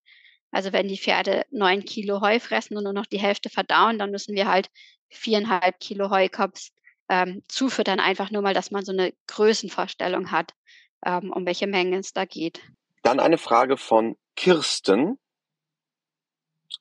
Also 0.51 0.71
wenn 0.73 0.87
die 0.87 0.97
Pferde 0.97 1.45
neun 1.51 1.83
Kilo 1.83 2.21
Heu 2.21 2.39
fressen 2.39 2.77
und 2.77 2.83
nur 2.83 2.93
noch 2.93 3.05
die 3.05 3.19
Hälfte 3.19 3.49
verdauen, 3.49 3.99
dann 3.99 4.11
müssen 4.11 4.35
wir 4.35 4.47
halt 4.47 4.69
viereinhalb 5.09 5.79
Kilo 5.79 6.09
Heukops 6.09 6.71
ähm, 7.09 7.43
zufüttern, 7.47 7.99
einfach 7.99 8.31
nur 8.31 8.41
mal, 8.41 8.53
dass 8.53 8.71
man 8.71 8.83
so 8.83 8.91
eine 8.91 9.13
Größenvorstellung 9.27 10.31
hat, 10.31 10.53
ähm, 11.05 11.31
um 11.33 11.45
welche 11.45 11.67
Mengen 11.67 11.99
es 11.99 12.13
da 12.13 12.25
geht. 12.25 12.61
Dann 13.03 13.19
eine 13.19 13.37
Frage 13.37 13.77
von 13.77 14.17
Kirsten. 14.35 15.17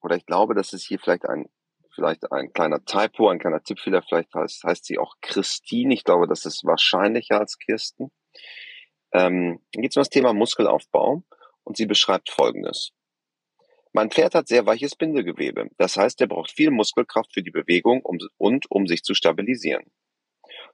Oder 0.02 0.16
ich 0.16 0.26
glaube, 0.26 0.54
das 0.54 0.72
ist 0.72 0.86
hier 0.86 0.98
vielleicht 0.98 1.26
ein, 1.26 1.46
vielleicht 1.94 2.30
ein 2.32 2.52
kleiner 2.52 2.84
Typo, 2.84 3.28
ein 3.28 3.38
kleiner 3.38 3.62
Tippfehler. 3.62 4.02
Vielleicht 4.02 4.34
heißt, 4.34 4.64
heißt 4.64 4.84
sie 4.84 4.98
auch 4.98 5.14
Christine. 5.20 5.94
Ich 5.94 6.04
glaube, 6.04 6.26
das 6.26 6.44
ist 6.44 6.64
wahrscheinlicher 6.64 7.38
als 7.38 7.58
Kirsten. 7.58 8.10
Ähm, 9.12 9.60
dann 9.72 9.82
geht 9.82 9.92
es 9.92 9.96
um 9.96 10.00
das 10.00 10.10
Thema 10.10 10.32
Muskelaufbau 10.32 11.22
und 11.62 11.76
sie 11.76 11.86
beschreibt 11.86 12.30
Folgendes. 12.30 12.92
Mein 13.96 14.10
Pferd 14.10 14.34
hat 14.34 14.46
sehr 14.46 14.66
weiches 14.66 14.94
Bindegewebe. 14.94 15.70
Das 15.78 15.96
heißt, 15.96 16.20
er 16.20 16.26
braucht 16.26 16.50
viel 16.50 16.70
Muskelkraft 16.70 17.32
für 17.32 17.42
die 17.42 17.50
Bewegung 17.50 18.02
und 18.02 18.66
um 18.68 18.86
sich 18.86 19.02
zu 19.02 19.14
stabilisieren. 19.14 19.90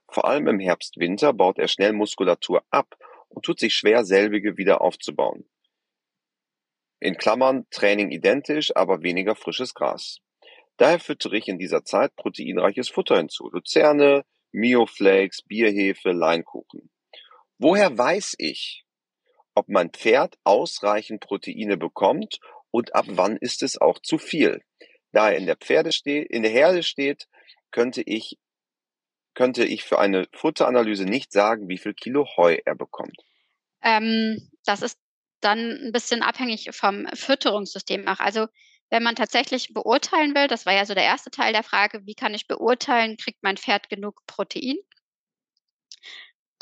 Vor 0.09 0.25
allem 0.25 0.49
im 0.49 0.59
Herbst, 0.59 0.97
Winter 0.97 1.31
baut 1.31 1.57
er 1.57 1.69
schnell 1.69 1.93
Muskulatur 1.93 2.65
ab 2.69 2.97
und 3.29 3.45
tut 3.45 3.61
sich 3.61 3.75
schwer, 3.75 4.03
selbige 4.03 4.57
wieder 4.57 4.81
aufzubauen. 4.81 5.49
In 6.99 7.15
Klammern 7.15 7.65
Training 7.69 8.11
identisch, 8.11 8.75
aber 8.75 9.03
weniger 9.03 9.37
frisches 9.37 9.73
Gras. 9.73 10.17
Daher 10.75 10.99
füttere 10.99 11.37
ich 11.37 11.47
in 11.47 11.57
dieser 11.57 11.85
Zeit 11.85 12.13
proteinreiches 12.17 12.89
Futter 12.89 13.15
hinzu. 13.15 13.49
Luzerne, 13.53 14.25
Mioflakes, 14.51 15.43
Bierhefe, 15.43 16.11
Leinkuchen. 16.11 16.91
Woher 17.57 17.97
weiß 17.97 18.35
ich, 18.37 18.83
ob 19.55 19.69
mein 19.69 19.91
Pferd 19.91 20.35
ausreichend 20.43 21.21
Proteine 21.21 21.77
bekommt 21.77 22.39
und 22.73 22.95
ab 22.95 23.05
wann 23.07 23.37
ist 23.37 23.61
es 23.61 23.79
auch 23.79 23.99
zu 23.99 24.17
viel. 24.17 24.63
Da 25.11 25.29
er 25.29 25.37
in 25.37 25.45
der 25.45 25.55
Pferde 25.55 25.91
steht, 25.91 26.29
in 26.31 26.41
der 26.41 26.51
Herde 26.51 26.81
steht, 26.81 27.27
könnte 27.71 28.01
ich 28.01 28.39
könnte 29.35 29.63
ich 29.63 29.83
für 29.83 29.99
eine 29.99 30.27
Futteranalyse 30.33 31.05
nicht 31.05 31.31
sagen, 31.31 31.67
wie 31.67 31.77
viel 31.77 31.93
Kilo 31.93 32.27
Heu 32.37 32.57
er 32.65 32.75
bekommt. 32.75 33.17
Ähm, 33.83 34.49
das 34.65 34.81
ist 34.81 34.99
dann 35.41 35.59
ein 35.59 35.91
bisschen 35.91 36.21
abhängig 36.21 36.69
vom 36.71 37.07
Fütterungssystem 37.13 38.07
auch. 38.07 38.19
Also 38.19 38.47
wenn 38.89 39.03
man 39.03 39.15
tatsächlich 39.15 39.73
beurteilen 39.73 40.35
will, 40.35 40.47
das 40.47 40.65
war 40.65 40.73
ja 40.73 40.85
so 40.85 40.93
der 40.93 41.03
erste 41.03 41.31
Teil 41.31 41.53
der 41.53 41.63
Frage, 41.63 42.05
wie 42.05 42.15
kann 42.15 42.33
ich 42.33 42.47
beurteilen, 42.47 43.17
kriegt 43.17 43.41
mein 43.41 43.57
Pferd 43.57 43.89
genug 43.89 44.21
Protein? 44.27 44.77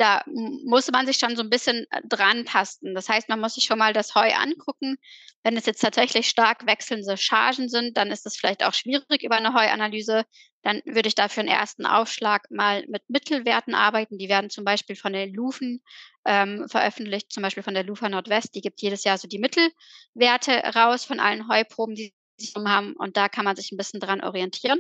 Da 0.02 0.24
muss 0.26 0.90
man 0.92 1.06
sich 1.06 1.18
schon 1.18 1.36
so 1.36 1.44
ein 1.44 1.52
bisschen 1.52 1.86
äh, 1.92 2.02
dran 2.04 2.44
tasten. 2.46 2.96
Das 2.96 3.08
heißt, 3.08 3.30
man 3.30 3.40
muss 3.40 3.54
sich 3.54 3.66
schon 3.66 3.78
mal 3.78 3.94
das 3.94 4.16
Heu 4.16 4.34
angucken. 4.34 4.98
Wenn 5.44 5.56
es 5.56 5.68
jetzt 5.68 5.82
tatsächlich 5.82 6.28
stark 6.28 6.66
wechselnde 6.66 7.18
Chargen 7.18 7.70
sind, 7.70 7.98
dann 7.98 8.10
ist 8.10 8.26
es 8.26 8.36
vielleicht 8.36 8.64
auch 8.64 8.74
schwierig 8.74 9.22
über 9.22 9.36
eine 9.36 9.54
Heuanalyse. 9.54 10.26
Dann 10.64 10.82
würde 10.86 11.08
ich 11.08 11.14
dafür 11.14 11.42
einen 11.42 11.50
ersten 11.50 11.86
Aufschlag 11.86 12.50
mal 12.50 12.84
mit 12.88 13.04
Mittelwerten 13.10 13.76
arbeiten. 13.76 14.18
Die 14.18 14.28
werden 14.28 14.50
zum 14.50 14.66
Beispiel 14.66 14.96
von 14.96 15.14
den 15.14 15.36
Lufen 15.36 15.84
ähm, 16.26 16.68
veröffentlicht, 16.68 17.32
zum 17.32 17.44
Beispiel 17.44 17.64
von 17.64 17.76
der 17.76 17.84
Lufa 17.84 18.10
Nordwest. 18.10 18.56
Die 18.56 18.62
gibt 18.62 18.82
jedes 18.82 19.04
Jahr 19.04 19.20
so 19.20 19.28
die 19.28 19.40
Mittelwerte 19.40 20.52
raus 20.76 21.06
von 21.06 21.20
allen 21.20 21.48
Heuproben, 21.48 21.94
die 21.94 22.12
sie 22.38 22.54
haben. 22.56 22.94
Und 22.94 23.18
da 23.18 23.30
kann 23.30 23.46
man 23.46 23.56
sich 23.56 23.72
ein 23.72 23.78
bisschen 23.78 24.00
dran 24.00 24.24
orientieren. 24.24 24.80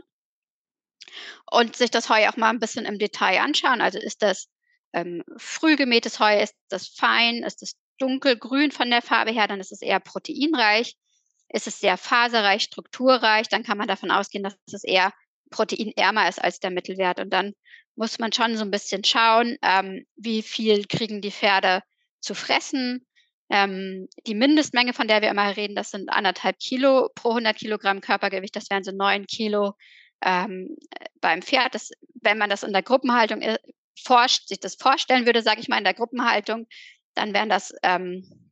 Und 1.52 1.76
sich 1.76 1.92
das 1.92 2.10
Heu 2.10 2.28
auch 2.28 2.38
mal 2.38 2.50
ein 2.50 2.60
bisschen 2.60 2.86
im 2.86 2.98
Detail 2.98 3.42
anschauen. 3.42 3.82
Also 3.82 4.00
ist 4.00 4.24
das 4.24 4.48
ähm, 4.94 5.24
früh 5.38 5.76
gemähtes 5.76 6.20
Heu, 6.20 6.42
ist 6.42 6.56
das 6.70 6.88
fein, 6.88 7.44
ist 7.44 7.64
es 7.64 7.76
dunkelgrün 7.98 8.72
von 8.72 8.90
der 8.90 9.02
Farbe 9.02 9.32
her, 9.32 9.48
dann 9.48 9.60
ist 9.60 9.72
es 9.72 9.82
eher 9.82 10.00
proteinreich. 10.00 10.96
Ist 11.54 11.68
es 11.68 11.80
sehr 11.80 11.98
faserreich, 11.98 12.64
strukturreich, 12.64 13.50
dann 13.50 13.64
kann 13.64 13.78
man 13.78 13.88
davon 13.88 14.10
ausgehen, 14.10 14.44
dass 14.44 14.56
es 14.72 14.84
eher 14.86 15.12
proteinärmer 15.50 16.30
ist 16.30 16.42
als 16.42 16.60
der 16.60 16.72
Mittelwert. 16.72 17.20
Und 17.20 17.32
dann 17.32 17.54
muss 17.96 18.20
man 18.20 18.32
schon 18.32 18.56
so 18.56 18.64
ein 18.64 18.72
bisschen 18.72 19.04
schauen, 19.04 19.58
ähm, 19.62 20.06
wie 20.16 20.42
viel 20.42 20.86
kriegen 20.86 21.22
die 21.22 21.32
Pferde 21.32 21.84
zu 22.22 22.36
fressen. 22.36 23.06
Ähm, 23.50 24.08
die 24.26 24.34
Mindestmenge, 24.34 24.94
von 24.94 25.10
der 25.10 25.22
wir 25.22 25.30
immer 25.30 25.58
reden, 25.58 25.76
das 25.76 25.92
sind 25.92 26.10
anderthalb 26.10 26.58
Kilo 26.60 27.10
pro 27.16 27.30
100 27.32 27.58
Kilogramm 27.58 28.00
Körpergewicht. 28.00 28.56
Das 28.56 28.70
wären 28.70 28.86
so 28.86 28.92
neun 28.94 29.28
Kilo 29.28 29.74
ähm, 30.24 30.78
beim 31.20 31.42
Pferd. 31.42 31.76
Das, 31.76 31.92
wenn 32.22 32.38
man 32.38 32.50
das 32.50 32.64
in 32.64 32.72
der 32.72 32.84
Gruppenhaltung 32.84 33.42
forscht, 34.00 34.48
sich 34.48 34.60
das 34.60 34.76
vorstellen 34.76 35.26
würde, 35.26 35.42
sage 35.42 35.62
ich 35.62 35.68
mal, 35.68 35.78
in 35.78 35.84
der 35.84 35.94
Gruppenhaltung, 35.94 36.68
dann 37.14 37.34
wären 37.34 37.50
das 37.50 37.74
ähm, 37.84 38.52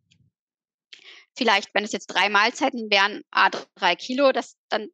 vielleicht, 1.37 1.73
wenn 1.73 1.83
es 1.83 1.91
jetzt 1.91 2.07
drei 2.07 2.29
Mahlzeiten 2.29 2.89
wären, 2.91 3.21
a 3.31 3.49
drei 3.75 3.95
Kilo, 3.95 4.31
das 4.31 4.57
dann 4.69 4.89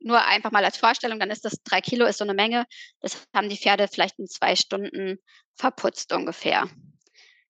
nur 0.00 0.24
einfach 0.24 0.50
mal 0.52 0.64
als 0.64 0.76
Vorstellung, 0.76 1.18
dann 1.18 1.30
ist 1.30 1.44
das 1.44 1.62
drei 1.64 1.80
Kilo 1.80 2.06
ist 2.06 2.18
so 2.18 2.24
eine 2.24 2.34
Menge. 2.34 2.66
Das 3.00 3.26
haben 3.34 3.48
die 3.48 3.56
Pferde 3.56 3.88
vielleicht 3.88 4.18
in 4.18 4.26
zwei 4.26 4.54
Stunden 4.54 5.18
verputzt 5.56 6.12
ungefähr. 6.12 6.68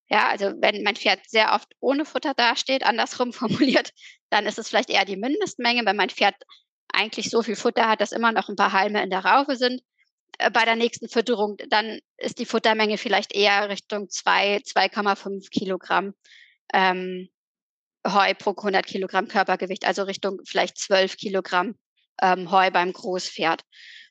Ja, 0.09 0.29
also 0.29 0.53
wenn 0.61 0.83
mein 0.83 0.97
Pferd 0.97 1.21
sehr 1.29 1.53
oft 1.53 1.69
ohne 1.81 2.07
Futter 2.07 2.33
dasteht, 2.35 2.85
andersrum 2.85 3.33
formuliert, 3.35 3.93
dann 4.31 4.47
ist 4.47 4.59
es 4.59 4.69
vielleicht 4.69 4.91
eher 4.91 5.05
die 5.05 5.17
Mindestmenge. 5.17 5.85
Wenn 5.85 5.97
mein 5.97 6.11
Pferd 6.11 6.35
eigentlich 6.93 7.29
so 7.29 7.43
viel 7.43 7.57
Futter 7.57 7.89
hat, 7.89 8.01
dass 8.01 8.13
immer 8.13 8.33
noch 8.33 8.49
ein 8.49 8.57
paar 8.57 8.73
Halme 8.73 9.03
in 9.03 9.11
der 9.11 9.25
Raufe 9.25 9.57
sind, 9.57 9.83
bei 10.53 10.65
der 10.65 10.77
nächsten 10.77 11.09
Fütterung, 11.09 11.57
dann 11.69 12.01
ist 12.17 12.39
die 12.39 12.47
Futtermenge 12.47 12.99
vielleicht 12.99 13.35
eher 13.35 13.69
Richtung 13.69 14.09
2, 14.09 14.59
2,5 14.59 15.51
Kilogramm. 15.51 16.15
Ähm, 16.73 17.29
Heu 18.07 18.33
pro 18.35 18.51
100 18.51 18.87
Kilogramm 18.87 19.29
Körpergewicht, 19.29 19.85
also 19.85 20.05
Richtung 20.05 20.41
vielleicht 20.47 20.79
12 20.79 21.17
Kilogramm 21.17 21.75
ähm, 22.23 22.51
Heu 22.51 22.71
beim 22.71 22.93
Großpferd. 22.93 23.63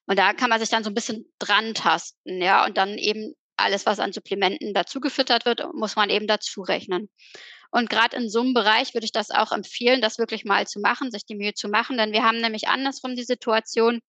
Und 0.05 0.19
da 0.19 0.33
kann 0.33 0.49
man 0.49 0.59
sich 0.59 0.69
dann 0.69 0.83
so 0.83 0.89
ein 0.89 0.93
bisschen 0.93 1.25
dran 1.39 1.73
tasten, 1.73 2.41
ja, 2.41 2.65
und 2.65 2.77
dann 2.77 2.97
eben 2.97 3.33
alles, 3.57 3.85
was 3.85 3.99
an 3.99 4.13
Supplementen 4.13 4.73
dazu 4.73 4.99
gefüttert 4.99 5.45
wird, 5.45 5.63
muss 5.73 5.95
man 5.95 6.09
eben 6.09 6.27
dazu 6.27 6.61
rechnen. 6.61 7.09
Und 7.71 7.89
gerade 7.89 8.15
in 8.15 8.29
so 8.29 8.41
einem 8.41 8.53
Bereich 8.53 8.93
würde 8.93 9.05
ich 9.05 9.11
das 9.11 9.31
auch 9.31 9.51
empfehlen, 9.51 10.01
das 10.01 10.19
wirklich 10.19 10.45
mal 10.45 10.67
zu 10.67 10.79
machen, 10.79 11.11
sich 11.11 11.25
die 11.25 11.35
Mühe 11.35 11.53
zu 11.53 11.67
machen, 11.67 11.97
denn 11.97 12.13
wir 12.13 12.23
haben 12.23 12.39
nämlich 12.39 12.67
andersrum 12.69 13.15
die 13.15 13.23
Situation, 13.23 13.99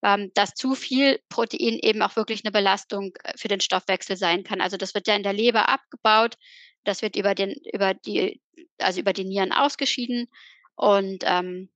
dass 0.00 0.54
zu 0.54 0.74
viel 0.74 1.20
Protein 1.28 1.78
eben 1.80 2.02
auch 2.02 2.16
wirklich 2.16 2.44
eine 2.44 2.52
Belastung 2.52 3.12
äh, 3.24 3.32
für 3.36 3.48
den 3.48 3.60
Stoffwechsel 3.60 4.16
sein 4.16 4.44
kann. 4.44 4.60
Also 4.60 4.76
das 4.76 4.94
wird 4.94 5.08
ja 5.08 5.16
in 5.16 5.22
der 5.22 5.32
Leber 5.32 5.68
abgebaut, 5.68 6.36
das 6.84 7.02
wird 7.02 7.16
über 7.16 7.34
den, 7.34 7.54
über 7.72 7.94
die, 7.94 8.40
also 8.78 9.00
über 9.00 9.12
die 9.12 9.24
Nieren 9.24 9.52
ausgeschieden 9.52 10.28
und 10.76 11.24
ähm, 11.26 11.70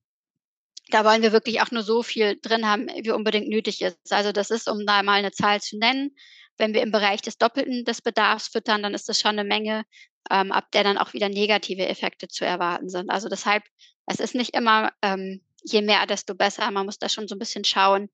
da 0.89 1.05
wollen 1.05 1.21
wir 1.21 1.31
wirklich 1.31 1.61
auch 1.61 1.71
nur 1.71 1.83
so 1.83 2.03
viel 2.03 2.37
drin 2.41 2.67
haben, 2.67 2.87
wie 2.87 3.11
unbedingt 3.11 3.47
nötig 3.47 3.81
ist. 3.81 4.11
Also 4.11 4.31
das 4.31 4.49
ist, 4.49 4.69
um 4.69 4.85
da 4.85 5.01
mal 5.03 5.19
eine 5.19 5.31
Zahl 5.31 5.61
zu 5.61 5.77
nennen, 5.77 6.15
wenn 6.57 6.73
wir 6.73 6.81
im 6.81 6.91
Bereich 6.91 7.21
des 7.21 7.37
Doppelten 7.37 7.83
des 7.85 8.01
Bedarfs 8.01 8.47
füttern, 8.47 8.83
dann 8.83 8.93
ist 8.93 9.09
das 9.09 9.19
schon 9.19 9.31
eine 9.31 9.43
Menge, 9.43 9.85
ähm, 10.29 10.51
ab 10.51 10.71
der 10.71 10.83
dann 10.83 10.97
auch 10.97 11.13
wieder 11.13 11.29
negative 11.29 11.87
Effekte 11.87 12.27
zu 12.27 12.45
erwarten 12.45 12.89
sind. 12.89 13.09
Also 13.09 13.27
deshalb, 13.27 13.63
es 14.05 14.19
ist 14.19 14.35
nicht 14.35 14.55
immer 14.55 14.91
ähm, 15.01 15.41
je 15.63 15.81
mehr, 15.81 16.05
desto 16.05 16.35
besser. 16.35 16.69
Man 16.71 16.85
muss 16.85 16.99
da 16.99 17.09
schon 17.09 17.27
so 17.27 17.35
ein 17.35 17.39
bisschen 17.39 17.63
schauen, 17.63 18.09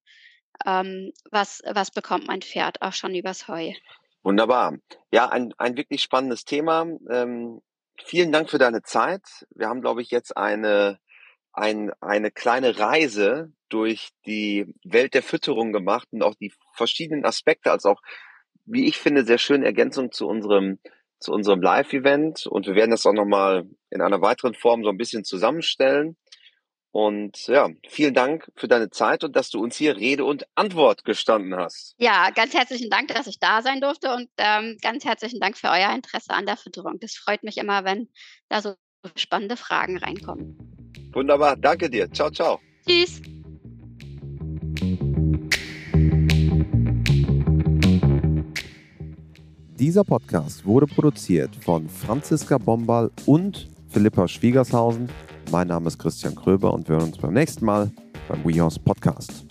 ähm, 0.65 1.11
was, 1.31 1.61
was 1.65 1.91
bekommt 1.91 2.27
mein 2.27 2.41
Pferd 2.41 2.81
auch 2.81 2.93
schon 2.93 3.15
übers 3.15 3.47
Heu. 3.47 3.73
Wunderbar. 4.23 4.77
Ja, 5.11 5.29
ein, 5.29 5.53
ein 5.57 5.77
wirklich 5.77 6.01
spannendes 6.01 6.43
Thema. 6.43 6.85
Ähm, 7.09 7.61
vielen 8.03 8.31
Dank 8.31 8.49
für 8.49 8.57
deine 8.57 8.81
Zeit. 8.81 9.23
Wir 9.55 9.67
haben, 9.67 9.81
glaube 9.81 10.01
ich, 10.01 10.11
jetzt 10.11 10.35
eine, 10.35 10.99
ein, 11.53 11.91
eine 12.01 12.31
kleine 12.31 12.77
Reise 12.77 13.51
durch 13.69 14.09
die 14.25 14.73
Welt 14.83 15.13
der 15.13 15.23
Fütterung 15.23 15.71
gemacht 15.71 16.07
und 16.11 16.23
auch 16.23 16.35
die 16.35 16.53
verschiedenen 16.73 17.25
Aspekte, 17.25 17.71
als 17.71 17.85
auch, 17.85 18.01
wie 18.65 18.87
ich 18.87 18.97
finde, 18.97 19.25
sehr 19.25 19.37
schöne 19.37 19.65
Ergänzung 19.65 20.11
zu 20.11 20.27
unserem, 20.27 20.79
zu 21.19 21.31
unserem 21.31 21.61
Live-Event. 21.61 22.45
Und 22.47 22.67
wir 22.67 22.75
werden 22.75 22.91
das 22.91 23.05
auch 23.05 23.13
nochmal 23.13 23.69
in 23.89 24.01
einer 24.01 24.21
weiteren 24.21 24.53
Form 24.53 24.83
so 24.83 24.89
ein 24.89 24.97
bisschen 24.97 25.23
zusammenstellen. 25.23 26.17
Und 26.91 27.45
ja, 27.47 27.69
vielen 27.87 28.15
Dank 28.15 28.51
für 28.55 28.67
deine 28.67 28.89
Zeit 28.89 29.23
und 29.23 29.35
dass 29.35 29.49
du 29.49 29.61
uns 29.61 29.75
hier 29.75 29.95
Rede 29.95 30.25
und 30.25 30.45
Antwort 30.55 31.05
gestanden 31.05 31.55
hast. 31.55 31.93
Ja, 31.99 32.31
ganz 32.31 32.53
herzlichen 32.55 32.89
Dank, 32.89 33.09
dass 33.09 33.27
ich 33.27 33.39
da 33.39 33.61
sein 33.61 33.79
durfte 33.79 34.13
und 34.13 34.27
ähm, 34.37 34.77
ganz 34.81 35.05
herzlichen 35.05 35.39
Dank 35.39 35.57
für 35.57 35.67
euer 35.67 35.93
Interesse 35.93 36.31
an 36.31 36.47
der 36.47 36.57
Fütterung. 36.57 36.99
Das 36.99 37.13
freut 37.13 37.43
mich 37.43 37.57
immer, 37.57 37.83
wenn 37.83 38.09
da 38.49 38.61
so 38.61 38.73
spannende 39.15 39.55
Fragen 39.55 39.97
reinkommen. 39.97 40.57
Wunderbar, 41.13 41.55
danke 41.57 41.89
dir. 41.89 42.11
Ciao, 42.11 42.31
ciao. 42.31 42.59
Tschüss. 42.87 43.21
Dieser 49.79 50.03
Podcast 50.03 50.65
wurde 50.65 50.87
produziert 50.87 51.55
von 51.63 51.87
Franziska 51.87 52.57
Bombal 52.57 53.11
und 53.25 53.69
Philippa 53.87 54.27
Schwiegershausen 54.27 55.09
mein 55.51 55.67
Name 55.67 55.87
ist 55.87 55.97
Christian 55.97 56.35
Kröber 56.35 56.73
und 56.73 56.87
wir 56.87 56.97
hören 56.97 57.07
uns 57.07 57.17
beim 57.17 57.33
nächsten 57.33 57.65
Mal 57.65 57.89
beim 58.27 58.43
WeHorse 58.43 58.79
Podcast. 58.79 59.48